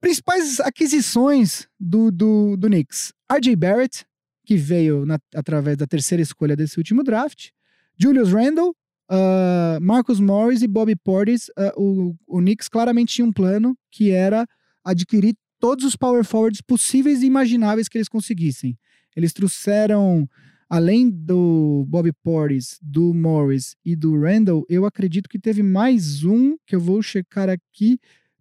Principais 0.00 0.60
aquisições 0.60 1.68
do, 1.78 2.10
do, 2.10 2.56
do 2.56 2.68
Knicks: 2.68 3.12
RJ 3.30 3.54
Barrett, 3.56 4.06
que 4.44 4.56
veio 4.56 5.04
na, 5.04 5.18
através 5.34 5.76
da 5.76 5.86
terceira 5.86 6.22
escolha 6.22 6.56
desse 6.56 6.78
último 6.78 7.04
draft, 7.04 7.50
Julius 7.98 8.32
Randle, 8.32 8.70
uh, 9.10 9.80
Marcus 9.80 10.18
Morris 10.18 10.62
e 10.62 10.68
Bobby 10.68 10.96
Portis. 10.96 11.48
Uh, 11.50 11.72
o, 11.76 12.16
o 12.26 12.38
Knicks 12.38 12.68
claramente 12.68 13.14
tinha 13.14 13.26
um 13.26 13.32
plano 13.32 13.76
que 13.90 14.10
era 14.10 14.46
adquirir 14.82 15.34
todos 15.58 15.84
os 15.84 15.94
power 15.96 16.24
forwards 16.24 16.62
possíveis 16.62 17.22
e 17.22 17.26
imagináveis 17.26 17.88
que 17.88 17.98
eles 17.98 18.08
conseguissem. 18.08 18.78
Eles 19.14 19.32
trouxeram 19.32 20.26
além 20.70 21.10
do 21.10 21.84
Bobby 21.88 22.12
Portis, 22.22 22.78
do 22.80 23.12
Morris 23.12 23.74
e 23.84 23.96
do 23.96 24.18
Randall, 24.20 24.64
eu 24.68 24.86
acredito 24.86 25.28
que 25.28 25.38
teve 25.38 25.64
mais 25.64 26.22
um, 26.22 26.56
que 26.64 26.76
eu 26.76 26.80
vou 26.80 27.02
checar 27.02 27.48
aqui, 27.50 27.98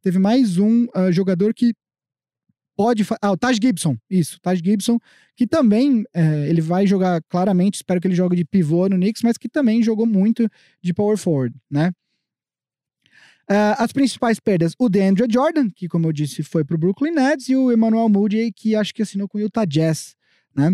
teve 0.09 0.17
mais 0.17 0.57
um 0.57 0.85
uh, 0.85 1.11
jogador 1.11 1.53
que 1.53 1.71
pode... 2.75 3.05
Ah, 3.21 3.31
o 3.31 3.37
Taj 3.37 3.59
Gibson, 3.61 3.95
isso, 4.09 4.39
Taj 4.41 4.59
Gibson, 4.59 4.97
que 5.35 5.45
também, 5.45 6.03
é, 6.11 6.49
ele 6.49 6.61
vai 6.61 6.87
jogar 6.87 7.21
claramente, 7.29 7.75
espero 7.75 8.01
que 8.01 8.07
ele 8.07 8.15
jogue 8.15 8.35
de 8.35 8.43
pivô 8.43 8.87
no 8.89 8.95
Knicks, 8.95 9.21
mas 9.21 9.37
que 9.37 9.47
também 9.47 9.83
jogou 9.83 10.07
muito 10.07 10.49
de 10.81 10.93
power 10.95 11.15
forward, 11.15 11.55
né? 11.69 11.91
Uh, 13.51 13.77
as 13.77 13.91
principais 13.91 14.39
perdas, 14.39 14.73
o 14.79 14.89
DeAndre 14.89 15.27
Jordan, 15.31 15.69
que 15.69 15.87
como 15.87 16.07
eu 16.07 16.11
disse 16.11 16.41
foi 16.41 16.63
para 16.63 16.75
o 16.75 16.79
Brooklyn 16.79 17.11
Nets, 17.11 17.49
e 17.49 17.55
o 17.55 17.71
Emmanuel 17.71 18.09
Moody, 18.09 18.51
que 18.51 18.75
acho 18.75 18.93
que 18.93 19.03
assinou 19.03 19.27
com 19.27 19.37
o 19.37 19.41
Utah 19.41 19.65
Jazz, 19.65 20.15
né? 20.55 20.69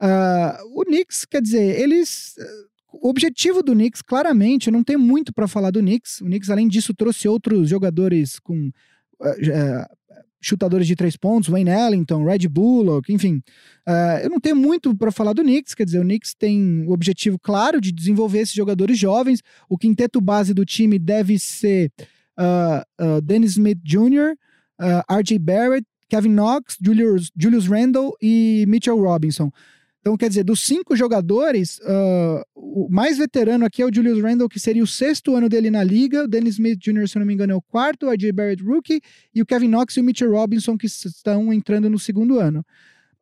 Uh, 0.00 0.80
o 0.80 0.84
Knicks, 0.84 1.24
quer 1.24 1.40
dizer, 1.40 1.80
eles. 1.80 2.34
O 2.92 3.08
objetivo 3.08 3.62
do 3.62 3.72
Knicks, 3.72 4.02
claramente, 4.02 4.70
não 4.70 4.84
tem 4.84 4.96
muito 4.96 5.32
para 5.32 5.48
falar 5.48 5.70
do 5.70 5.80
Knicks. 5.80 6.20
O 6.20 6.24
Knicks, 6.24 6.50
além 6.50 6.68
disso, 6.68 6.94
trouxe 6.94 7.26
outros 7.26 7.68
jogadores 7.68 8.38
com 8.38 8.68
uh, 9.20 9.28
uh, 9.28 10.16
chutadores 10.40 10.86
de 10.86 10.94
três 10.94 11.16
pontos, 11.16 11.48
Wayne 11.48 11.70
Ellington, 11.70 12.24
Red 12.24 12.48
Bullock, 12.48 13.12
enfim. 13.12 13.40
eu 14.22 14.28
não 14.28 14.40
tenho 14.40 14.56
muito 14.56 14.94
para 14.96 15.12
falar 15.12 15.32
do 15.32 15.42
Knicks, 15.42 15.72
quer 15.72 15.84
dizer, 15.84 16.00
o 16.00 16.02
Knicks 16.02 16.34
tem 16.34 16.84
o 16.84 16.92
objetivo 16.92 17.38
claro 17.38 17.80
de 17.80 17.92
desenvolver 17.92 18.40
esses 18.40 18.54
jogadores 18.54 18.98
jovens. 18.98 19.40
O 19.68 19.78
quinteto 19.78 20.20
base 20.20 20.52
do 20.52 20.64
time 20.64 20.98
deve 20.98 21.38
ser 21.38 21.92
Dennis 23.22 23.52
Smith 23.52 23.78
Jr., 23.84 24.34
RJ 25.08 25.38
Barrett, 25.38 25.86
Kevin 26.12 26.34
Knox, 26.34 26.76
Julius, 26.78 27.30
Julius 27.34 27.68
Randle 27.68 28.12
e 28.20 28.64
Mitchell 28.66 28.98
Robinson. 29.00 29.50
Então, 30.02 30.16
quer 30.16 30.28
dizer, 30.28 30.42
dos 30.42 30.60
cinco 30.60 30.96
jogadores, 30.96 31.78
uh, 31.78 32.42
o 32.56 32.88
mais 32.90 33.18
veterano 33.18 33.64
aqui 33.64 33.82
é 33.82 33.86
o 33.86 33.94
Julius 33.94 34.20
Randle, 34.20 34.48
que 34.48 34.58
seria 34.58 34.82
o 34.82 34.86
sexto 34.86 35.36
ano 35.36 35.48
dele 35.48 35.70
na 35.70 35.84
liga. 35.84 36.24
O 36.24 36.28
Dennis 36.28 36.54
Smith 36.54 36.76
Jr., 36.80 37.06
se 37.06 37.20
não 37.20 37.24
me 37.24 37.32
engano, 37.32 37.52
é 37.52 37.54
o 37.54 37.62
quarto. 37.62 38.06
O 38.06 38.10
AJ 38.10 38.32
Barrett, 38.32 38.64
rookie. 38.64 39.00
E 39.32 39.40
o 39.40 39.46
Kevin 39.46 39.68
Knox 39.68 39.96
e 39.96 40.00
o 40.00 40.04
Mitchell 40.04 40.32
Robinson, 40.32 40.76
que 40.76 40.86
estão 40.86 41.52
entrando 41.52 41.88
no 41.88 42.00
segundo 42.00 42.40
ano. 42.40 42.66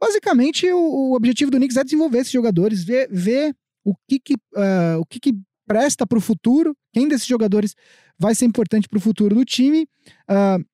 Basicamente, 0.00 0.72
o, 0.72 0.78
o 0.78 1.14
objetivo 1.14 1.50
do 1.50 1.58
Knicks 1.58 1.76
é 1.76 1.84
desenvolver 1.84 2.20
esses 2.20 2.32
jogadores, 2.32 2.82
ver, 2.82 3.10
ver 3.12 3.54
o 3.84 3.94
que, 4.08 4.18
que, 4.18 4.34
uh, 4.34 4.98
o 4.98 5.04
que, 5.04 5.20
que 5.20 5.34
presta 5.66 6.06
para 6.06 6.16
o 6.16 6.22
futuro, 6.22 6.74
quem 6.94 7.06
desses 7.06 7.26
jogadores 7.26 7.76
vai 8.18 8.34
ser 8.34 8.46
importante 8.46 8.88
para 8.88 8.96
o 8.96 9.02
futuro 9.02 9.34
do 9.34 9.44
time. 9.44 9.86
Uh, 10.30 10.64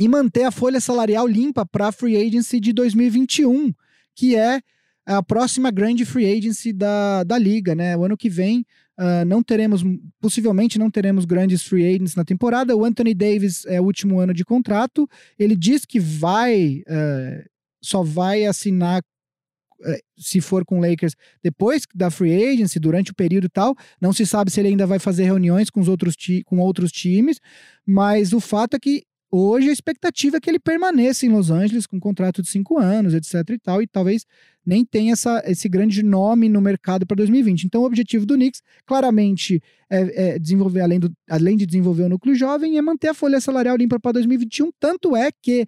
e 0.00 0.08
manter 0.08 0.42
a 0.42 0.50
folha 0.50 0.80
salarial 0.80 1.28
limpa 1.28 1.64
para 1.64 1.88
a 1.88 1.92
free 1.92 2.16
agency 2.16 2.58
de 2.58 2.72
2021, 2.72 3.72
que 4.16 4.34
é 4.34 4.60
a 5.06 5.22
próxima 5.22 5.70
grande 5.70 6.04
free 6.04 6.26
agency 6.26 6.72
da, 6.72 7.24
da 7.24 7.38
liga, 7.38 7.74
né? 7.74 7.96
O 7.96 8.04
ano 8.04 8.16
que 8.16 8.28
vem 8.28 8.64
uh, 8.98 9.24
não 9.26 9.42
teremos, 9.42 9.82
possivelmente 10.20 10.78
não 10.78 10.90
teremos 10.90 11.24
grandes 11.24 11.62
free 11.62 11.86
agents 11.86 12.14
na 12.14 12.24
temporada. 12.24 12.76
O 12.76 12.84
Anthony 12.84 13.14
Davis 13.14 13.64
é 13.66 13.80
o 13.80 13.84
último 13.84 14.20
ano 14.20 14.32
de 14.32 14.44
contrato. 14.44 15.08
Ele 15.38 15.56
diz 15.56 15.84
que 15.84 15.98
vai, 15.98 16.82
uh, 16.86 17.50
só 17.82 18.02
vai 18.02 18.44
assinar 18.44 19.00
uh, 19.00 19.98
se 20.16 20.40
for 20.40 20.64
com 20.64 20.80
Lakers 20.80 21.14
depois 21.42 21.82
da 21.94 22.10
free 22.10 22.52
agency, 22.52 22.78
durante 22.78 23.10
o 23.10 23.14
período 23.14 23.46
e 23.46 23.50
tal. 23.50 23.74
Não 24.00 24.12
se 24.12 24.24
sabe 24.24 24.50
se 24.50 24.60
ele 24.60 24.68
ainda 24.68 24.86
vai 24.86 25.00
fazer 25.00 25.24
reuniões 25.24 25.68
com 25.68 25.80
os 25.80 25.88
outros, 25.88 26.14
com 26.46 26.58
outros 26.58 26.92
times, 26.92 27.40
mas 27.84 28.32
o 28.32 28.38
fato 28.38 28.74
é 28.74 28.78
que 28.78 29.02
Hoje 29.34 29.70
a 29.70 29.72
expectativa 29.72 30.36
é 30.36 30.40
que 30.40 30.50
ele 30.50 30.58
permaneça 30.58 31.24
em 31.24 31.30
Los 31.30 31.50
Angeles 31.50 31.86
com 31.86 31.96
um 31.96 32.00
contrato 32.00 32.42
de 32.42 32.50
cinco 32.50 32.78
anos, 32.78 33.14
etc 33.14 33.48
e 33.48 33.58
tal, 33.58 33.80
e 33.80 33.86
talvez 33.86 34.26
nem 34.64 34.84
tenha 34.84 35.14
essa, 35.14 35.42
esse 35.46 35.70
grande 35.70 36.02
nome 36.02 36.50
no 36.50 36.60
mercado 36.60 37.06
para 37.06 37.16
2020. 37.16 37.64
Então 37.64 37.80
o 37.80 37.86
objetivo 37.86 38.26
do 38.26 38.34
Knicks, 38.34 38.60
claramente, 38.84 39.58
é, 39.88 40.34
é, 40.34 40.38
desenvolver, 40.38 40.82
além, 40.82 41.00
do, 41.00 41.10
além 41.30 41.56
de 41.56 41.64
desenvolver 41.64 42.02
o 42.02 42.08
núcleo 42.10 42.34
jovem, 42.34 42.76
é 42.76 42.82
manter 42.82 43.08
a 43.08 43.14
folha 43.14 43.40
salarial 43.40 43.74
limpa 43.74 43.98
para 43.98 44.12
2021, 44.12 44.70
tanto 44.78 45.16
é 45.16 45.30
que 45.32 45.66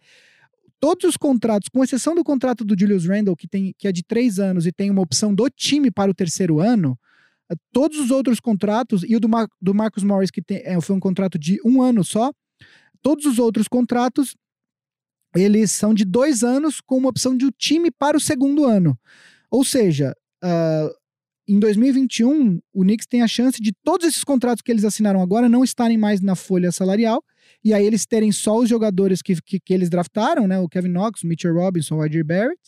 todos 0.79 1.09
os 1.09 1.17
contratos, 1.17 1.71
com 1.71 1.83
exceção 1.83 2.15
do 2.15 2.23
contrato 2.23 2.67
do 2.67 2.79
Julius 2.79 3.07
Randle, 3.07 3.35
que, 3.35 3.49
tem, 3.49 3.75
que 3.79 3.89
é 3.89 3.93
de 3.93 4.03
três 4.03 4.39
anos 4.39 4.67
e 4.67 4.73
tem 4.73 4.91
uma 4.91 5.01
opção 5.01 5.35
do 5.35 5.49
time 5.49 5.91
para 5.91 6.11
o 6.11 6.15
terceiro 6.15 6.61
ano, 6.61 6.99
todos 7.73 7.99
os 7.99 8.11
outros 8.11 8.41
contratos, 8.41 9.03
e 9.09 9.17
o 9.17 9.21
do, 9.21 9.29
Mar, 9.29 9.49
do 9.59 9.73
Marcus 9.73 10.03
Morris, 10.03 10.31
que 10.31 10.43
tem, 10.43 10.61
é, 10.65 10.79
foi 10.83 10.95
um 10.95 11.01
contrato 11.01 11.39
de 11.39 11.59
um 11.65 11.81
ano 11.81 12.05
só, 12.05 12.31
Todos 13.05 13.27
os 13.27 13.39
outros 13.39 13.69
contratos, 13.69 14.35
eles 15.37 15.71
são 15.71 15.93
de 15.93 16.07
dois 16.07 16.43
anos 16.43 16.81
com 16.81 16.97
uma 16.97 17.11
opção 17.11 17.37
de 17.37 17.45
um 17.45 17.51
time 17.51 17.91
para 17.91 18.17
o 18.17 18.21
segundo 18.21 18.65
ano. 18.65 18.99
Ou 19.51 19.63
seja, 19.63 20.17
uh, 20.43 20.91
em 21.47 21.59
2021, 21.61 22.59
o 22.73 22.83
Knicks 22.83 23.07
tem 23.07 23.21
a 23.21 23.29
chance 23.29 23.61
de 23.61 23.75
todos 23.85 24.07
esses 24.07 24.25
contratos 24.25 24.63
que 24.63 24.73
eles 24.73 24.87
assinaram 24.87 25.21
agora 25.21 25.51
não 25.51 25.63
estarem 25.63 25.99
mais 25.99 26.23
na 26.23 26.35
folha 26.35 26.73
salarial, 26.73 27.23
e 27.63 27.75
aí 27.75 27.85
eles 27.85 28.07
terem 28.07 28.33
só 28.33 28.57
os 28.57 28.71
jogadores 28.71 29.21
que, 29.21 29.37
que, 29.43 29.61
que 29.61 29.75
eles 29.75 29.91
draftaram, 29.91 30.47
né? 30.47 30.59
O 30.59 30.67
Kevin 30.67 30.89
Knox, 30.89 31.23
o 31.23 31.27
Mitchell 31.27 31.53
Robinson, 31.53 31.97
o 31.97 32.03
RJ 32.03 32.23
Barrett, 32.23 32.61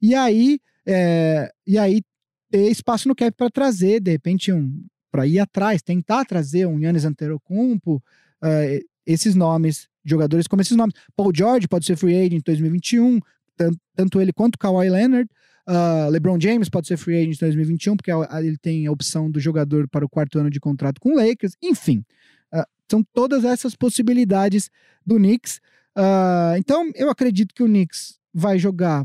e 0.00 0.14
aí, 0.14 0.60
é, 0.86 1.50
e 1.66 1.76
aí 1.76 2.00
ter 2.48 2.70
espaço 2.70 3.08
no 3.08 3.16
cap 3.16 3.36
para 3.36 3.50
trazer, 3.50 4.00
de 4.00 4.12
repente, 4.12 4.52
um 4.52 4.86
para 5.10 5.26
ir 5.26 5.40
atrás, 5.40 5.82
tentar 5.82 6.24
trazer 6.24 6.66
um 6.66 6.78
Yannis 6.78 7.04
Antetokounmpo, 7.04 7.96
uh, 7.96 8.89
esses 9.12 9.34
nomes, 9.34 9.88
jogadores 10.04 10.46
como 10.46 10.62
esses 10.62 10.76
nomes. 10.76 10.94
Paul 11.16 11.32
George 11.34 11.68
pode 11.68 11.84
ser 11.84 11.96
free 11.96 12.16
agent 12.16 12.40
em 12.40 12.42
2021, 12.44 13.20
tanto, 13.56 13.78
tanto 13.94 14.20
ele 14.20 14.32
quanto 14.32 14.58
Kawhi 14.58 14.88
Leonard. 14.88 15.28
Uh, 15.68 16.10
LeBron 16.10 16.40
James 16.40 16.68
pode 16.68 16.86
ser 16.86 16.96
free 16.96 17.16
agent 17.16 17.36
em 17.36 17.46
2021, 17.46 17.96
porque 17.96 18.10
ele 18.10 18.56
tem 18.58 18.86
a 18.86 18.92
opção 18.92 19.30
do 19.30 19.38
jogador 19.38 19.88
para 19.88 20.04
o 20.04 20.08
quarto 20.08 20.38
ano 20.38 20.50
de 20.50 20.58
contrato 20.58 21.00
com 21.00 21.10
o 21.10 21.16
Lakers. 21.16 21.56
Enfim, 21.62 22.04
uh, 22.52 22.64
são 22.90 23.04
todas 23.12 23.44
essas 23.44 23.76
possibilidades 23.76 24.70
do 25.04 25.16
Knicks. 25.16 25.60
Uh, 25.96 26.56
então, 26.56 26.90
eu 26.94 27.10
acredito 27.10 27.54
que 27.54 27.62
o 27.62 27.66
Knicks 27.66 28.18
vai 28.32 28.58
jogar 28.58 29.04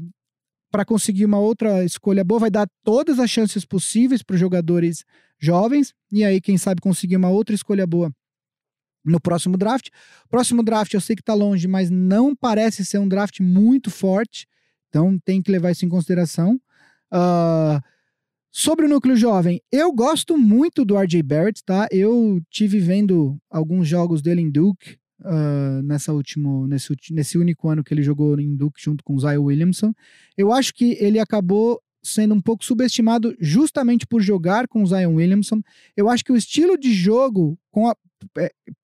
para 0.71 0.85
conseguir 0.85 1.25
uma 1.25 1.39
outra 1.39 1.83
escolha 1.83 2.23
boa, 2.23 2.41
vai 2.41 2.51
dar 2.51 2.67
todas 2.83 3.17
as 3.19 3.29
chances 3.29 3.63
possíveis 3.63 4.21
para 4.21 4.33
os 4.33 4.39
jogadores 4.39 5.05
jovens, 5.39 5.93
e 6.11 6.23
aí, 6.23 6.41
quem 6.41 6.57
sabe, 6.57 6.81
conseguir 6.81 7.15
uma 7.15 7.29
outra 7.29 7.55
escolha 7.55 7.85
boa 7.85 8.11
no 9.05 9.19
próximo 9.19 9.57
draft. 9.57 9.89
Próximo 10.29 10.63
draft 10.63 10.93
eu 10.93 11.01
sei 11.01 11.15
que 11.15 11.21
está 11.21 11.33
longe, 11.33 11.67
mas 11.67 11.89
não 11.89 12.35
parece 12.35 12.83
ser 12.83 12.97
um 12.97 13.07
draft 13.07 13.39
muito 13.39 13.91
forte, 13.91 14.47
então 14.89 15.19
tem 15.23 15.41
que 15.41 15.51
levar 15.51 15.71
isso 15.71 15.85
em 15.85 15.89
consideração. 15.89 16.59
Uh, 17.13 17.79
sobre 18.51 18.85
o 18.85 18.89
núcleo 18.89 19.15
jovem, 19.15 19.61
eu 19.71 19.91
gosto 19.91 20.37
muito 20.37 20.83
do 20.83 20.97
RJ 20.97 21.21
Barrett, 21.21 21.63
tá? 21.63 21.87
Eu 21.91 22.41
tive 22.49 22.79
vendo 22.79 23.37
alguns 23.49 23.87
jogos 23.87 24.21
dele 24.21 24.41
em 24.41 24.49
Duke. 24.49 24.97
Uh, 25.21 25.81
nessa 25.83 26.11
último, 26.11 26.67
nesse, 26.67 26.93
nesse 27.11 27.37
único 27.37 27.69
ano 27.69 27.83
que 27.83 27.93
ele 27.93 28.03
jogou 28.03 28.37
em 28.39 28.53
Duke 28.53 28.81
junto 28.81 29.03
com 29.03 29.15
o 29.15 29.19
Zion 29.19 29.43
Williamson. 29.43 29.93
Eu 30.37 30.51
acho 30.51 30.73
que 30.73 30.97
ele 30.99 31.19
acabou 31.19 31.81
sendo 32.05 32.35
um 32.35 32.41
pouco 32.41 32.63
subestimado 32.63 33.35
justamente 33.39 34.05
por 34.05 34.21
jogar 34.21 34.67
com 34.67 34.83
o 34.83 34.87
Zion 34.87 35.15
Williamson. 35.15 35.61
Eu 35.97 36.09
acho 36.09 36.23
que 36.23 36.31
o 36.31 36.37
estilo 36.37 36.77
de 36.77 36.93
jogo 36.93 37.57
com 37.71 37.89
a, 37.89 37.95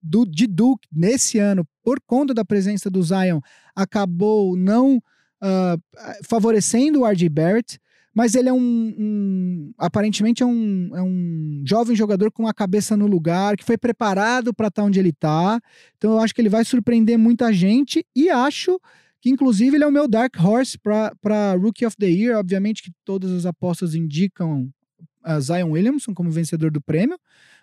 do, 0.02 0.26
de 0.26 0.48
Duke 0.48 0.88
nesse 0.92 1.40
ano, 1.40 1.66
por 1.84 2.00
conta 2.06 2.34
da 2.34 2.46
presença 2.46 2.90
do 2.90 3.02
Zion, 3.02 3.40
acabou 3.76 4.56
não 4.56 4.98
uh, 4.98 5.82
favorecendo 6.28 7.02
o 7.02 7.06
RJ 7.06 7.30
Barrett, 7.30 7.80
mas 8.14 8.36
ele 8.36 8.50
é 8.50 8.54
um, 8.54 8.60
um 8.98 9.74
aparentemente 9.78 10.44
é 10.44 10.46
um, 10.46 10.92
é 10.94 11.02
um 11.02 11.64
jovem 11.66 11.96
jogador 11.96 12.32
com 12.32 12.46
a 12.46 12.54
cabeça 12.54 12.98
no 12.98 13.08
lugar, 13.08 13.56
que 13.56 13.64
foi 13.64 13.78
preparado 13.78 14.54
para 14.54 14.68
estar 14.68 14.82
tá 14.82 14.88
onde 14.88 15.00
ele 15.00 15.10
está. 15.10 15.60
Então 15.98 16.12
eu 16.12 16.20
acho 16.20 16.36
que 16.36 16.42
ele 16.42 16.50
vai 16.50 16.66
surpreender 16.66 17.18
muita 17.18 17.54
gente 17.54 18.06
e 18.16 18.30
acho 18.30 18.80
que 19.22 19.30
inclusive 19.30 19.78
ele 19.78 19.84
é 19.84 19.88
o 19.88 19.92
meu 19.92 20.08
Dark 20.08 20.36
Horse 20.38 20.78
para 20.78 21.54
Rookie 21.54 21.86
of 21.86 21.96
the 21.96 22.08
Year. 22.08 22.38
Obviamente 22.38 22.84
que 22.84 22.92
todas 23.06 23.32
as 23.32 23.46
apostas 23.46 23.96
indicam 23.96 24.70
a 25.24 25.40
Zion 25.40 25.72
Williamson 25.72 26.14
como 26.14 26.32
vencedor 26.32 26.72
do 26.72 26.82
prêmio, 26.82 27.18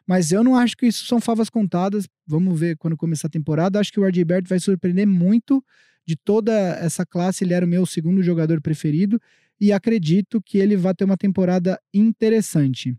mas 0.08 0.32
eu 0.32 0.42
não 0.42 0.56
acho 0.56 0.74
que 0.74 0.86
isso 0.86 1.04
são 1.04 1.20
favas 1.20 1.50
contadas. 1.50 2.08
Vamos 2.26 2.58
ver 2.58 2.78
quando 2.78 2.96
começar 2.96 3.26
a 3.28 3.30
temporada. 3.30 3.78
Acho 3.78 3.92
que 3.92 4.00
o 4.00 4.06
RJ 4.06 4.24
Barrett 4.24 4.48
vai 4.48 4.58
surpreender 4.58 5.06
muito 5.06 5.62
de 6.06 6.16
toda 6.16 6.50
essa 6.78 7.04
classe. 7.04 7.44
Ele 7.44 7.52
era 7.52 7.66
o 7.66 7.68
meu 7.68 7.84
segundo 7.84 8.22
jogador 8.22 8.62
preferido. 8.62 9.20
e 9.60 9.70
acredito 9.72 10.40
que 10.40 10.56
ele 10.56 10.76
vai 10.76 10.94
ter 10.94 11.04
uma 11.04 11.16
temporada 11.16 11.78
interessante. 11.92 12.92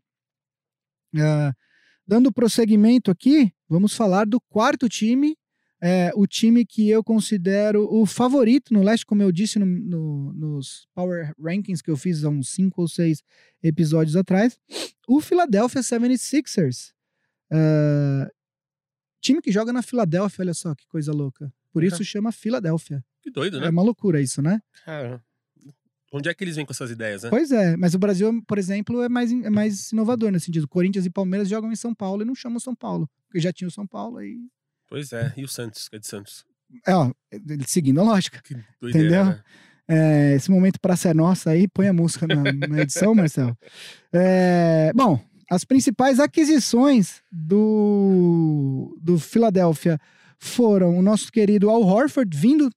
Uh, 1.15 1.55
dando 2.05 2.31
prosseguimento 2.31 3.09
aqui, 3.09 3.51
vamos 3.67 3.95
falar 3.95 4.25
do 4.25 4.41
quarto 4.41 4.89
time, 4.89 5.37
é, 5.81 6.11
o 6.13 6.27
time 6.27 6.65
que 6.65 6.89
eu 6.89 7.01
considero 7.01 7.87
o 7.89 8.05
favorito 8.05 8.73
no 8.73 8.83
leste, 8.83 9.05
como 9.05 9.23
eu 9.23 9.31
disse 9.31 9.57
no, 9.57 9.65
no, 9.65 10.33
nos 10.33 10.85
Power 10.93 11.33
Rankings 11.41 11.81
que 11.81 11.89
eu 11.89 11.95
fiz 11.95 12.25
há 12.25 12.29
uns 12.29 12.49
5 12.49 12.81
ou 12.81 12.87
6 12.89 13.23
episódios 13.63 14.17
atrás, 14.17 14.59
o 15.07 15.21
Philadelphia 15.21 15.81
76ers. 15.81 16.91
Uh, 17.51 18.29
time 19.21 19.41
que 19.41 19.51
joga 19.51 19.73
na 19.73 19.81
Filadélfia, 19.81 20.43
olha 20.43 20.53
só 20.53 20.75
que 20.75 20.87
coisa 20.87 21.11
louca. 21.11 21.51
Por 21.71 21.83
isso 21.83 22.03
chama 22.03 22.31
Filadélfia. 22.31 23.03
Que 23.21 23.29
doido, 23.29 23.59
né? 23.59 23.67
É 23.67 23.69
uma 23.69 23.83
loucura 23.83 24.21
isso, 24.21 24.41
né? 24.41 24.61
Cara, 24.85 25.23
onde 26.11 26.29
é 26.29 26.33
que 26.33 26.43
eles 26.43 26.55
vêm 26.55 26.65
com 26.65 26.71
essas 26.71 26.89
ideias, 26.89 27.23
né? 27.23 27.29
Pois 27.29 27.51
é, 27.51 27.77
mas 27.77 27.93
o 27.93 27.99
Brasil, 27.99 28.43
por 28.47 28.57
exemplo, 28.57 29.03
é 29.03 29.09
mais, 29.09 29.31
é 29.31 29.49
mais 29.49 29.91
inovador 29.91 30.31
nesse 30.31 30.47
sentido. 30.47 30.67
Corinthians 30.67 31.05
e 31.05 31.09
Palmeiras 31.09 31.47
jogam 31.47 31.71
em 31.71 31.75
São 31.75 31.93
Paulo 31.93 32.21
e 32.21 32.25
não 32.25 32.33
chamam 32.35 32.59
São 32.59 32.75
Paulo, 32.75 33.09
porque 33.27 33.39
já 33.39 33.53
tinha 33.53 33.67
o 33.67 33.71
São 33.71 33.85
Paulo 33.85 34.17
aí. 34.17 34.47
Pois 34.87 35.13
é, 35.13 35.33
e 35.37 35.43
o 35.43 35.47
Santos, 35.47 35.87
que 35.87 35.95
é 35.95 35.99
de 35.99 36.07
Santos? 36.07 36.43
É, 36.85 36.95
ó, 36.95 37.11
seguindo 37.67 37.99
a 37.99 38.03
lógica. 38.03 38.41
Que 38.41 38.55
doideira, 38.79 39.07
Entendeu? 39.07 39.25
né? 39.25 39.43
É, 39.91 40.35
esse 40.35 40.51
momento 40.51 40.79
pra 40.79 40.95
ser 40.95 41.15
nossa 41.15 41.49
aí, 41.49 41.67
põe 41.67 41.87
a 41.87 41.93
música 41.93 42.27
na, 42.27 42.43
na 42.67 42.81
edição, 42.81 43.15
Marcelo. 43.15 43.57
É, 44.13 44.91
bom, 44.93 45.19
as 45.49 45.63
principais 45.63 46.19
aquisições 46.19 47.21
do, 47.31 48.97
do 49.01 49.17
Philadelphia 49.17 49.99
foram 50.37 50.97
o 50.97 51.01
nosso 51.01 51.31
querido 51.31 51.69
Al 51.69 51.81
Horford, 51.81 52.37
vindo 52.37 52.69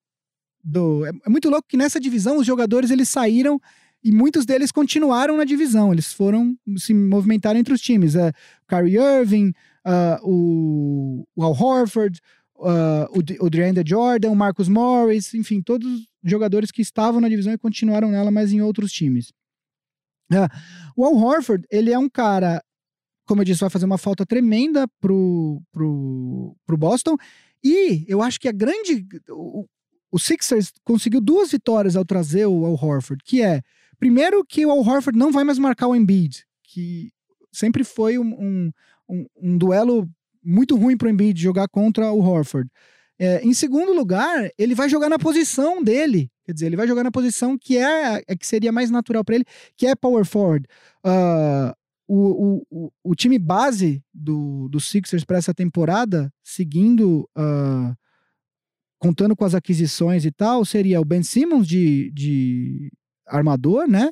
do. 0.65 1.05
É, 1.07 1.11
é 1.27 1.31
muito 1.31 1.51
louco 1.51 1.69
que 1.69 1.77
nessa 1.77 2.01
divisão 2.01 2.39
os 2.39 2.47
jogadores 2.47 2.91
eles 2.91 3.09
saíram 3.09 3.61
e 4.03 4.11
muitos 4.11 4.47
deles 4.47 4.73
continuaram 4.73 5.37
na 5.37 5.45
divisão. 5.45 5.93
Eles 5.93 6.13
foram 6.13 6.57
se 6.77 6.95
movimentaram 6.95 7.61
entre 7.61 7.75
os 7.75 7.81
times. 7.81 8.15
É, 8.15 8.31
o 8.31 8.67
Kyrie 8.67 8.97
Irving, 8.97 9.53
uh, 9.87 10.19
o, 10.29 11.27
o, 11.37 11.45
Al 11.45 11.53
Horford, 11.53 12.21
uh, 12.57 13.07
o, 13.11 13.47
o 13.47 13.51
DeAndre 13.51 13.85
Jordan, 13.87 14.31
o 14.31 14.37
Marcus 14.37 14.69
Morris, 14.69 15.35
enfim, 15.35 15.61
todos 15.61 15.87
os 15.93 16.09
jogadores 16.25 16.71
que 16.71 16.83
estavam 16.83 17.21
na 17.21 17.29
divisão 17.29 17.53
e 17.53 17.59
continuaram 17.59 18.11
nela, 18.11 18.31
mas 18.31 18.53
em 18.53 18.63
outros 18.63 18.91
times. 18.91 19.33
Uh, 20.33 20.49
o 20.97 21.05
Al 21.05 21.17
Horford, 21.17 21.67
ele 21.71 21.93
é 21.93 21.99
um 21.99 22.09
cara, 22.09 22.63
como 23.27 23.41
eu 23.41 23.45
disse, 23.45 23.61
vai 23.61 23.71
fazer 23.71 23.87
uma 23.87 23.99
falta 23.99 24.25
tremenda 24.27 24.87
pro, 25.01 25.63
pro, 25.73 26.57
pro 26.67 26.77
Boston. 26.77 27.17
E 27.63 28.05
eu 28.09 28.23
acho 28.23 28.41
que 28.41 28.49
a 28.49 28.53
grande. 28.53 29.07
O, 29.31 29.67
o 30.11 30.19
Sixers 30.19 30.73
conseguiu 30.85 31.21
duas 31.21 31.51
vitórias 31.51 31.97
ao 31.97 32.05
trazer 32.05 32.47
o 32.47 32.67
Al 32.67 32.75
Horford, 32.75 33.23
que 33.25 33.41
é, 33.41 33.63
primeiro, 33.99 34.45
que 34.45 34.67
o 34.67 34.71
Al 34.71 34.81
Horford 34.81 35.19
não 35.19 35.33
vai 35.33 35.43
mais 35.43 35.59
marcar 35.59 35.87
o 35.87 35.97
Embiid, 35.97 36.45
que 36.65 37.11
sempre 37.51 37.83
foi 37.83 38.19
um, 38.19 38.35
um, 38.35 38.71
um, 39.09 39.27
um 39.41 39.59
duelo 39.59 40.09
muito 40.45 40.77
ruim 40.77 40.97
para 40.97 41.07
o 41.07 41.11
Embiid 41.11 41.41
jogar 41.41 41.69
contra 41.69 42.13
o 42.13 42.21
Horford. 42.21 42.69
É, 43.19 43.41
em 43.45 43.55
segundo 43.55 43.93
lugar, 43.93 44.51
ele 44.59 44.75
vai 44.75 44.89
jogar 44.89 45.09
na 45.09 45.19
posição 45.19 45.83
dele, 45.83 46.31
quer 46.45 46.53
dizer, 46.53 46.67
ele 46.67 46.77
vai 46.77 46.87
jogar 46.87 47.05
na 47.05 47.11
posição 47.11 47.57
que 47.57 47.77
é, 47.77 48.23
é 48.27 48.37
que 48.37 48.47
seria 48.47 48.73
mais 48.73 48.91
natural 48.91 49.25
para 49.25 49.37
ele, 49.37 49.45
que 49.77 49.87
é 49.87 49.95
power 49.95 50.25
forward. 50.25 50.67
Uh, 51.05 51.73
o, 52.07 52.63
o, 52.71 52.93
o, 53.03 53.15
time 53.15 53.39
base 53.39 54.03
do, 54.13 54.69
do 54.69 54.81
Sixers 54.81 55.25
para 55.25 55.39
essa 55.39 55.55
temporada, 55.55 56.33
seguindo 56.43 57.29
uh, 57.37 57.97
contando 58.99 59.35
com 59.35 59.45
as 59.45 59.55
aquisições 59.55 60.25
e 60.25 60.31
tal, 60.31 60.65
seria 60.65 61.01
o 61.01 61.05
Ben 61.05 61.23
Simmons 61.23 61.67
de, 61.67 62.11
de 62.13 62.93
armador, 63.27 63.89
né? 63.89 64.11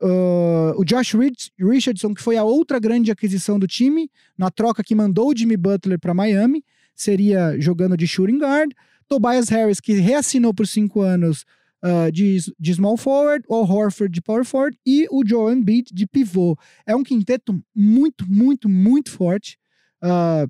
Uh, 0.00 0.78
o 0.78 0.84
Josh 0.84 1.14
Richardson, 1.58 2.14
que 2.14 2.22
foi 2.22 2.36
a 2.36 2.44
outra 2.44 2.78
grande 2.78 3.10
aquisição 3.10 3.58
do 3.58 3.66
time, 3.66 4.10
na 4.36 4.50
troca 4.50 4.84
que 4.84 4.94
mandou 4.94 5.30
o 5.30 5.36
Jimmy 5.36 5.56
Butler 5.56 5.98
para 5.98 6.14
Miami, 6.14 6.64
seria 6.94 7.58
jogando 7.58 7.96
de 7.96 8.06
shooting 8.06 8.38
guard. 8.38 8.72
Tobias 9.08 9.48
Harris, 9.48 9.80
que 9.80 9.94
reassinou 9.94 10.52
por 10.52 10.66
cinco 10.66 11.00
anos 11.00 11.44
uh, 11.84 12.10
de, 12.10 12.38
de 12.58 12.74
small 12.74 12.96
forward, 12.96 13.44
o 13.48 13.62
Horford 13.62 14.12
de 14.12 14.22
power 14.22 14.44
forward 14.44 14.78
e 14.86 15.06
o 15.10 15.26
Joel 15.26 15.56
Embiid 15.56 15.92
de 15.92 16.06
pivô. 16.06 16.56
É 16.86 16.94
um 16.94 17.02
quinteto 17.02 17.62
muito, 17.74 18.24
muito, 18.28 18.68
muito 18.68 19.10
forte. 19.10 19.58
Uh, 20.02 20.48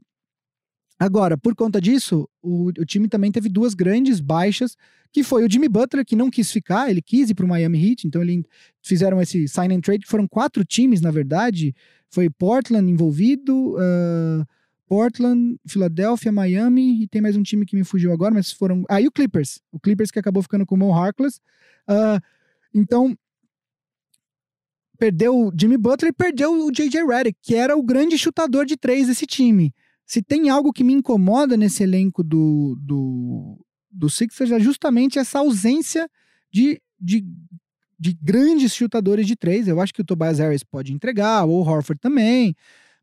Agora, 0.98 1.36
por 1.36 1.54
conta 1.56 1.80
disso, 1.80 2.28
o, 2.40 2.68
o, 2.68 2.84
time 2.84 3.08
também 3.08 3.30
teve 3.32 3.48
duas 3.48 3.74
grandes 3.74 4.20
baixas, 4.20 4.76
que 5.12 5.24
foi 5.24 5.44
o 5.44 5.50
Jimmy 5.50 5.68
Butler, 5.68 6.04
que 6.04 6.14
não 6.14 6.30
quis 6.30 6.52
ficar, 6.52 6.88
ele 6.88 7.02
quis 7.02 7.30
ir 7.30 7.34
para 7.34 7.44
o 7.44 7.48
Miami 7.48 7.90
Heat, 7.90 8.06
então 8.06 8.22
eles 8.22 8.44
fizeram 8.80 9.20
esse 9.20 9.48
sign 9.48 9.74
and 9.74 9.80
trade, 9.80 10.04
que 10.04 10.10
foram 10.10 10.28
quatro 10.28 10.64
times, 10.64 11.00
na 11.00 11.10
verdade, 11.10 11.74
foi 12.10 12.30
Portland 12.30 12.90
envolvido, 12.90 13.74
uh, 13.74 14.46
Portland, 14.86 15.58
Filadélfia, 15.66 16.30
Miami, 16.30 17.02
e 17.02 17.08
tem 17.08 17.22
mais 17.22 17.36
um 17.36 17.42
time 17.42 17.64
que 17.64 17.76
me 17.76 17.84
fugiu 17.84 18.12
agora, 18.12 18.34
mas 18.34 18.52
foram... 18.52 18.84
Ah, 18.88 19.00
e 19.00 19.06
o 19.06 19.12
Clippers, 19.12 19.60
o 19.72 19.80
Clippers 19.80 20.10
que 20.10 20.18
acabou 20.18 20.42
ficando 20.42 20.66
com 20.66 20.74
o 20.74 20.78
Mo 20.78 20.92
Harkless. 20.92 21.40
Uh, 21.88 22.20
então, 22.74 23.16
perdeu 24.98 25.36
o 25.36 25.52
Jimmy 25.58 25.76
Butler 25.76 26.10
e 26.10 26.14
perdeu 26.14 26.52
o 26.52 26.70
J.J. 26.70 27.04
Redick, 27.04 27.38
que 27.42 27.54
era 27.54 27.76
o 27.76 27.82
grande 27.82 28.18
chutador 28.18 28.64
de 28.64 28.76
três 28.76 29.06
desse 29.06 29.26
time. 29.26 29.74
Se 30.06 30.22
tem 30.22 30.50
algo 30.50 30.72
que 30.72 30.84
me 30.84 30.92
incomoda 30.92 31.56
nesse 31.56 31.82
elenco 31.82 32.22
do, 32.22 32.76
do, 32.80 33.64
do 33.90 34.10
Sixers 34.10 34.50
é 34.50 34.60
justamente 34.60 35.18
essa 35.18 35.38
ausência 35.38 36.08
de, 36.52 36.80
de, 37.00 37.24
de 37.98 38.18
grandes 38.20 38.74
chutadores 38.74 39.26
de 39.26 39.34
três. 39.34 39.66
Eu 39.66 39.80
acho 39.80 39.94
que 39.94 40.02
o 40.02 40.04
Tobias 40.04 40.38
Harris 40.38 40.62
pode 40.62 40.92
entregar, 40.92 41.44
ou 41.44 41.62
o 41.62 41.66
Horford 41.66 42.00
também, 42.00 42.54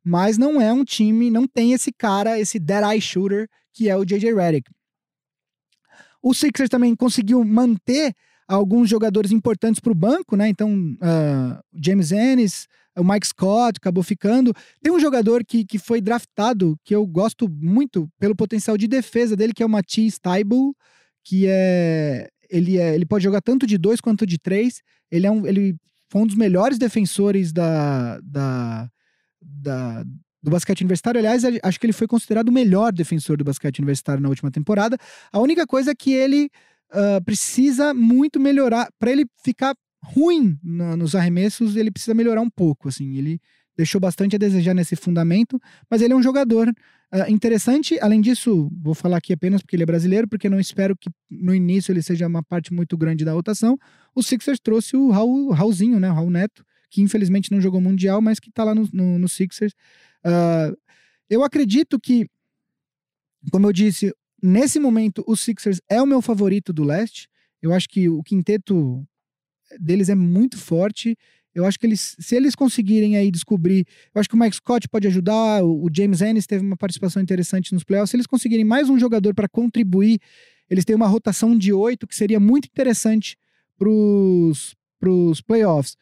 mas 0.04 0.38
não 0.38 0.60
é 0.62 0.72
um 0.74 0.84
time, 0.84 1.30
não 1.30 1.48
tem 1.48 1.74
esse 1.74 1.92
cara, 1.92 2.40
esse 2.40 2.60
dead 2.60 2.84
eye 2.84 3.02
shooter 3.02 3.48
que 3.74 3.90
é 3.90 3.96
o 3.96 4.06
J.J. 4.06 4.34
Redick. 4.34 4.70
O 6.22 6.34
Sixers 6.34 6.70
também 6.70 6.96
conseguiu 6.96 7.44
manter 7.44 8.14
alguns 8.48 8.90
jogadores 8.90 9.32
importantes 9.32 9.80
para 9.80 9.92
o 9.92 9.96
banco, 9.96 10.36
né? 10.36 10.50
Então, 10.50 10.76
uh, 10.76 11.64
James 11.74 12.12
Ennis, 12.12 12.68
o 12.98 13.04
Mike 13.04 13.28
Scott 13.28 13.78
acabou 13.78 14.04
ficando. 14.04 14.54
Tem 14.84 14.92
um 14.92 15.00
jogador 15.00 15.44
que, 15.46 15.66
que 15.66 15.80
foi 15.80 16.02
draftado 16.02 16.78
que 16.84 16.94
eu 16.94 17.06
gosto 17.08 17.50
muito 17.50 18.10
pelo 18.20 18.36
potencial 18.36 18.78
de 18.78 18.88
defesa 18.88 19.36
dele, 19.36 19.54
que 19.54 19.64
é 19.64 19.66
o 19.66 19.70
Matisse 19.70 20.20
Taibu, 20.20 20.76
que 21.24 21.46
é 21.48 22.28
ele, 22.50 22.78
é. 22.78 22.94
ele 22.94 23.06
pode 23.06 23.24
jogar 23.24 23.42
tanto 23.42 23.66
de 23.66 23.78
dois 23.78 24.02
quanto 24.02 24.26
de 24.26 24.38
três. 24.38 24.82
Ele 25.10 25.26
é 25.26 25.32
um, 25.32 25.48
ele 25.48 25.76
foi 26.10 26.22
um 26.22 26.28
dos 26.28 26.36
melhores 26.36 26.78
defensores 26.78 27.54
da, 27.54 28.20
da, 28.22 28.90
da, 29.42 30.04
do 30.42 30.52
basquete 30.52 30.82
universitário. 30.82 31.20
Aliás, 31.20 31.44
acho 31.64 31.80
que 31.80 31.86
ele 31.86 31.94
foi 31.94 32.08
considerado 32.08 32.50
o 32.50 32.52
melhor 32.52 32.92
defensor 32.92 33.38
do 33.38 33.44
basquete 33.44 33.80
universitário 33.80 34.22
na 34.22 34.30
última 34.30 34.52
temporada. 34.52 34.98
A 35.32 35.40
única 35.40 35.66
coisa 35.66 35.92
é 35.92 35.96
que 35.96 36.14
ele 36.14 36.50
uh, 36.92 37.24
precisa 37.24 37.94
muito 37.94 38.40
melhorar. 38.40 38.90
Para 39.00 39.12
ele 39.12 39.26
ficar 39.44 39.76
ruim 40.04 40.58
na, 40.64 40.98
nos 40.98 41.16
arremessos, 41.16 41.76
ele 41.76 41.92
precisa 41.92 42.14
melhorar 42.14 42.42
um 42.42 42.50
pouco. 42.50 42.88
Assim, 42.88 43.18
ele 43.18 43.40
deixou 43.78 44.02
bastante 44.02 44.36
a 44.36 44.40
desejar 44.40 44.74
nesse 44.74 44.96
fundamento, 44.96 45.60
mas 45.90 46.02
ele 46.02 46.14
é 46.14 46.16
um 46.16 46.24
jogador 46.24 46.68
uh, 46.70 47.32
interessante. 47.32 48.00
Além 48.00 48.20
disso, 48.20 48.70
vou 48.82 48.94
falar 48.94 49.18
aqui 49.18 49.34
apenas 49.34 49.62
porque 49.62 49.76
ele 49.76 49.84
é 49.84 49.86
brasileiro, 49.86 50.28
porque 50.28 50.50
não 50.50 50.60
espero 50.60 50.96
que 50.96 51.10
no 51.30 51.54
início 51.54 51.92
ele 51.92 52.02
seja 52.02 52.28
uma 52.28 52.44
parte 52.44 52.74
muito 52.74 52.98
grande 52.98 53.24
da 53.24 53.34
rotação. 53.34 53.78
O 54.16 54.22
Sixers 54.22 54.60
trouxe 54.60 54.98
o 54.98 55.10
Raul, 55.10 55.52
Raulzinho, 55.52 56.00
né, 56.00 56.10
o 56.10 56.14
Raul 56.14 56.30
Neto, 56.30 56.64
que 56.92 57.02
infelizmente 57.02 57.52
não 57.52 57.62
jogou 57.62 57.82
Mundial, 57.82 58.22
mas 58.22 58.40
que 58.40 58.50
está 58.50 58.64
lá 58.64 58.76
no, 58.76 58.88
no, 58.92 59.18
no 59.18 59.30
Sixers. 59.30 59.74
Uh, 60.26 60.78
eu 61.30 61.44
acredito 61.44 61.98
que, 61.98 62.28
como 63.50 63.68
eu 63.68 63.74
disse, 63.74 64.14
nesse 64.44 64.80
momento 64.80 65.24
o 65.26 65.36
Sixers 65.36 65.80
é 65.90 66.02
o 66.02 66.06
meu 66.06 66.22
favorito 66.22 66.74
do 66.74 66.84
leste. 66.84 67.30
Eu 67.62 67.74
acho 67.74 67.88
que 67.88 68.10
o 68.10 68.22
quinteto 68.22 69.04
deles 69.80 70.10
é 70.10 70.16
muito 70.16 70.58
forte. 70.58 71.18
Eu 71.56 71.66
acho 71.66 71.80
que 71.80 71.86
eles, 71.86 72.16
se 72.20 72.36
eles 72.36 72.56
conseguirem 72.56 73.16
aí 73.16 73.32
descobrir, 73.32 73.86
eu 74.14 74.20
acho 74.20 74.28
que 74.28 74.36
o 74.36 74.38
Mike 74.38 74.58
Scott 74.58 74.88
pode 74.90 75.08
ajudar, 75.08 75.64
o 75.64 75.88
James 75.96 76.22
Ennis 76.22 76.46
teve 76.46 76.66
uma 76.66 76.78
participação 76.78 77.22
interessante 77.22 77.74
nos 77.74 77.84
playoffs. 77.84 78.12
Se 78.12 78.18
eles 78.18 78.28
conseguirem 78.28 78.66
mais 78.66 78.90
um 78.90 79.00
jogador 79.00 79.34
para 79.34 79.48
contribuir, 79.48 80.20
eles 80.70 80.84
têm 80.84 80.96
uma 80.96 81.08
rotação 81.08 81.58
de 81.58 81.72
oito 81.72 82.06
que 82.06 82.16
seria 82.16 82.40
muito 82.40 82.66
interessante 82.66 83.38
para 83.78 83.90
os 83.90 85.42
playoffs. 85.42 85.96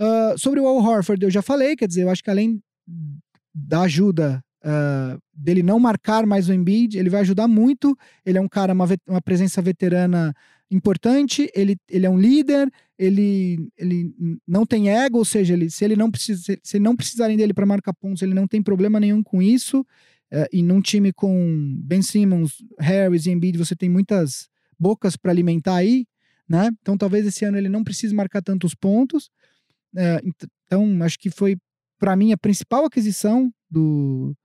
Uh, 0.00 0.38
sobre 0.38 0.60
o 0.60 0.66
Al 0.66 0.76
Horford, 0.76 1.24
eu 1.24 1.30
já 1.30 1.42
falei, 1.42 1.76
quer 1.76 1.86
dizer, 1.86 2.02
eu 2.02 2.10
acho 2.10 2.22
que 2.22 2.30
além 2.30 2.60
da 3.54 3.82
ajuda 3.82 4.42
uh, 4.64 5.20
dele 5.32 5.62
não 5.62 5.78
marcar 5.78 6.26
mais 6.26 6.48
o 6.48 6.52
Embiid, 6.52 6.98
ele 6.98 7.10
vai 7.10 7.20
ajudar 7.20 7.46
muito. 7.46 7.96
Ele 8.24 8.38
é 8.38 8.40
um 8.40 8.48
cara, 8.48 8.72
uma, 8.72 8.86
uma 9.08 9.22
presença 9.22 9.62
veterana 9.62 10.34
importante, 10.70 11.48
ele, 11.54 11.76
ele 11.88 12.06
é 12.06 12.10
um 12.10 12.18
líder, 12.18 12.68
ele, 12.98 13.68
ele 13.78 14.12
não 14.46 14.66
tem 14.66 14.90
ego, 14.90 15.18
ou 15.18 15.24
seja, 15.24 15.52
ele, 15.54 15.70
se 15.70 15.84
ele 15.84 15.94
não 15.94 16.10
precisa, 16.10 16.58
se 16.62 16.78
não 16.80 16.96
precisarem 16.96 17.36
dele 17.36 17.54
para 17.54 17.66
marcar 17.66 17.92
pontos, 17.92 18.22
ele 18.22 18.34
não 18.34 18.48
tem 18.48 18.62
problema 18.62 18.98
nenhum 18.98 19.22
com 19.22 19.40
isso. 19.40 19.80
Uh, 20.32 20.48
e 20.52 20.62
num 20.62 20.80
time 20.80 21.12
com 21.12 21.76
Ben 21.84 22.02
Simmons, 22.02 22.54
Harris 22.80 23.26
e 23.26 23.30
Embiid, 23.30 23.56
você 23.56 23.76
tem 23.76 23.88
muitas 23.88 24.48
bocas 24.78 25.16
para 25.16 25.30
alimentar 25.30 25.76
aí. 25.76 26.06
né? 26.48 26.70
Então 26.80 26.96
talvez 26.96 27.26
esse 27.26 27.44
ano 27.44 27.56
ele 27.56 27.68
não 27.68 27.84
precise 27.84 28.14
marcar 28.14 28.42
tantos 28.42 28.74
pontos. 28.74 29.30
É, 29.96 30.20
então 30.24 31.02
acho 31.02 31.18
que 31.18 31.30
foi 31.30 31.56
para 31.98 32.16
mim 32.16 32.32
a 32.32 32.36
principal 32.36 32.84
aquisição 32.84 33.52
do, 33.70 34.36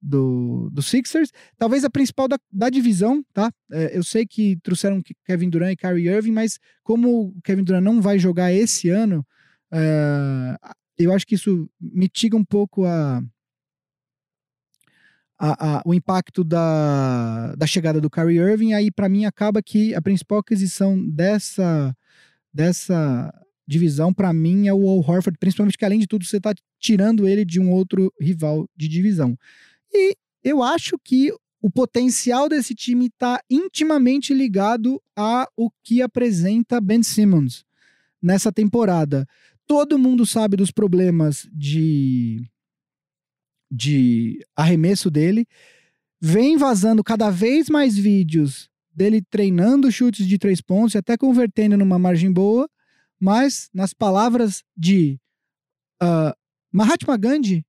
do, 0.00 0.68
do 0.72 0.82
Sixers, 0.82 1.30
talvez 1.56 1.84
a 1.84 1.90
principal 1.90 2.26
da, 2.26 2.38
da 2.50 2.68
divisão, 2.68 3.24
tá? 3.32 3.52
É, 3.70 3.96
eu 3.96 4.02
sei 4.02 4.26
que 4.26 4.56
trouxeram 4.62 5.02
Kevin 5.24 5.48
Durant 5.48 5.72
e 5.72 5.76
Kyrie 5.76 6.08
Irving, 6.08 6.32
mas 6.32 6.58
como 6.82 7.28
o 7.28 7.42
Kevin 7.42 7.64
Durant 7.64 7.84
não 7.84 8.00
vai 8.00 8.18
jogar 8.18 8.52
esse 8.52 8.88
ano, 8.88 9.26
é, 9.72 10.56
eu 10.98 11.12
acho 11.12 11.26
que 11.26 11.36
isso 11.36 11.70
mitiga 11.80 12.36
um 12.36 12.44
pouco 12.44 12.84
a, 12.84 13.22
a, 15.38 15.78
a, 15.78 15.82
o 15.84 15.94
impacto 15.94 16.42
da, 16.42 17.54
da 17.56 17.66
chegada 17.66 18.00
do 18.00 18.10
Kyrie 18.10 18.38
Irving, 18.38 18.72
aí 18.72 18.90
para 18.90 19.08
mim 19.08 19.24
acaba 19.24 19.62
que 19.62 19.94
a 19.94 20.02
principal 20.02 20.38
aquisição 20.38 20.98
dessa, 21.08 21.96
dessa 22.52 23.32
divisão, 23.72 24.12
para 24.12 24.32
mim, 24.32 24.68
é 24.68 24.74
o 24.74 24.88
Al 24.88 24.98
Horford, 24.98 25.38
principalmente 25.38 25.78
que 25.78 25.84
além 25.84 25.98
de 25.98 26.06
tudo 26.06 26.24
você 26.24 26.36
está 26.36 26.54
tirando 26.78 27.26
ele 27.26 27.44
de 27.44 27.58
um 27.58 27.70
outro 27.70 28.12
rival 28.20 28.68
de 28.76 28.86
divisão. 28.86 29.36
E 29.92 30.16
eu 30.44 30.62
acho 30.62 30.98
que 31.02 31.32
o 31.60 31.70
potencial 31.70 32.48
desse 32.48 32.74
time 32.74 33.06
está 33.06 33.40
intimamente 33.48 34.34
ligado 34.34 35.00
a 35.16 35.46
o 35.56 35.70
que 35.82 36.02
apresenta 36.02 36.80
Ben 36.80 37.02
Simmons 37.02 37.64
nessa 38.20 38.52
temporada. 38.52 39.26
Todo 39.66 39.98
mundo 39.98 40.26
sabe 40.26 40.56
dos 40.56 40.70
problemas 40.70 41.48
de, 41.52 42.44
de 43.70 44.44
arremesso 44.56 45.10
dele. 45.10 45.46
Vem 46.20 46.56
vazando 46.56 47.02
cada 47.02 47.30
vez 47.30 47.68
mais 47.68 47.96
vídeos 47.96 48.68
dele 48.94 49.22
treinando 49.22 49.90
chutes 49.90 50.26
de 50.26 50.38
três 50.38 50.60
pontos 50.60 50.94
e 50.94 50.98
até 50.98 51.16
convertendo 51.16 51.76
numa 51.76 51.98
margem 51.98 52.30
boa. 52.32 52.68
Mas, 53.22 53.70
nas 53.72 53.94
palavras 53.94 54.64
de 54.76 55.16
uh, 56.02 56.34
Mahatma 56.72 57.16
Gandhi, 57.16 57.64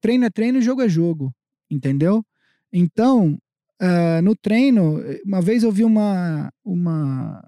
treino 0.00 0.24
é 0.24 0.30
treino, 0.30 0.62
jogo 0.62 0.82
é 0.82 0.88
jogo 0.88 1.34
entendeu? 1.74 2.24
Então, 2.72 3.38
uh, 3.80 4.22
no 4.22 4.36
treino, 4.36 5.00
uma 5.24 5.40
vez 5.40 5.62
eu 5.62 5.72
vi 5.72 5.84
uma, 5.84 6.52
uma, 6.64 7.44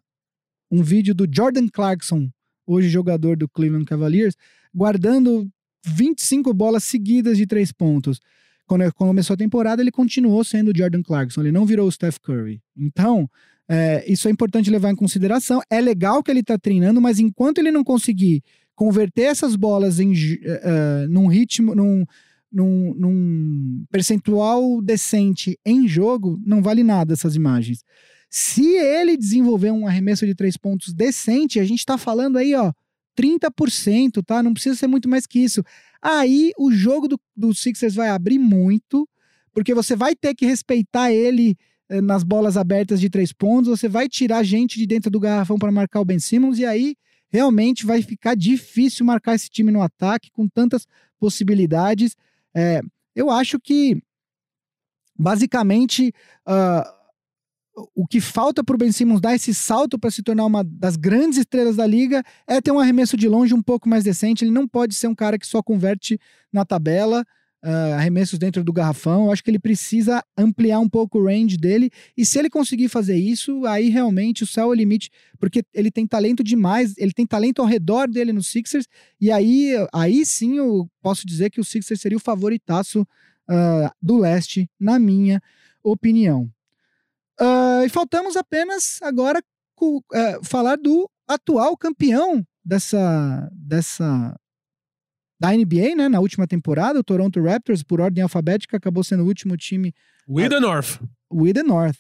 um 0.70 0.82
vídeo 0.82 1.14
do 1.14 1.26
Jordan 1.30 1.68
Clarkson, 1.68 2.28
hoje 2.66 2.88
jogador 2.88 3.36
do 3.36 3.48
Cleveland 3.48 3.84
Cavaliers, 3.84 4.34
guardando 4.74 5.48
25 5.86 6.52
bolas 6.54 6.84
seguidas 6.84 7.36
de 7.36 7.46
três 7.46 7.70
pontos. 7.70 8.20
Quando, 8.66 8.90
começou 8.94 9.34
a 9.34 9.38
temporada, 9.38 9.82
ele 9.82 9.90
continuou 9.90 10.42
sendo 10.42 10.70
o 10.70 10.76
Jordan 10.76 11.02
Clarkson, 11.02 11.42
ele 11.42 11.52
não 11.52 11.66
virou 11.66 11.86
o 11.86 11.92
Steph 11.92 12.18
Curry. 12.18 12.62
Então, 12.76 13.28
é, 13.68 14.04
isso 14.10 14.28
é 14.28 14.30
importante 14.30 14.70
levar 14.70 14.90
em 14.90 14.96
consideração. 14.96 15.60
É 15.70 15.80
legal 15.80 16.22
que 16.22 16.30
ele 16.30 16.40
está 16.40 16.58
treinando, 16.58 17.00
mas 17.00 17.18
enquanto 17.18 17.58
ele 17.58 17.70
não 17.70 17.84
conseguir 17.84 18.42
converter 18.74 19.22
essas 19.22 19.56
bolas 19.56 20.00
em, 20.00 20.12
uh, 20.12 21.08
num 21.08 21.26
ritmo, 21.26 21.74
num, 21.74 22.04
num, 22.52 22.94
num 22.94 23.84
percentual 23.90 24.82
decente 24.82 25.58
em 25.64 25.88
jogo, 25.88 26.40
não 26.44 26.62
vale 26.62 26.82
nada 26.82 27.14
essas 27.14 27.36
imagens. 27.36 27.84
Se 28.28 28.66
ele 28.66 29.16
desenvolver 29.16 29.70
um 29.70 29.86
arremesso 29.86 30.26
de 30.26 30.34
três 30.34 30.56
pontos 30.56 30.92
decente, 30.92 31.60
a 31.60 31.64
gente 31.64 31.78
está 31.78 31.96
falando 31.96 32.36
aí, 32.36 32.54
ó, 32.54 32.72
30%, 33.16 34.24
tá? 34.24 34.42
Não 34.42 34.52
precisa 34.52 34.74
ser 34.74 34.88
muito 34.88 35.08
mais 35.08 35.26
que 35.26 35.38
isso. 35.38 35.62
Aí 36.02 36.52
o 36.58 36.72
jogo 36.72 37.06
do, 37.06 37.20
do 37.36 37.54
Sixers 37.54 37.94
vai 37.94 38.08
abrir 38.08 38.38
muito, 38.38 39.08
porque 39.52 39.72
você 39.72 39.94
vai 39.94 40.16
ter 40.16 40.34
que 40.34 40.44
respeitar 40.44 41.12
ele 41.12 41.56
nas 42.00 42.22
bolas 42.22 42.56
abertas 42.56 43.00
de 43.00 43.08
três 43.08 43.32
pontos, 43.32 43.68
você 43.68 43.88
vai 43.88 44.08
tirar 44.08 44.42
gente 44.42 44.78
de 44.78 44.86
dentro 44.86 45.10
do 45.10 45.20
garrafão 45.20 45.58
para 45.58 45.72
marcar 45.72 46.00
o 46.00 46.04
Ben 46.04 46.18
Simmons, 46.18 46.58
e 46.58 46.64
aí 46.64 46.96
realmente 47.30 47.84
vai 47.84 48.00
ficar 48.02 48.36
difícil 48.36 49.04
marcar 49.04 49.34
esse 49.34 49.50
time 49.50 49.72
no 49.72 49.82
ataque 49.82 50.30
com 50.30 50.46
tantas 50.48 50.86
possibilidades. 51.18 52.16
É, 52.54 52.80
eu 53.14 53.30
acho 53.30 53.58
que, 53.58 54.00
basicamente, 55.18 56.12
uh, 56.46 56.94
o 57.94 58.06
que 58.06 58.20
falta 58.20 58.62
para 58.62 58.74
o 58.74 58.78
Ben 58.78 58.92
Simmons 58.92 59.20
dar 59.20 59.34
esse 59.34 59.52
salto 59.52 59.98
para 59.98 60.10
se 60.10 60.22
tornar 60.22 60.44
uma 60.44 60.62
das 60.62 60.96
grandes 60.96 61.38
estrelas 61.38 61.76
da 61.76 61.86
liga 61.86 62.22
é 62.46 62.60
ter 62.60 62.70
um 62.70 62.78
arremesso 62.78 63.16
de 63.16 63.28
longe 63.28 63.52
um 63.52 63.62
pouco 63.62 63.88
mais 63.88 64.04
decente. 64.04 64.44
Ele 64.44 64.52
não 64.52 64.68
pode 64.68 64.94
ser 64.94 65.08
um 65.08 65.14
cara 65.14 65.38
que 65.38 65.46
só 65.46 65.62
converte 65.62 66.18
na 66.52 66.64
tabela. 66.64 67.24
Uh, 67.66 67.94
arremessos 67.94 68.38
dentro 68.38 68.62
do 68.62 68.74
garrafão. 68.74 69.24
Eu 69.24 69.32
acho 69.32 69.42
que 69.42 69.50
ele 69.50 69.58
precisa 69.58 70.22
ampliar 70.36 70.80
um 70.80 70.88
pouco 70.88 71.18
o 71.18 71.24
range 71.24 71.56
dele. 71.56 71.90
E 72.14 72.26
se 72.26 72.38
ele 72.38 72.50
conseguir 72.50 72.90
fazer 72.90 73.16
isso, 73.16 73.64
aí 73.64 73.88
realmente 73.88 74.42
o 74.42 74.46
céu 74.46 74.64
é 74.64 74.68
o 74.68 74.74
limite, 74.74 75.08
porque 75.38 75.64
ele 75.72 75.90
tem 75.90 76.06
talento 76.06 76.44
demais, 76.44 76.92
ele 76.98 77.12
tem 77.14 77.26
talento 77.26 77.62
ao 77.62 77.66
redor 77.66 78.06
dele 78.06 78.34
no 78.34 78.42
Sixers. 78.42 78.86
E 79.18 79.30
aí, 79.32 79.72
aí 79.94 80.26
sim 80.26 80.58
eu 80.58 80.86
posso 81.00 81.26
dizer 81.26 81.48
que 81.48 81.58
o 81.58 81.64
Sixers 81.64 82.02
seria 82.02 82.18
o 82.18 82.20
favoritaço 82.20 83.00
uh, 83.00 83.90
do 84.02 84.18
leste, 84.18 84.68
na 84.78 84.98
minha 84.98 85.40
opinião. 85.82 86.50
Uh, 87.40 87.84
e 87.86 87.88
faltamos 87.88 88.36
apenas 88.36 89.00
agora 89.02 89.42
falar 90.42 90.76
do 90.76 91.10
atual 91.26 91.76
campeão 91.78 92.46
dessa, 92.64 93.48
dessa 93.52 94.38
da 95.44 95.52
NBA, 95.52 95.94
né, 95.94 96.08
na 96.08 96.20
última 96.20 96.46
temporada, 96.46 96.98
o 96.98 97.04
Toronto 97.04 97.42
Raptors, 97.42 97.82
por 97.82 98.00
ordem 98.00 98.22
alfabética, 98.22 98.78
acabou 98.78 99.04
sendo 99.04 99.24
o 99.24 99.26
último 99.26 99.58
time. 99.58 99.92
We 100.26 100.48
the 100.48 100.58
North. 100.58 101.02
We 101.30 101.52
the 101.52 101.62
North. 101.62 101.98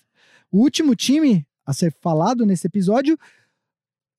O 0.50 0.62
último 0.62 0.96
time 0.96 1.46
a 1.66 1.74
ser 1.74 1.94
falado 2.00 2.46
nesse 2.46 2.66
episódio. 2.66 3.18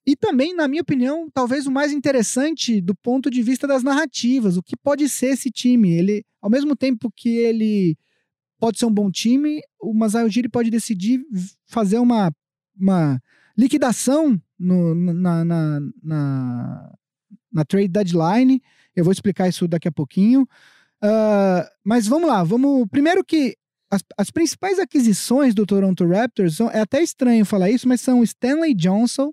E 0.06 0.16
também, 0.16 0.56
na 0.56 0.68
minha 0.68 0.84
opinião, 0.84 1.28
talvez 1.34 1.66
o 1.66 1.72
mais 1.72 1.92
interessante 1.92 2.80
do 2.80 2.94
ponto 2.94 3.32
de 3.32 3.42
vista 3.42 3.66
das 3.66 3.82
narrativas. 3.82 4.58
O 4.58 4.62
que 4.62 4.78
pode 4.78 5.10
ser 5.10 5.28
esse 5.28 5.50
time? 5.50 5.92
Ele, 5.92 6.24
ao 6.40 6.50
mesmo 6.50 6.76
tempo 6.76 7.12
que 7.16 7.30
ele 7.30 7.98
pode 8.60 8.78
ser 8.78 8.86
um 8.86 8.94
bom 8.94 9.10
time, 9.10 9.60
o 9.82 9.92
Masai 9.92 10.24
Ujiri 10.24 10.48
pode 10.48 10.70
decidir 10.70 11.20
fazer 11.66 11.98
uma, 11.98 12.32
uma 12.80 13.20
liquidação 13.58 14.40
no, 14.60 14.94
na, 14.94 15.44
na, 15.44 15.80
na, 16.04 16.94
na 17.52 17.66
trade 17.66 17.88
deadline 17.88 18.62
eu 18.96 19.04
vou 19.04 19.12
explicar 19.12 19.48
isso 19.50 19.68
daqui 19.68 19.88
a 19.88 19.92
pouquinho. 19.92 20.44
Uh, 21.04 21.68
mas 21.84 22.08
vamos 22.08 22.28
lá, 22.28 22.44
vamos. 22.44 22.88
Primeiro 22.90 23.24
que 23.24 23.56
as, 23.92 24.02
as, 24.18 24.32
principais 24.32 24.80
aquisições 24.80 25.54
do 25.54 25.66
Toronto 25.66 26.08
Raptors 26.08 26.56
são, 26.56 26.70
é 26.70 26.80
até 26.80 27.02
estranho 27.02 27.46
falar 27.46 27.70
isso, 27.70 27.88
mas 27.88 28.02
são 28.02 28.24
Stanley 28.24 28.74
Johnson 28.74 29.32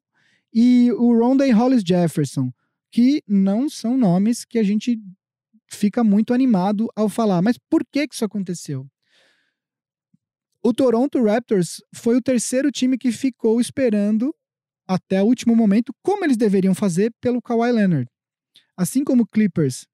e 0.52 0.92
o 0.92 1.18
Rondé 1.18 1.50
Hollis 1.50 1.82
Jefferson, 1.86 2.52
que 2.90 3.22
não 3.26 3.68
são 3.68 3.96
nomes 3.96 4.44
que 4.44 4.58
a 4.58 4.62
gente 4.62 5.00
fica 5.70 6.04
muito 6.04 6.34
animado 6.34 6.88
ao 6.94 7.08
falar. 7.08 7.40
Mas 7.40 7.56
por 7.70 7.82
que, 7.90 8.06
que 8.06 8.14
isso 8.14 8.24
aconteceu? 8.24 8.86
O 10.62 10.72
Toronto 10.72 11.22
Raptors 11.24 11.82
foi 11.94 12.16
o 12.16 12.22
terceiro 12.22 12.70
time 12.70 12.98
que 12.98 13.10
ficou 13.10 13.60
esperando 13.60 14.34
até 14.86 15.22
o 15.22 15.26
último 15.26 15.56
momento, 15.56 15.92
como 16.02 16.24
eles 16.24 16.36
deveriam 16.36 16.74
fazer 16.74 17.12
pelo 17.20 17.40
Kawhi 17.40 17.72
Leonard. 17.72 18.08
Assim 18.76 19.04
como 19.04 19.26
Clippers 19.26 19.86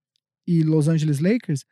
e 0.47 0.63
Los 0.63 0.89
Angeles 0.89 1.21
Lakers, 1.21 1.65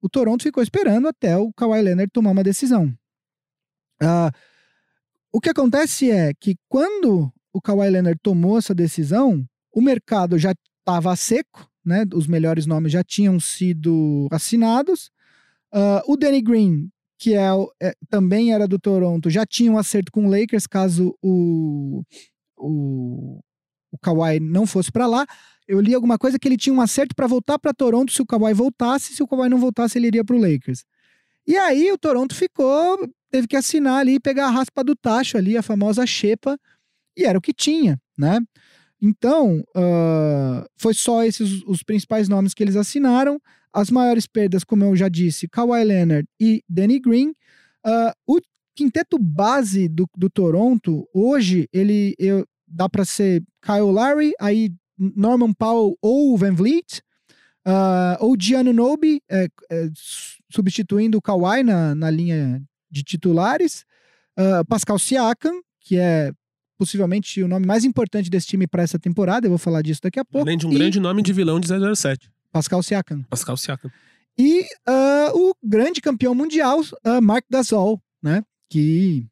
o 0.00 0.08
Toronto 0.08 0.42
ficou 0.42 0.62
esperando 0.62 1.08
até 1.08 1.36
o 1.36 1.52
Kawhi 1.52 1.80
Leonard 1.80 2.10
tomar 2.12 2.32
uma 2.32 2.42
decisão. 2.42 2.86
Uh, 4.02 4.30
o 5.32 5.40
que 5.40 5.48
acontece 5.48 6.10
é 6.10 6.34
que 6.34 6.56
quando 6.68 7.32
o 7.52 7.60
Kawhi 7.60 7.88
Leonard 7.88 8.18
tomou 8.22 8.58
essa 8.58 8.74
decisão, 8.74 9.46
o 9.72 9.80
mercado 9.80 10.38
já 10.38 10.54
estava 10.80 11.14
seco, 11.16 11.68
né? 11.84 12.04
Os 12.12 12.26
melhores 12.26 12.66
nomes 12.66 12.92
já 12.92 13.02
tinham 13.04 13.38
sido 13.38 14.28
assinados. 14.30 15.10
Uh, 15.72 16.12
o 16.12 16.16
Danny 16.16 16.42
Green, 16.42 16.90
que 17.18 17.34
é, 17.34 17.48
é, 17.80 17.94
também 18.10 18.52
era 18.52 18.66
do 18.66 18.78
Toronto, 18.78 19.30
já 19.30 19.46
tinha 19.46 19.70
um 19.70 19.78
acerto 19.78 20.10
com 20.10 20.26
o 20.26 20.30
Lakers 20.30 20.66
caso 20.66 21.16
o, 21.22 22.02
o, 22.56 23.40
o 23.90 23.98
Kawhi 23.98 24.40
não 24.40 24.66
fosse 24.66 24.90
para 24.90 25.06
lá 25.06 25.26
eu 25.72 25.80
li 25.80 25.94
alguma 25.94 26.18
coisa 26.18 26.38
que 26.38 26.46
ele 26.46 26.58
tinha 26.58 26.74
um 26.74 26.82
acerto 26.82 27.14
para 27.16 27.26
voltar 27.26 27.58
para 27.58 27.72
Toronto 27.72 28.12
se 28.12 28.20
o 28.20 28.26
Kawhi 28.26 28.52
voltasse, 28.52 29.14
se 29.14 29.22
o 29.22 29.26
Kawhi 29.26 29.48
não 29.48 29.56
voltasse, 29.56 29.98
ele 29.98 30.08
iria 30.08 30.22
para 30.22 30.36
o 30.36 30.38
Lakers. 30.38 30.84
E 31.46 31.56
aí 31.56 31.90
o 31.90 31.96
Toronto 31.96 32.34
ficou, 32.34 33.08
teve 33.30 33.48
que 33.48 33.56
assinar 33.56 34.00
ali, 34.00 34.20
pegar 34.20 34.48
a 34.48 34.50
raspa 34.50 34.84
do 34.84 34.94
tacho 34.94 35.38
ali, 35.38 35.56
a 35.56 35.62
famosa 35.62 36.04
xepa, 36.04 36.58
e 37.16 37.24
era 37.24 37.38
o 37.38 37.40
que 37.40 37.54
tinha, 37.54 37.98
né? 38.18 38.38
Então, 39.00 39.60
uh, 39.74 40.68
foi 40.76 40.92
só 40.92 41.24
esses 41.24 41.62
os 41.66 41.82
principais 41.82 42.28
nomes 42.28 42.52
que 42.52 42.62
eles 42.62 42.76
assinaram. 42.76 43.40
As 43.72 43.90
maiores 43.90 44.26
perdas, 44.26 44.64
como 44.64 44.84
eu 44.84 44.94
já 44.94 45.08
disse, 45.08 45.48
Kawhi 45.48 45.84
Leonard 45.84 46.28
e 46.38 46.62
Danny 46.68 47.00
Green. 47.00 47.30
Uh, 47.84 48.12
o 48.26 48.40
quinteto 48.76 49.18
base 49.18 49.88
do, 49.88 50.06
do 50.14 50.28
Toronto, 50.28 51.08
hoje, 51.14 51.66
ele 51.72 52.14
eu, 52.18 52.46
dá 52.68 52.90
para 52.90 53.06
ser 53.06 53.42
Kyle 53.62 53.90
Lowry, 53.90 54.32
aí 54.38 54.70
Norman 54.98 55.52
Powell 55.52 55.96
ou 56.00 56.36
Van 56.36 56.54
Vliet, 56.54 57.02
uh, 57.66 58.16
ou 58.20 58.36
Giannunobi 58.38 59.22
é, 59.28 59.48
é, 59.70 59.88
substituindo 60.50 61.18
o 61.18 61.22
Kawhi 61.22 61.62
na, 61.62 61.94
na 61.94 62.10
linha 62.10 62.62
de 62.90 63.02
titulares, 63.02 63.84
uh, 64.38 64.64
Pascal 64.66 64.98
Siakam, 64.98 65.60
que 65.80 65.98
é 65.98 66.32
possivelmente 66.78 67.42
o 67.42 67.48
nome 67.48 67.64
mais 67.64 67.84
importante 67.84 68.28
desse 68.28 68.48
time 68.48 68.66
para 68.66 68.82
essa 68.82 68.98
temporada. 68.98 69.46
Eu 69.46 69.50
vou 69.50 69.58
falar 69.58 69.82
disso 69.82 70.00
daqui 70.02 70.18
a 70.18 70.24
pouco. 70.24 70.46
Além 70.46 70.58
de 70.58 70.66
um 70.66 70.72
E 70.72 70.74
grande 70.74 70.98
nome 70.98 71.22
de 71.22 71.32
vilão 71.32 71.60
de 71.60 71.68
007. 71.68 72.30
Pascal 72.50 72.82
Siakam. 72.82 73.22
Pascal 73.30 73.56
Siakam. 73.56 73.90
E 74.38 74.66
ah, 74.86 75.30
o 75.34 75.54
grande 75.62 76.00
campeão 76.00 76.34
mundial, 76.34 76.80
ah, 77.04 77.20
Mark 77.20 77.44
Gasol, 77.50 78.02
né? 78.22 78.42
Que 78.68 79.26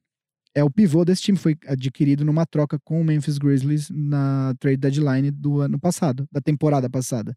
é 0.54 0.64
o 0.64 0.70
pivô 0.70 1.04
desse 1.04 1.22
time, 1.22 1.38
foi 1.38 1.56
adquirido 1.66 2.24
numa 2.24 2.44
troca 2.46 2.78
com 2.84 3.00
o 3.00 3.04
Memphis 3.04 3.38
Grizzlies 3.38 3.88
na 3.90 4.54
trade 4.58 4.76
deadline 4.76 5.30
do 5.30 5.60
ano 5.60 5.78
passado, 5.78 6.26
da 6.30 6.40
temporada 6.40 6.88
passada. 6.88 7.36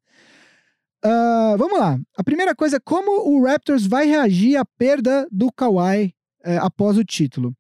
Ah, 1.03 1.55
vamos 1.57 1.79
lá. 1.79 1.99
A 2.17 2.23
primeira 2.23 2.55
coisa, 2.55 2.79
como 2.79 3.11
o 3.29 3.43
Raptors 3.45 3.85
vai 3.85 4.05
reagir 4.05 4.55
à 4.55 4.65
perda 4.65 5.27
do 5.31 5.51
Kawhi 5.51 6.13
eh, 6.43 6.57
após 6.57 6.97
o 6.97 7.03
título? 7.03 7.53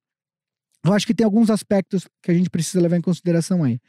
Eu 0.85 0.93
acho 0.93 1.05
que 1.05 1.13
tem 1.13 1.25
alguns 1.25 1.49
aspectos 1.49 2.07
que 2.21 2.31
a 2.31 2.33
gente 2.33 2.49
precisa 2.49 2.81
levar 2.81 2.97
em 2.97 3.01
consideração 3.01 3.63
aí. 3.63 3.79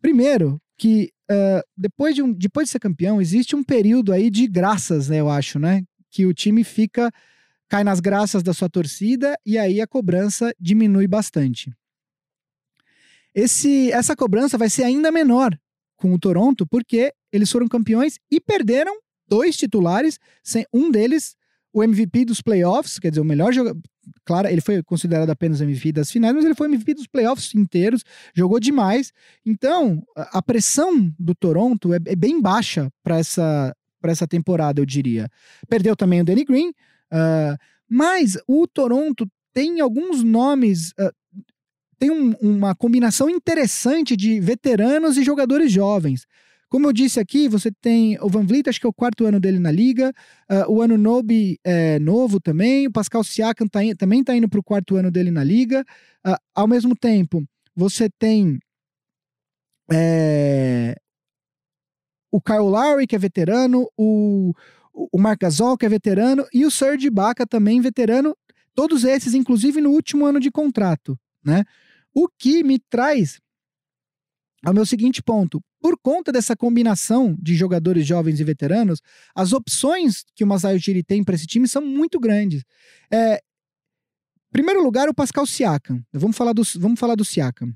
Primeiro, 0.00 0.60
que 0.78 1.10
ah, 1.30 1.62
depois, 1.76 2.14
de 2.14 2.22
um, 2.22 2.32
depois 2.32 2.66
de 2.66 2.72
ser 2.72 2.80
campeão, 2.80 3.20
existe 3.20 3.54
um 3.54 3.62
período 3.62 4.12
aí 4.12 4.30
de 4.30 4.48
graças, 4.48 5.08
né, 5.08 5.18
eu 5.18 5.30
acho, 5.30 5.58
né? 5.58 5.82
Que 6.10 6.26
o 6.26 6.34
time 6.34 6.64
fica, 6.64 7.10
cai 7.70 7.84
nas 7.84 8.00
graças 8.00 8.42
da 8.42 8.52
sua 8.52 8.68
torcida 8.68 9.38
e 9.46 9.56
aí 9.56 9.80
a 9.80 9.86
cobrança 9.86 10.52
diminui 10.58 11.06
bastante. 11.06 11.72
Esse, 13.32 13.92
essa 13.92 14.16
cobrança 14.16 14.58
vai 14.58 14.68
ser 14.68 14.82
ainda 14.82 15.12
menor 15.12 15.56
com 15.96 16.12
o 16.12 16.18
Toronto, 16.18 16.66
porque 16.66 17.12
eles 17.32 17.50
foram 17.50 17.68
campeões 17.68 18.18
e 18.28 18.40
perderam 18.40 18.92
dois 19.28 19.56
titulares, 19.56 20.18
sem 20.42 20.66
um 20.74 20.90
deles 20.90 21.36
o 21.72 21.84
MVP 21.84 22.24
dos 22.24 22.42
playoffs, 22.42 22.98
quer 22.98 23.10
dizer, 23.10 23.20
o 23.20 23.24
melhor 23.24 23.52
jogador. 23.52 23.80
Claro, 24.24 24.48
ele 24.48 24.60
foi 24.60 24.82
considerado 24.82 25.30
apenas 25.30 25.60
MVP 25.60 25.92
das 25.92 26.10
finais, 26.10 26.34
mas 26.34 26.44
ele 26.44 26.56
foi 26.56 26.66
MVP 26.66 26.94
dos 26.94 27.06
playoffs 27.06 27.54
inteiros, 27.54 28.02
jogou 28.34 28.58
demais. 28.58 29.12
Então, 29.46 30.02
a 30.16 30.42
pressão 30.42 31.14
do 31.16 31.32
Toronto 31.32 31.94
é, 31.94 31.98
é 32.06 32.16
bem 32.16 32.42
baixa 32.42 32.90
para 33.04 33.18
essa, 33.18 33.72
essa 34.02 34.26
temporada, 34.26 34.80
eu 34.80 34.86
diria. 34.86 35.28
Perdeu 35.68 35.94
também 35.94 36.20
o 36.20 36.24
Danny 36.24 36.44
Green, 36.44 36.72
ah, 37.12 37.56
mas 37.88 38.38
o 38.46 38.66
Toronto 38.68 39.26
tem 39.52 39.80
alguns 39.80 40.22
nomes. 40.22 40.92
ah, 40.98 41.12
tem 41.98 42.10
um- 42.10 42.34
uma 42.40 42.74
combinação 42.74 43.28
interessante 43.28 44.16
de 44.16 44.40
veteranos 44.40 45.16
e 45.18 45.22
jogadores 45.24 45.70
jovens. 45.72 46.24
Como 46.68 46.86
eu 46.86 46.92
disse 46.92 47.18
aqui, 47.20 47.48
você 47.48 47.70
tem 47.82 48.16
o 48.22 48.28
Van 48.28 48.44
Vliet, 48.46 48.68
acho 48.68 48.80
que 48.80 48.86
é 48.86 48.88
o 48.88 48.92
quarto 48.92 49.26
ano 49.26 49.40
dele 49.40 49.58
na 49.58 49.70
liga. 49.72 50.12
ah, 50.48 50.66
o 50.68 50.80
ano 50.82 50.96
Nobi 50.96 51.58
é 51.64 51.98
novo 51.98 52.40
também. 52.40 52.86
O 52.86 52.92
Pascal 52.92 53.24
Siakam 53.24 53.66
tá 53.68 53.82
in- 53.84 53.94
também 53.96 54.20
está 54.20 54.34
indo 54.36 54.48
para 54.48 54.60
o 54.60 54.62
quarto 54.64 54.96
ano 54.96 55.10
dele 55.10 55.30
na 55.30 55.44
liga. 55.44 55.84
Ah, 56.24 56.38
ao 56.54 56.68
mesmo 56.68 56.94
tempo, 56.96 57.44
você 57.76 58.08
tem 58.18 58.58
é, 59.92 60.94
o 62.32 62.40
Kyle 62.40 62.58
Lowry, 62.70 63.06
que 63.06 63.16
é 63.16 63.18
veterano, 63.18 63.88
o, 63.98 64.52
o 64.92 65.18
Marc 65.18 65.40
Gasol, 65.40 65.76
que 65.76 65.86
é 65.86 65.88
veterano, 65.88 66.46
e 66.52 66.64
o 66.64 66.70
Serge 66.70 67.06
Ibaka 67.06 67.46
também 67.46 67.80
veterano. 67.80 68.36
Todos 68.74 69.04
esses, 69.04 69.34
inclusive, 69.34 69.80
no 69.80 69.90
último 69.90 70.26
ano 70.26 70.40
de 70.40 70.50
contrato, 70.50 71.18
né? 71.44 71.64
O 72.14 72.28
que 72.28 72.62
me 72.62 72.78
traz 72.78 73.40
ao 74.64 74.74
meu 74.74 74.84
seguinte 74.84 75.22
ponto. 75.22 75.62
Por 75.80 75.98
conta 75.98 76.30
dessa 76.30 76.54
combinação 76.54 77.34
de 77.40 77.54
jogadores 77.54 78.06
jovens 78.06 78.38
e 78.38 78.44
veteranos, 78.44 79.00
as 79.34 79.52
opções 79.52 80.24
que 80.34 80.44
o 80.44 80.46
Masai 80.46 80.76
Ujiri 80.76 81.02
tem 81.02 81.24
para 81.24 81.34
esse 81.34 81.46
time 81.46 81.66
são 81.66 81.82
muito 81.82 82.20
grandes. 82.20 82.62
É, 83.10 83.36
em 83.36 84.52
primeiro 84.52 84.82
lugar, 84.82 85.08
o 85.08 85.14
Pascal 85.14 85.46
Siakam. 85.46 86.02
Vamos 86.12 86.36
falar 86.36 86.52
do, 86.52 86.62
vamos 86.76 87.00
falar 87.00 87.14
do 87.14 87.24
Siakam. 87.24 87.72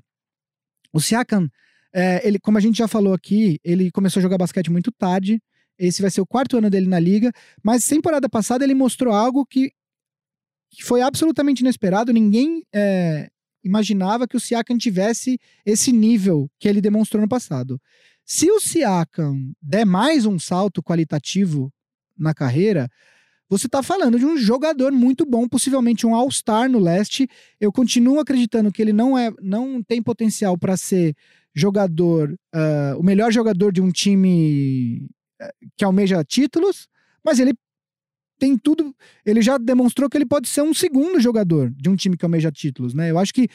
O 0.93 1.01
Siakam, 1.01 1.49
é, 1.93 2.25
ele, 2.27 2.37
como 2.39 2.57
a 2.57 2.61
gente 2.61 2.77
já 2.77 2.87
falou 2.87 3.13
aqui, 3.13 3.59
ele 3.63 3.89
começou 3.91 4.19
a 4.19 4.23
jogar 4.23 4.37
basquete 4.37 4.69
muito 4.69 4.91
tarde. 4.91 5.41
Esse 5.77 6.01
vai 6.01 6.11
ser 6.11 6.21
o 6.21 6.25
quarto 6.25 6.57
ano 6.57 6.69
dele 6.69 6.87
na 6.87 6.99
liga. 6.99 7.31
Mas 7.63 7.85
temporada 7.85 8.29
passada 8.29 8.63
ele 8.63 8.73
mostrou 8.73 9.13
algo 9.13 9.45
que, 9.45 9.71
que 10.71 10.83
foi 10.83 11.01
absolutamente 11.01 11.61
inesperado. 11.61 12.13
Ninguém 12.13 12.63
é, 12.73 13.29
imaginava 13.63 14.27
que 14.27 14.37
o 14.37 14.39
Siakam 14.39 14.77
tivesse 14.77 15.39
esse 15.65 15.91
nível 15.91 16.49
que 16.59 16.67
ele 16.67 16.81
demonstrou 16.81 17.21
no 17.21 17.27
passado. 17.27 17.81
Se 18.23 18.49
o 18.49 18.59
Siakam 18.59 19.53
der 19.61 19.85
mais 19.85 20.25
um 20.25 20.39
salto 20.39 20.81
qualitativo 20.81 21.71
na 22.17 22.33
carreira, 22.33 22.89
você 23.47 23.67
está 23.67 23.83
falando 23.83 24.17
de 24.17 24.25
um 24.25 24.37
jogador 24.37 24.91
muito 24.91 25.25
bom, 25.25 25.47
possivelmente 25.47 26.07
um 26.07 26.15
All-Star 26.15 26.69
no 26.69 26.79
leste. 26.79 27.27
Eu 27.59 27.71
continuo 27.71 28.19
acreditando 28.19 28.71
que 28.71 28.81
ele 28.81 28.93
não 28.93 29.17
é, 29.17 29.31
não 29.41 29.83
tem 29.83 30.01
potencial 30.01 30.57
para 30.57 30.75
ser 30.75 31.15
jogador, 31.53 32.35
ah, 32.53 32.95
o 32.97 33.03
melhor 33.03 33.31
jogador 33.31 33.71
de 33.71 33.81
um 33.81 33.91
time 33.91 35.07
que 35.77 35.83
almeja 35.83 36.23
títulos, 36.23 36.87
mas 37.23 37.39
ele 37.39 37.53
tem 38.37 38.57
tudo. 38.57 38.93
Ele 39.25 39.41
já 39.41 39.57
demonstrou 39.57 40.09
que 40.09 40.17
ele 40.17 40.25
pode 40.25 40.47
ser 40.47 40.61
um 40.61 40.73
segundo 40.73 41.19
jogador 41.19 41.71
de 41.71 41.89
um 41.89 41.95
time 41.95 42.17
que 42.17 42.25
almeja 42.25 42.51
títulos, 42.51 42.93
né? 42.93 43.11
Eu 43.11 43.17
acho 43.17 43.33
que 43.33 43.47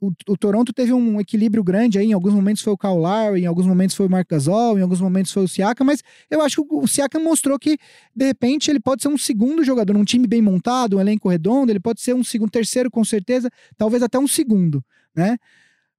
o, 0.00 0.12
o 0.28 0.36
Toronto 0.36 0.72
teve 0.72 0.92
um 0.92 1.20
equilíbrio 1.20 1.62
grande 1.62 1.98
aí. 1.98 2.06
Em 2.06 2.12
alguns 2.12 2.32
momentos 2.32 2.62
foi 2.62 2.72
o 2.72 2.78
Kyle 2.78 3.38
em 3.38 3.46
alguns 3.46 3.66
momentos 3.66 3.96
foi 3.96 4.06
o 4.06 4.10
Marc 4.10 4.28
Gasol, 4.28 4.78
em 4.78 4.82
alguns 4.82 5.00
momentos 5.00 5.32
foi 5.32 5.44
o 5.44 5.48
Siakam, 5.48 5.84
mas 5.84 6.02
eu 6.30 6.40
acho 6.40 6.64
que 6.64 6.74
o, 6.74 6.86
Siakam 6.86 7.22
mostrou 7.22 7.58
que, 7.58 7.76
de 8.14 8.26
repente, 8.26 8.70
ele 8.70 8.80
pode 8.80 9.02
ser 9.02 9.08
um 9.08 9.18
segundo 9.18 9.64
jogador, 9.64 9.92
num 9.92 10.04
time 10.04 10.26
bem 10.26 10.40
montado, 10.40 10.96
um 10.96 11.00
elenco 11.00 11.28
redondo, 11.28 11.72
ele 11.72 11.80
pode 11.80 12.00
ser 12.00 12.14
um 12.14 12.22
segundo, 12.22 12.50
terceiro 12.50 12.90
com 12.90 13.04
certeza, 13.04 13.50
talvez 13.76 14.02
até 14.02 14.18
um 14.18 14.28
segundo, 14.28 14.84
né? 15.14 15.36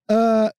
Ah, 0.09 0.51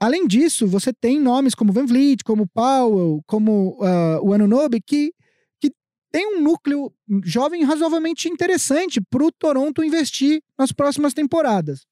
além 0.00 0.26
disso, 0.26 0.66
você 0.66 0.92
tem 0.92 1.20
nomes 1.20 1.54
como 1.54 1.72
Van 1.72 1.86
Vliet, 1.86 2.22
como 2.24 2.46
Powell, 2.46 3.22
como 3.26 3.78
ah, 3.82 4.20
o 4.22 4.32
Anunobi, 4.32 4.80
que, 4.80 5.12
que 5.60 5.72
tem 6.12 6.36
um 6.36 6.40
núcleo 6.40 6.92
jovem 7.24 7.64
razoavelmente 7.64 8.28
interessante 8.28 9.00
para 9.00 9.24
o 9.24 9.32
Toronto 9.32 9.84
investir 9.84 10.42
nas 10.58 10.72
próximas 10.72 11.14
temporadas. 11.14 11.86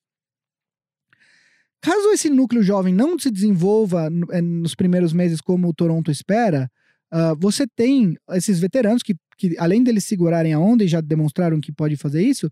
Caso 1.80 2.10
esse 2.12 2.30
núcleo 2.30 2.62
jovem 2.62 2.94
não 2.94 3.18
se 3.18 3.30
desenvolva 3.30 4.08
eh, 4.30 4.40
nos 4.40 4.74
primeiros 4.74 5.12
meses 5.12 5.40
como 5.40 5.68
o 5.68 5.74
Toronto 5.74 6.10
espera, 6.10 6.70
ah, 7.10 7.34
você 7.38 7.66
tem 7.66 8.16
esses 8.30 8.58
veteranos 8.58 9.02
que, 9.02 9.14
que, 9.38 9.54
além 9.58 9.84
deles 9.84 10.04
segurarem 10.04 10.52
a 10.52 10.58
onda 10.58 10.82
e 10.82 10.88
já 10.88 11.00
demonstraram 11.00 11.60
que 11.60 11.70
pode 11.70 11.96
fazer 11.96 12.22
isso, 12.22 12.50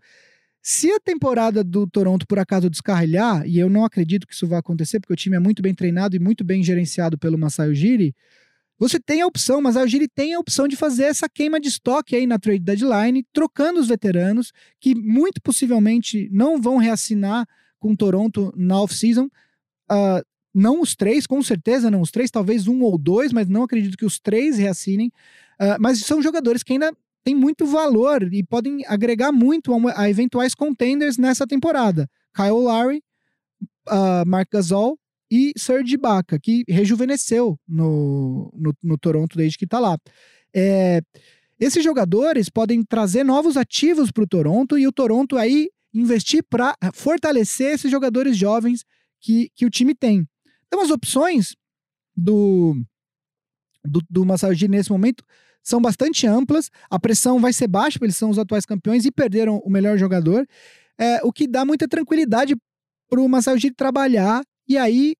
se 0.63 0.89
a 0.91 0.99
temporada 0.99 1.61
do 1.61 1.85
Toronto 1.85 2.25
por 2.25 2.39
acaso 2.39 2.69
descarrilhar, 2.69 3.45
e 3.45 3.59
eu 3.59 3.69
não 3.69 3.83
acredito 3.83 4.25
que 4.25 4.33
isso 4.33 4.47
vai 4.47 4.59
acontecer, 4.59 4.99
porque 5.01 5.13
o 5.13 5.17
time 5.17 5.35
é 5.35 5.39
muito 5.39 5.61
bem 5.61 5.75
treinado 5.75 6.15
e 6.15 6.19
muito 6.19 6.43
bem 6.43 6.63
gerenciado 6.63 7.17
pelo 7.17 7.37
Masai 7.37 7.69
Ujiri, 7.69 8.15
você 8.79 8.99
tem 8.99 9.21
a 9.21 9.27
opção, 9.27 9.61
mas 9.61 9.77
a 9.77 9.83
Ujiri 9.83 10.07
tem 10.07 10.33
a 10.33 10.39
opção 10.39 10.67
de 10.67 10.75
fazer 10.75 11.03
essa 11.03 11.29
queima 11.29 11.59
de 11.59 11.67
estoque 11.67 12.15
aí 12.15 12.25
na 12.25 12.39
trade 12.39 12.59
deadline, 12.59 13.25
trocando 13.31 13.79
os 13.79 13.87
veteranos, 13.87 14.51
que 14.79 14.95
muito 14.95 15.41
possivelmente 15.41 16.29
não 16.31 16.61
vão 16.61 16.77
reassinar 16.77 17.45
com 17.77 17.91
o 17.91 17.97
Toronto 17.97 18.53
na 18.55 18.81
off-season. 18.81 19.29
Ah, 19.89 20.23
não 20.53 20.81
os 20.81 20.95
três, 20.95 21.27
com 21.27 21.41
certeza 21.41 21.91
não 21.91 22.01
os 22.01 22.11
três, 22.11 22.31
talvez 22.31 22.67
um 22.67 22.81
ou 22.81 22.97
dois, 22.97 23.33
mas 23.33 23.47
não 23.49 23.63
acredito 23.63 23.97
que 23.97 24.05
os 24.05 24.19
três 24.19 24.57
reassinem. 24.57 25.11
Ah, 25.59 25.77
mas 25.79 25.99
são 25.99 26.21
jogadores 26.21 26.63
que 26.63 26.73
ainda 26.73 26.91
têm 27.23 27.35
muito 27.35 27.65
valor 27.65 28.33
e 28.33 28.43
podem 28.43 28.85
agregar 28.87 29.31
muito 29.31 29.73
a, 29.73 30.01
a 30.01 30.09
eventuais 30.09 30.53
contenders 30.53 31.17
nessa 31.17 31.47
temporada. 31.47 32.09
Kyle 32.35 32.51
Lowry, 32.51 33.01
uh, 33.87 34.27
Mark 34.27 34.49
Gasol 34.51 34.97
e 35.31 35.53
Serge 35.57 35.95
Ibaka, 35.95 36.39
que 36.39 36.63
rejuvenesceu 36.67 37.57
no, 37.67 38.51
no, 38.55 38.73
no 38.83 38.97
Toronto 38.97 39.37
desde 39.37 39.57
que 39.57 39.65
está 39.65 39.79
lá. 39.79 39.97
É, 40.55 41.01
esses 41.59 41.83
jogadores 41.83 42.49
podem 42.49 42.83
trazer 42.83 43.23
novos 43.23 43.57
ativos 43.57 44.11
para 44.11 44.23
o 44.23 44.27
Toronto 44.27 44.77
e 44.77 44.85
o 44.85 44.91
Toronto 44.91 45.37
aí 45.37 45.69
investir 45.93 46.43
para 46.49 46.75
fortalecer 46.93 47.73
esses 47.73 47.89
jogadores 47.89 48.35
jovens 48.35 48.83
que, 49.21 49.49
que 49.55 49.65
o 49.65 49.69
time 49.69 49.95
tem. 49.95 50.27
Então 50.67 50.81
as 50.81 50.89
opções 50.89 51.55
do, 52.15 52.75
do, 53.83 54.01
do 54.09 54.25
Masai 54.25 54.51
Ujiri 54.51 54.71
nesse 54.71 54.91
momento 54.91 55.23
são 55.63 55.81
bastante 55.81 56.27
amplas, 56.27 56.69
a 56.89 56.99
pressão 56.99 57.39
vai 57.39 57.53
ser 57.53 57.67
baixa, 57.67 57.93
porque 57.93 58.05
eles 58.05 58.17
são 58.17 58.29
os 58.29 58.37
atuais 58.37 58.65
campeões 58.65 59.05
e 59.05 59.11
perderam 59.11 59.57
o 59.59 59.69
melhor 59.69 59.97
jogador, 59.97 60.45
é, 60.97 61.21
o 61.23 61.31
que 61.31 61.47
dá 61.47 61.63
muita 61.65 61.87
tranquilidade 61.87 62.55
para 63.09 63.21
o 63.21 63.29
Masai 63.29 63.55
Ujiri 63.55 63.73
trabalhar 63.73 64.43
e 64.67 64.77
aí, 64.77 65.15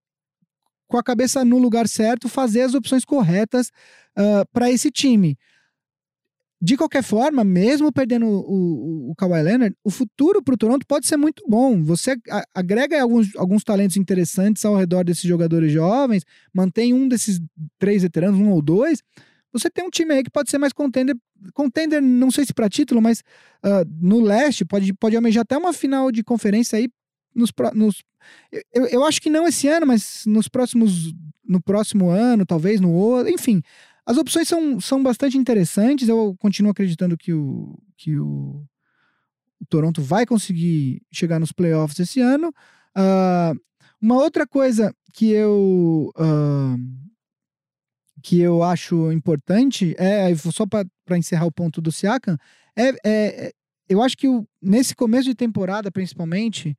com 0.88 0.98
a 0.98 1.04
cabeça 1.04 1.44
no 1.44 1.58
lugar 1.58 1.88
certo, 1.88 2.28
fazer 2.30 2.62
as 2.62 2.74
opções 2.74 3.06
corretas 3.06 3.72
para 4.52 4.70
esse 4.72 4.92
time. 4.92 5.38
De 6.62 6.78
qualquer 6.78 7.04
forma, 7.04 7.44
mesmo 7.44 7.92
perdendo 7.92 8.26
o, 8.26 9.10
o, 9.10 9.12
o 9.12 9.16
Kawhi 9.16 9.42
Leonard, 9.42 9.76
o 9.84 9.90
futuro 9.90 10.42
para 10.42 10.54
o 10.54 10.58
Toronto 10.58 10.88
pode 10.88 11.06
ser 11.06 11.18
muito 11.18 11.44
bom. 11.46 11.84
Você 11.84 12.16
agrega 12.56 13.02
alguns, 13.02 13.36
alguns 13.36 13.66
talentos 13.66 13.98
interessantes 13.98 14.64
ao 14.64 14.78
redor 14.78 15.04
desses 15.04 15.24
jogadores 15.24 15.74
jovens, 15.74 16.24
mantém 16.54 16.94
um 16.94 17.06
desses 17.08 17.42
três 17.78 18.04
veteranos, 18.04 18.40
um 18.40 18.50
ou 18.50 18.62
dois. 18.62 19.04
Você 19.54 19.70
tem 19.70 19.86
um 19.86 19.90
time 19.90 20.14
aí 20.14 20.24
que 20.24 20.32
pode 20.32 20.50
ser 20.50 20.58
mais 20.58 20.74
contender. 20.74 21.16
Contender, 21.54 22.02
não 22.02 22.32
sei 22.32 22.46
se 22.46 22.54
para 22.54 22.68
título, 22.68 23.02
mas 23.02 23.24
ah, 23.62 23.84
no 24.02 24.20
leste 24.20 24.66
pode, 24.66 24.94
pode 24.94 25.16
almejar 25.16 25.44
até 25.44 25.58
uma 25.58 25.72
final 25.72 26.12
de 26.12 26.24
conferência 26.24 26.78
aí 26.78 26.90
nos, 27.36 27.52
nos 27.74 28.04
eu, 28.74 28.86
eu 28.88 29.06
acho 29.06 29.22
que 29.22 29.30
não 29.30 29.48
esse 29.48 29.68
ano, 29.68 29.86
mas 29.86 30.24
nos 30.26 30.48
próximos 30.48 31.14
no 31.46 31.62
próximo 31.62 32.10
ano, 32.10 32.46
talvez 32.46 32.80
no 32.80 32.92
outro, 32.92 33.32
enfim. 33.32 33.62
As 34.06 34.18
opções 34.18 34.48
são, 34.48 34.80
são 34.80 35.02
bastante 35.02 35.38
interessantes. 35.38 36.10
Eu 36.10 36.36
continuo 36.40 36.72
acreditando 36.72 37.18
que 37.18 37.34
o 37.34 37.78
que 37.98 38.18
o, 38.18 38.66
o 39.62 39.66
Toronto 39.70 40.02
vai 40.02 40.26
conseguir 40.26 41.02
chegar 41.12 41.40
nos 41.40 41.52
playoffs 41.52 42.00
esse 42.00 42.20
ano. 42.20 42.54
Ah, 42.96 43.54
uma 44.02 44.16
outra 44.16 44.46
coisa 44.46 44.94
que 45.14 45.30
eu 45.32 46.12
ah, 46.18 46.76
que 48.24 48.40
eu 48.40 48.64
acho 48.64 49.12
importante 49.12 49.94
é 50.00 50.34
só 50.36 50.66
para 50.66 51.18
encerrar 51.18 51.46
o 51.46 51.52
ponto 51.52 51.82
do 51.82 51.92
Siakam 51.92 52.38
é, 52.76 52.90
é- 52.90 52.96
é- 53.06 53.52
eu 53.90 54.02
acho 54.02 54.18
que 54.18 54.28
o- 54.28 54.48
nesse 54.62 54.96
começo 54.96 55.26
de 55.26 55.36
temporada 55.36 55.92
principalmente 55.92 56.76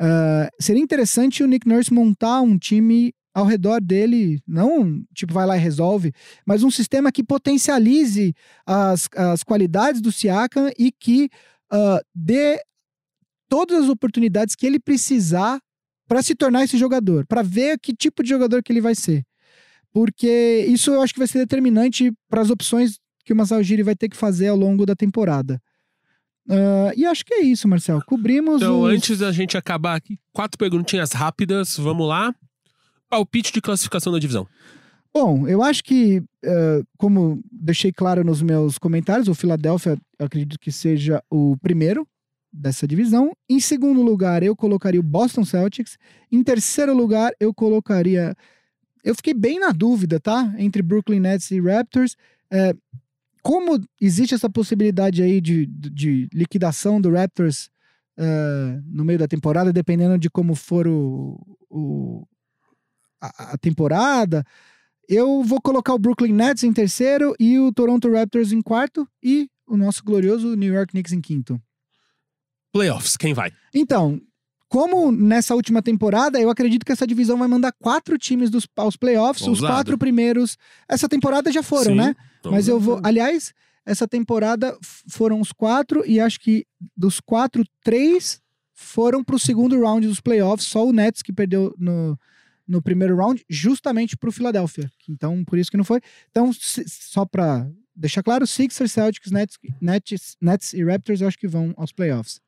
ah, 0.00 0.48
seria 0.60 0.82
interessante 0.82 1.42
o 1.42 1.46
Nick 1.46 1.68
Nurse 1.68 1.92
montar 1.92 2.40
um 2.40 2.56
time 2.58 3.12
ao 3.34 3.44
redor 3.44 3.80
dele, 3.80 4.40
não 4.46 5.02
tipo 5.12 5.32
vai 5.34 5.44
lá 5.44 5.56
e 5.56 5.60
resolve, 5.60 6.12
mas 6.46 6.62
um 6.62 6.70
sistema 6.70 7.10
que 7.10 7.24
potencialize 7.24 8.32
as, 8.64 9.08
as 9.16 9.42
qualidades 9.42 10.00
do 10.00 10.12
Siakam 10.12 10.70
e 10.78 10.92
que 10.92 11.28
ah, 11.70 12.00
dê 12.14 12.60
todas 13.48 13.84
as 13.84 13.88
oportunidades 13.90 14.54
que 14.54 14.66
ele 14.66 14.78
precisar 14.78 15.60
para 16.08 16.22
se 16.22 16.34
tornar 16.34 16.64
esse 16.64 16.76
jogador, 16.78 17.26
para 17.26 17.42
ver 17.42 17.78
que 17.80 17.94
tipo 17.94 18.22
de 18.22 18.28
jogador 18.28 18.62
que 18.62 18.72
ele 18.72 18.80
vai 18.80 18.94
ser. 18.94 19.24
Porque 19.94 20.66
isso 20.68 20.90
eu 20.90 21.00
acho 21.00 21.14
que 21.14 21.20
vai 21.20 21.28
ser 21.28 21.38
determinante 21.38 22.12
para 22.28 22.42
as 22.42 22.50
opções 22.50 22.98
que 23.24 23.32
o 23.32 23.36
Masao 23.36 23.60
Ujiri 23.60 23.82
vai 23.82 23.94
ter 23.94 24.08
que 24.08 24.16
fazer 24.16 24.48
ao 24.48 24.56
longo 24.56 24.84
da 24.84 24.96
temporada. 24.96 25.62
Ah, 26.50 26.92
e 26.96 27.06
acho 27.06 27.24
que 27.24 27.32
é 27.32 27.40
isso, 27.42 27.68
Marcel. 27.68 28.02
Cobrimos 28.04 28.56
Então, 28.56 28.82
os... 28.82 28.92
antes 28.92 29.18
da 29.18 29.32
gente 29.32 29.56
acabar 29.56 29.94
aqui, 29.94 30.18
quatro 30.32 30.58
perguntinhas 30.58 31.12
rápidas, 31.12 31.76
vamos 31.78 32.06
lá. 32.08 32.34
Palpite 33.08 33.52
de 33.52 33.60
classificação 33.60 34.12
da 34.12 34.18
divisão. 34.18 34.46
Bom, 35.14 35.46
eu 35.46 35.62
acho 35.62 35.84
que, 35.84 36.20
eh, 36.44 36.82
como 36.98 37.40
deixei 37.50 37.92
claro 37.92 38.24
nos 38.24 38.42
meus 38.42 38.78
comentários, 38.78 39.28
o 39.28 39.34
Philadelphia 39.34 39.96
eu 40.18 40.26
acredito 40.26 40.58
que 40.58 40.72
seja 40.72 41.22
o 41.30 41.56
primeiro 41.58 42.04
dessa 42.52 42.86
divisão. 42.86 43.30
Em 43.48 43.60
segundo 43.60 44.02
lugar, 44.02 44.42
eu 44.42 44.56
colocaria 44.56 44.98
o 44.98 45.04
Boston 45.04 45.44
Celtics. 45.44 45.96
Em 46.32 46.42
terceiro 46.42 46.96
lugar, 46.96 47.32
eu 47.38 47.54
colocaria. 47.54 48.34
Eu 49.04 49.14
fiquei 49.14 49.34
bem 49.34 49.60
na 49.60 49.70
dúvida, 49.70 50.18
tá? 50.18 50.52
Entre 50.58 50.82
Brooklyn 50.82 51.20
Nets 51.20 51.50
e 51.50 51.60
Raptors. 51.60 52.16
Eh, 52.50 52.74
como 53.42 53.78
existe 54.00 54.34
essa 54.34 54.48
possibilidade 54.48 55.22
aí 55.22 55.40
de, 55.40 55.66
de 55.66 56.26
liquidação 56.32 56.98
do 57.00 57.10
Raptors 57.12 57.68
eh, 58.16 58.80
no 58.86 59.04
meio 59.04 59.18
da 59.18 59.28
temporada, 59.28 59.72
dependendo 59.72 60.18
de 60.18 60.30
como 60.30 60.54
for 60.54 60.86
o, 60.88 61.38
o- 61.68 62.26
a, 63.20 63.52
a 63.52 63.58
temporada, 63.58 64.42
eu 65.06 65.42
vou 65.42 65.60
colocar 65.60 65.92
o 65.92 65.98
Brooklyn 65.98 66.32
Nets 66.32 66.64
em 66.64 66.72
terceiro 66.72 67.34
e 67.38 67.58
o 67.58 67.70
Toronto 67.72 68.10
Raptors 68.10 68.52
em 68.52 68.62
quarto 68.62 69.06
e 69.22 69.50
o 69.66 69.76
nosso 69.76 70.02
glorioso 70.02 70.54
New 70.56 70.72
York 70.72 70.92
Knicks 70.92 71.12
em 71.12 71.20
quinto. 71.20 71.60
Playoffs, 72.72 73.16
quem 73.16 73.34
vai? 73.34 73.52
Então, 73.74 74.20
como 74.74 75.12
nessa 75.12 75.54
última 75.54 75.80
temporada, 75.80 76.40
eu 76.40 76.50
acredito 76.50 76.84
que 76.84 76.90
essa 76.90 77.06
divisão 77.06 77.38
vai 77.38 77.46
mandar 77.46 77.70
quatro 77.70 78.18
times 78.18 78.50
dos, 78.50 78.66
aos 78.76 78.96
playoffs, 78.96 79.46
os 79.46 79.60
quatro 79.60 79.96
primeiros. 79.96 80.58
Essa 80.88 81.08
temporada 81.08 81.52
já 81.52 81.62
foram, 81.62 81.92
Sim. 81.92 81.94
né? 81.94 82.16
Mas 82.44 82.66
eu 82.66 82.80
vou. 82.80 83.00
Aliás, 83.04 83.54
essa 83.86 84.08
temporada 84.08 84.76
foram 85.08 85.40
os 85.40 85.52
quatro, 85.52 86.04
e 86.04 86.18
acho 86.18 86.40
que 86.40 86.66
dos 86.96 87.20
quatro, 87.20 87.64
três 87.84 88.40
foram 88.72 89.22
pro 89.22 89.38
segundo 89.38 89.80
round 89.80 90.08
dos 90.08 90.20
playoffs. 90.20 90.66
Só 90.66 90.84
o 90.84 90.92
Nets 90.92 91.22
que 91.22 91.32
perdeu 91.32 91.72
no, 91.78 92.18
no 92.66 92.82
primeiro 92.82 93.14
round, 93.16 93.44
justamente 93.48 94.16
pro 94.16 94.32
Philadelphia. 94.32 94.90
Então, 95.08 95.44
por 95.44 95.56
isso 95.56 95.70
que 95.70 95.76
não 95.76 95.84
foi. 95.84 96.00
Então, 96.32 96.52
se- 96.52 96.84
só 96.88 97.24
pra 97.24 97.64
deixar 97.94 98.24
claro, 98.24 98.44
Sixers, 98.44 98.90
Celtics, 98.90 99.30
Nets, 99.30 99.56
Nets, 99.80 100.36
Nets 100.40 100.72
e 100.72 100.82
Raptors 100.84 101.20
eu 101.20 101.28
acho 101.28 101.38
que 101.38 101.46
vão 101.46 101.72
aos 101.76 101.92
playoffs. 101.92 102.40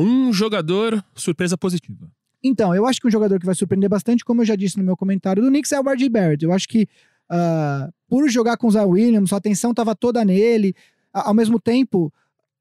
Um 0.00 0.32
jogador, 0.32 1.04
surpresa 1.14 1.58
positiva. 1.58 2.10
Então, 2.42 2.74
eu 2.74 2.86
acho 2.86 3.00
que 3.00 3.06
um 3.06 3.10
jogador 3.10 3.38
que 3.38 3.44
vai 3.44 3.54
surpreender 3.54 3.90
bastante, 3.90 4.24
como 4.24 4.40
eu 4.40 4.46
já 4.46 4.56
disse 4.56 4.78
no 4.78 4.84
meu 4.84 4.96
comentário 4.96 5.42
do 5.42 5.48
Knicks, 5.48 5.72
é 5.72 5.80
o 5.80 5.82
RJ 5.88 6.08
Barrett. 6.08 6.42
Eu 6.44 6.52
acho 6.52 6.66
que 6.66 6.88
ah, 7.28 7.90
por 8.08 8.28
jogar 8.28 8.56
com 8.56 8.66
o 8.66 8.70
Zion 8.70 8.88
Williams, 8.88 9.32
a 9.32 9.36
atenção 9.36 9.70
estava 9.70 9.94
toda 9.94 10.24
nele. 10.24 10.74
Ao 11.12 11.34
mesmo 11.34 11.60
tempo, 11.60 12.12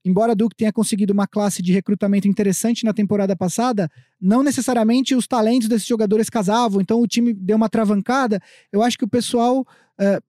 embora 0.04 0.36
Duke 0.36 0.56
tenha 0.56 0.74
conseguido 0.74 1.14
uma 1.14 1.28
classe 1.28 1.62
de 1.62 1.72
recrutamento 1.72 2.28
interessante 2.28 2.84
na 2.84 2.94
temporada 2.94 3.36
passada, 3.36 3.90
não 4.20 4.44
necessariamente 4.44 5.16
os 5.16 5.26
talentos 5.26 5.68
desses 5.68 5.88
jogadores 5.88 6.30
casavam, 6.30 6.82
então 6.82 7.02
o 7.02 7.08
time 7.08 7.34
deu 7.34 7.56
uma 7.56 7.70
travancada. 7.70 8.40
Eu 8.72 8.84
acho 8.84 8.98
que 8.98 9.06
o 9.06 9.10
pessoal. 9.10 9.66
eh, 10.00 10.20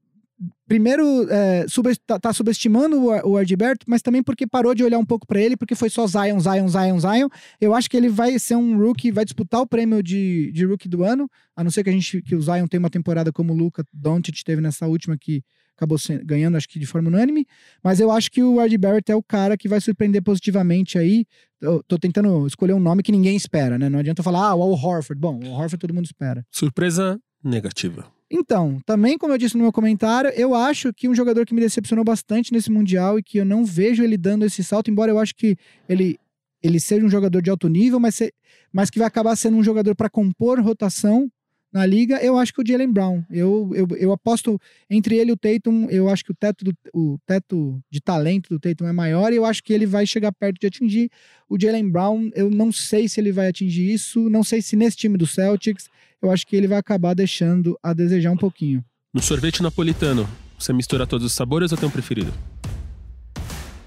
Primeiro, 0.66 1.26
é, 1.30 1.66
tá, 2.06 2.18
tá 2.18 2.32
subestimando 2.32 2.96
o, 2.98 3.08
o 3.10 3.56
Barrett, 3.58 3.84
mas 3.86 4.00
também 4.02 4.22
porque 4.22 4.46
parou 4.46 4.74
de 4.74 4.84
olhar 4.84 4.98
um 4.98 5.04
pouco 5.04 5.26
pra 5.26 5.40
ele, 5.40 5.56
porque 5.56 5.74
foi 5.74 5.90
só 5.90 6.06
Zion, 6.06 6.38
Zion, 6.38 6.68
Zion, 6.68 6.98
Zion. 7.00 7.28
Eu 7.60 7.74
acho 7.74 7.90
que 7.90 7.96
ele 7.96 8.08
vai 8.08 8.38
ser 8.38 8.54
um 8.56 8.78
rookie, 8.78 9.10
vai 9.10 9.24
disputar 9.24 9.60
o 9.60 9.66
prêmio 9.66 10.02
de, 10.02 10.50
de 10.52 10.64
rookie 10.64 10.88
do 10.88 11.04
ano, 11.04 11.28
a 11.56 11.64
não 11.64 11.70
ser 11.70 11.82
que 11.84 11.90
a 11.90 11.92
gente 11.92 12.22
que 12.22 12.34
o 12.34 12.40
Zion 12.40 12.66
tenha 12.66 12.78
uma 12.78 12.88
temporada 12.90 13.32
como 13.32 13.52
o 13.52 13.56
Luca 13.56 13.84
Doncic 13.92 14.42
teve 14.44 14.60
nessa 14.62 14.86
última 14.86 15.16
que 15.18 15.42
acabou 15.76 15.98
se- 15.98 16.18
ganhando, 16.24 16.56
acho 16.56 16.68
que 16.68 16.78
de 16.78 16.86
forma 16.86 17.08
unânime. 17.08 17.46
Mas 17.82 18.00
eu 18.00 18.10
acho 18.10 18.30
que 18.30 18.42
o 18.42 18.60
RJ 18.60 18.78
Barrett 18.78 19.10
é 19.10 19.16
o 19.16 19.22
cara 19.22 19.56
que 19.56 19.68
vai 19.68 19.80
surpreender 19.80 20.22
positivamente 20.22 20.98
aí. 20.98 21.26
Eu 21.60 21.82
tô 21.82 21.98
tentando 21.98 22.46
escolher 22.46 22.74
um 22.74 22.80
nome 22.80 23.02
que 23.02 23.10
ninguém 23.10 23.34
espera, 23.36 23.78
né? 23.78 23.88
Não 23.88 23.98
adianta 23.98 24.22
falar, 24.22 24.48
ah, 24.50 24.54
o 24.54 24.62
Al 24.62 24.72
Horford. 24.72 25.18
Bom, 25.20 25.40
o 25.42 25.48
Horford 25.50 25.78
todo 25.78 25.94
mundo 25.94 26.04
espera. 26.04 26.44
Surpresa 26.50 27.18
negativa. 27.42 28.06
Então, 28.30 28.78
também 28.86 29.18
como 29.18 29.32
eu 29.32 29.38
disse 29.38 29.56
no 29.56 29.62
meu 29.62 29.72
comentário, 29.72 30.30
eu 30.36 30.54
acho 30.54 30.92
que 30.92 31.08
um 31.08 31.14
jogador 31.14 31.44
que 31.44 31.52
me 31.52 31.60
decepcionou 31.60 32.04
bastante 32.04 32.52
nesse 32.52 32.70
Mundial 32.70 33.18
e 33.18 33.22
que 33.22 33.38
eu 33.38 33.44
não 33.44 33.64
vejo 33.64 34.04
ele 34.04 34.16
dando 34.16 34.44
esse 34.44 34.62
salto, 34.62 34.90
embora 34.90 35.10
eu 35.10 35.18
acho 35.18 35.34
que 35.34 35.56
ele, 35.88 36.16
ele 36.62 36.78
seja 36.78 37.04
um 37.04 37.10
jogador 37.10 37.42
de 37.42 37.50
alto 37.50 37.68
nível, 37.68 37.98
mas, 37.98 38.14
se- 38.14 38.32
mas 38.72 38.88
que 38.88 38.98
vai 39.00 39.08
acabar 39.08 39.34
sendo 39.34 39.56
um 39.56 39.64
jogador 39.64 39.96
para 39.96 40.08
compor 40.08 40.60
rotação 40.60 41.28
na 41.72 41.86
liga, 41.86 42.16
eu 42.20 42.36
acho 42.36 42.52
que 42.52 42.60
o 42.60 42.66
Jalen 42.66 42.92
Brown. 42.92 43.22
Eu, 43.30 43.70
eu, 43.74 43.86
eu 43.96 44.12
aposto 44.12 44.60
entre 44.88 45.16
ele 45.16 45.30
e 45.30 45.32
o 45.32 45.36
Tatum, 45.36 45.86
eu 45.88 46.08
acho 46.08 46.24
que 46.24 46.32
o 46.32 46.34
teto, 46.34 46.64
do, 46.64 46.74
o 46.92 47.16
teto 47.26 47.80
de 47.88 48.00
talento 48.00 48.48
do 48.48 48.58
Tatum 48.58 48.88
é 48.88 48.92
maior 48.92 49.32
e 49.32 49.36
eu 49.36 49.44
acho 49.44 49.62
que 49.62 49.72
ele 49.72 49.86
vai 49.86 50.04
chegar 50.04 50.32
perto 50.32 50.58
de 50.60 50.66
atingir 50.66 51.10
o 51.48 51.56
Jalen 51.60 51.88
Brown. 51.88 52.30
Eu 52.34 52.50
não 52.50 52.72
sei 52.72 53.08
se 53.08 53.20
ele 53.20 53.30
vai 53.30 53.48
atingir 53.48 53.92
isso, 53.92 54.28
não 54.28 54.42
sei 54.42 54.60
se 54.62 54.74
nesse 54.74 54.96
time 54.96 55.16
do 55.16 55.28
Celtics 55.28 55.88
eu 56.22 56.30
acho 56.30 56.46
que 56.46 56.56
ele 56.56 56.68
vai 56.68 56.78
acabar 56.78 57.14
deixando 57.14 57.78
a 57.82 57.92
desejar 57.92 58.30
um 58.30 58.36
pouquinho. 58.36 58.84
No 59.12 59.22
sorvete 59.22 59.62
napolitano, 59.62 60.28
você 60.58 60.72
mistura 60.72 61.06
todos 61.06 61.26
os 61.26 61.32
sabores 61.32 61.72
ou 61.72 61.78
tem 61.78 61.88
um 61.88 61.92
preferido? 61.92 62.32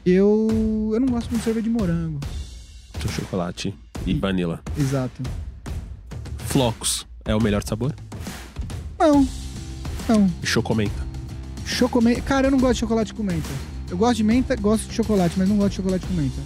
Eu, 0.05 0.91
eu 0.93 0.99
não 0.99 1.07
gosto 1.07 1.29
muito 1.29 1.41
de 1.41 1.45
sorvete 1.45 1.63
de 1.63 1.69
morango. 1.69 2.19
Tem 2.99 3.11
chocolate 3.11 3.73
e 4.05 4.13
vanilla. 4.13 4.61
Exato. 4.77 5.21
Flocos 6.39 7.07
é 7.23 7.33
o 7.35 7.41
melhor 7.41 7.63
sabor? 7.63 7.95
Não. 8.99 9.27
Não. 10.09 10.29
E 10.41 10.45
chocomenta. 10.45 11.01
Chocomenta. 11.65 12.21
Cara, 12.21 12.47
eu 12.47 12.51
não 12.51 12.59
gosto 12.59 12.73
de 12.73 12.79
chocolate 12.79 13.13
com 13.13 13.23
menta. 13.23 13.49
Eu 13.89 13.97
gosto 13.97 14.17
de 14.17 14.23
menta, 14.23 14.55
gosto 14.55 14.87
de 14.87 14.93
chocolate, 14.93 15.35
mas 15.37 15.47
não 15.47 15.55
gosto 15.55 15.69
de 15.69 15.75
chocolate 15.77 16.05
com 16.05 16.13
menta. 16.13 16.41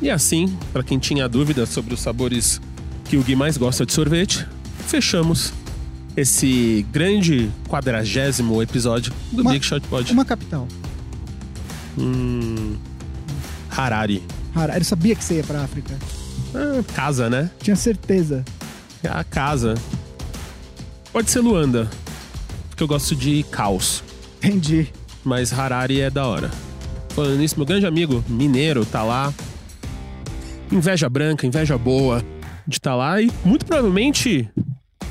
E 0.00 0.08
assim, 0.08 0.56
pra 0.72 0.82
quem 0.82 0.98
tinha 0.98 1.28
dúvida 1.28 1.66
sobre 1.66 1.92
os 1.92 2.00
sabores 2.00 2.60
que 3.04 3.16
o 3.16 3.22
Gui 3.22 3.34
mais 3.34 3.56
gosta 3.56 3.84
de 3.84 3.92
sorvete, 3.92 4.46
fechamos 4.90 5.52
esse 6.16 6.84
grande 6.92 7.50
quadragésimo 7.68 8.60
episódio 8.62 9.12
do 9.30 9.42
Uma- 9.42 9.52
Big 9.52 9.64
Shot 9.64 9.86
Pod. 9.88 10.12
Uma 10.12 10.24
capital. 10.24 10.66
Hum, 11.96 12.76
Harare. 13.70 14.22
Cara, 14.54 14.78
eu 14.78 14.84
sabia 14.84 15.14
que 15.14 15.22
você 15.24 15.34
ia 15.36 15.44
pra 15.44 15.62
África. 15.62 15.96
Ah, 16.54 16.82
casa, 16.94 17.28
né? 17.30 17.50
Tinha 17.62 17.76
certeza. 17.76 18.44
A 19.08 19.22
casa. 19.22 19.74
Pode 21.12 21.30
ser 21.30 21.40
Luanda, 21.40 21.88
porque 22.68 22.82
eu 22.82 22.88
gosto 22.88 23.14
de 23.14 23.42
caos. 23.44 24.02
Entendi. 24.42 24.88
Mas 25.24 25.52
Harare 25.52 26.00
é 26.00 26.10
da 26.10 26.26
hora. 26.26 26.50
Falando 27.10 27.36
nisso, 27.38 27.54
meu 27.56 27.66
grande 27.66 27.86
amigo 27.86 28.24
mineiro 28.28 28.84
tá 28.84 29.02
lá. 29.02 29.32
Inveja 30.70 31.08
branca, 31.08 31.46
inveja 31.46 31.76
boa 31.78 32.22
de 32.66 32.76
estar 32.76 32.94
lá. 32.94 33.20
E 33.20 33.30
muito 33.44 33.64
provavelmente 33.66 34.48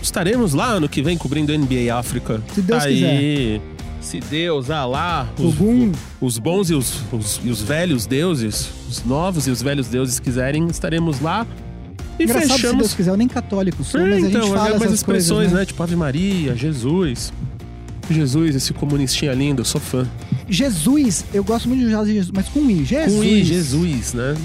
estaremos 0.08 0.54
lá 0.54 0.68
ano 0.72 0.88
que 0.90 1.02
vem 1.02 1.18
cobrindo 1.18 1.52
NBA 1.58 1.94
África. 1.96 2.42
Se 2.54 2.62
Deus 2.62 2.84
Aí, 2.84 3.62
Se 4.02 4.20
Deus, 4.22 4.70
ah 4.70 4.86
lá, 4.86 5.28
os, 5.38 5.56
os 6.22 6.38
bons 6.40 6.70
e 6.70 6.74
os, 6.74 7.02
os- 7.12 7.42
e 7.44 7.50
os 7.50 7.62
velhos 7.62 8.06
deuses, 8.06 8.70
os 8.90 9.04
novos 9.04 9.48
e 9.48 9.52
os 9.52 9.62
velhos 9.62 9.88
deuses 9.88 10.20
quiserem, 10.20 10.66
estaremos 10.68 11.20
lá. 11.20 11.46
E 12.18 12.24
Engraçado 12.24 12.48
se 12.48 12.54
fechamos. 12.56 12.78
Deus 12.80 12.94
quiser, 12.94 13.12
eu 13.12 13.18
nem 13.18 13.28
católico 13.28 13.84
sou, 13.84 14.00
É, 14.02 14.10
mas 14.10 14.24
a 14.24 14.28
então, 14.30 14.42
gente 14.44 14.54
fala 14.56 14.70
é 14.70 14.76
essas 14.76 14.94
expressões, 14.94 15.38
coisas, 15.40 15.54
né? 15.54 15.66
Tipo 15.66 15.84
Ave 15.84 15.96
Maria, 15.96 16.56
Jesus. 16.56 17.32
Jesus, 18.10 18.56
esse 18.56 18.74
comunistinha 18.74 19.34
lindo, 19.34 19.62
eu 19.62 19.66
sou 19.66 19.82
fã. 19.82 20.08
Jesus, 20.48 21.26
eu 21.34 21.44
gosto 21.44 21.68
muito 21.68 21.84
de 21.84 21.90
Jesus, 21.90 22.32
mas 22.34 22.48
com 22.48 22.70
I. 22.72 22.86
Jesus. 22.86 23.18
Com 23.18 23.24
I, 23.24 23.44
Jesus, 23.44 24.14
né? 24.14 24.36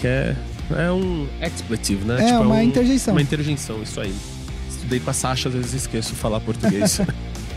Que 0.00 0.06
é 0.06 0.36
É 0.70 0.90
um 0.92 1.26
expletive, 1.42 2.04
né? 2.04 2.16
É, 2.22 2.26
Tipo, 2.26 2.40
uma 2.42 2.54
um- 2.56 2.62
interjeição. 2.62 3.14
Uma 3.14 3.22
interjeição, 3.22 3.82
isso 3.82 4.00
aí. 4.00 4.14
Estudei 4.86 5.00
com 5.00 5.10
a 5.10 5.12
Sasha, 5.12 5.48
às 5.48 5.54
vezes 5.54 5.74
esqueço 5.74 6.10
de 6.12 6.16
falar 6.16 6.38
português. 6.38 7.00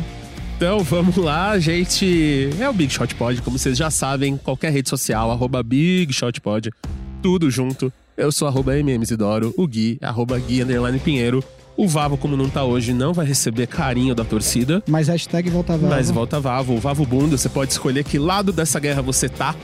então, 0.58 0.80
vamos 0.80 1.16
lá, 1.16 1.60
gente. 1.60 2.50
É 2.60 2.68
o 2.68 2.74
Big 2.74 2.92
Shot 2.92 3.14
Pod, 3.14 3.40
como 3.44 3.60
vocês 3.60 3.78
já 3.78 3.92
sabem, 3.92 4.36
qualquer 4.36 4.72
rede 4.72 4.90
social, 4.90 5.30
arroba 5.30 5.62
Big 5.62 6.12
Shot 6.12 6.42
Pod, 6.42 6.72
tudo 7.22 7.52
junto. 7.52 7.94
Eu 8.18 8.32
sou 8.32 8.48
arroba 8.48 8.76
MMZidoro, 8.80 9.54
o 9.56 9.68
Gui, 9.68 10.00
arroba 10.02 10.40
Gui 10.40 10.64
Underline 10.64 10.98
Pinheiro. 10.98 11.44
O 11.78 11.88
Vavo, 11.88 12.18
como 12.18 12.36
não 12.36 12.50
tá 12.50 12.64
hoje, 12.64 12.94
não 12.94 13.14
vai 13.14 13.28
receber 13.28 13.68
carinho 13.68 14.16
da 14.16 14.26
torcida. 14.26 14.82
Mas 14.88 15.08
hashtag 15.08 15.52
volta 15.52 15.74
Vavo. 15.74 15.88
Mas 15.88 16.10
volta 16.10 16.40
Vavo, 16.40 16.74
o 16.74 16.80
Vavo 16.80 17.06
Bunda, 17.06 17.38
você 17.38 17.48
pode 17.48 17.72
escolher 17.74 18.04
que 18.04 18.18
lado 18.18 18.52
dessa 18.52 18.80
guerra 18.80 19.04
você 19.04 19.30
tá. 19.30 19.56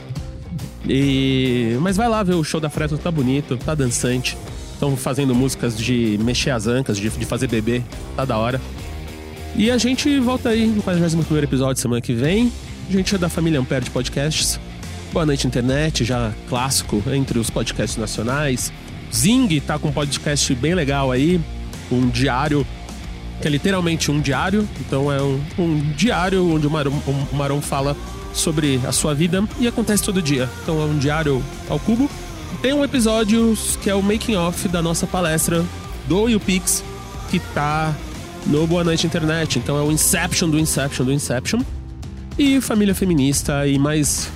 E... 0.88 1.76
Mas 1.80 1.96
vai 1.96 2.08
lá 2.08 2.22
ver 2.22 2.34
o 2.34 2.44
show 2.44 2.60
da 2.60 2.70
Freto, 2.70 2.96
tá 2.96 3.10
bonito, 3.10 3.56
tá 3.56 3.74
dançante. 3.74 4.38
Estão 4.76 4.94
fazendo 4.94 5.34
músicas 5.34 5.74
de 5.74 6.18
mexer 6.22 6.50
as 6.50 6.66
ancas, 6.66 6.98
de, 6.98 7.08
de 7.08 7.24
fazer 7.24 7.48
bebê, 7.48 7.80
tá 8.14 8.26
da 8.26 8.36
hora. 8.36 8.60
E 9.54 9.70
a 9.70 9.78
gente 9.78 10.20
volta 10.20 10.50
aí 10.50 10.66
no 10.66 10.82
41 10.82 11.38
episódio 11.38 11.80
semana 11.80 12.02
que 12.02 12.12
vem. 12.12 12.52
A 12.86 12.92
gente 12.92 13.14
é 13.14 13.16
da 13.16 13.30
família 13.30 13.58
Ampere 13.58 13.86
de 13.86 13.90
podcasts. 13.90 14.60
Boa 15.14 15.24
noite, 15.24 15.46
internet, 15.46 16.04
já 16.04 16.30
clássico 16.46 17.02
entre 17.10 17.38
os 17.38 17.48
podcasts 17.48 17.96
nacionais. 17.96 18.70
Zing 19.10 19.48
tá 19.60 19.78
com 19.78 19.88
um 19.88 19.92
podcast 19.92 20.54
bem 20.54 20.74
legal 20.74 21.10
aí, 21.10 21.40
um 21.90 22.06
diário 22.10 22.66
que 23.40 23.48
é 23.48 23.50
literalmente 23.50 24.10
um 24.10 24.20
diário. 24.20 24.68
Então 24.78 25.10
é 25.10 25.22
um, 25.22 25.40
um 25.58 25.80
diário 25.96 26.54
onde 26.54 26.66
o 26.66 26.70
Maron, 26.70 27.00
o 27.06 27.34
Maron 27.34 27.62
fala 27.62 27.96
sobre 28.34 28.78
a 28.86 28.92
sua 28.92 29.14
vida 29.14 29.42
e 29.58 29.66
acontece 29.66 30.02
todo 30.02 30.20
dia. 30.20 30.46
Então 30.62 30.82
é 30.82 30.84
um 30.84 30.98
diário 30.98 31.42
ao 31.70 31.80
cubo. 31.80 32.10
Tem 32.62 32.72
um 32.72 32.82
episódio 32.84 33.56
que 33.82 33.88
é 33.88 33.94
o 33.94 34.02
making 34.02 34.36
off 34.36 34.68
da 34.68 34.82
nossa 34.82 35.06
palestra 35.06 35.64
do 36.08 36.24
UPix, 36.36 36.82
que 37.30 37.38
tá 37.38 37.94
no 38.46 38.66
Boa 38.66 38.82
Noite 38.82 39.06
Internet. 39.06 39.58
Então 39.58 39.76
é 39.78 39.82
o 39.82 39.90
Inception 39.92 40.48
do 40.48 40.58
Inception 40.58 41.04
do 41.06 41.12
Inception. 41.12 41.60
E 42.38 42.60
Família 42.60 42.94
Feminista 42.94 43.66
e 43.66 43.78
mais 43.78 44.30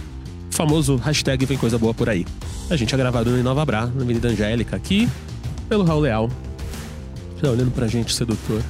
famoso 0.51 0.97
hashtag 0.97 1.45
Vem 1.45 1.59
Coisa 1.59 1.77
Boa 1.79 1.93
por 1.93 2.09
aí. 2.09 2.25
A 2.71 2.77
gente 2.77 2.95
é 2.95 2.99
gravado 2.99 3.37
em 3.37 3.43
Nova 3.43 3.65
Bra, 3.65 3.87
na 3.87 4.03
Avenida 4.03 4.29
Angélica, 4.29 4.77
aqui 4.77 5.09
pelo 5.69 5.85
Raul 5.85 6.01
Leal. 6.01 6.31
Tá 7.41 7.51
olhando 7.51 7.71
pra 7.73 7.87
gente, 7.89 8.15
sedutor. 8.15 8.63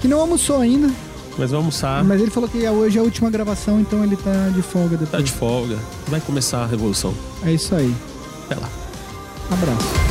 Que 0.00 0.08
não 0.08 0.20
almoçou 0.20 0.60
ainda, 0.60 0.88
Mas 1.38 1.50
vamos 1.50 1.54
almoçar. 1.54 2.04
mas 2.04 2.20
ele 2.20 2.30
falou 2.30 2.48
que 2.48 2.58
hoje 2.68 2.98
é 2.98 3.00
a 3.00 3.04
última 3.04 3.30
gravação, 3.30 3.80
então 3.80 4.02
ele 4.04 4.16
tá 4.16 4.48
de 4.54 4.62
folga 4.62 4.90
depois. 4.96 5.10
Tá 5.10 5.20
de 5.20 5.30
folga. 5.30 5.78
Vai 6.08 6.20
começar 6.20 6.64
a 6.64 6.66
revolução. 6.66 7.14
É 7.44 7.52
isso 7.52 7.74
aí. 7.74 7.94
Até 8.46 8.56
lá. 8.60 8.68
Abraço. 9.50 10.09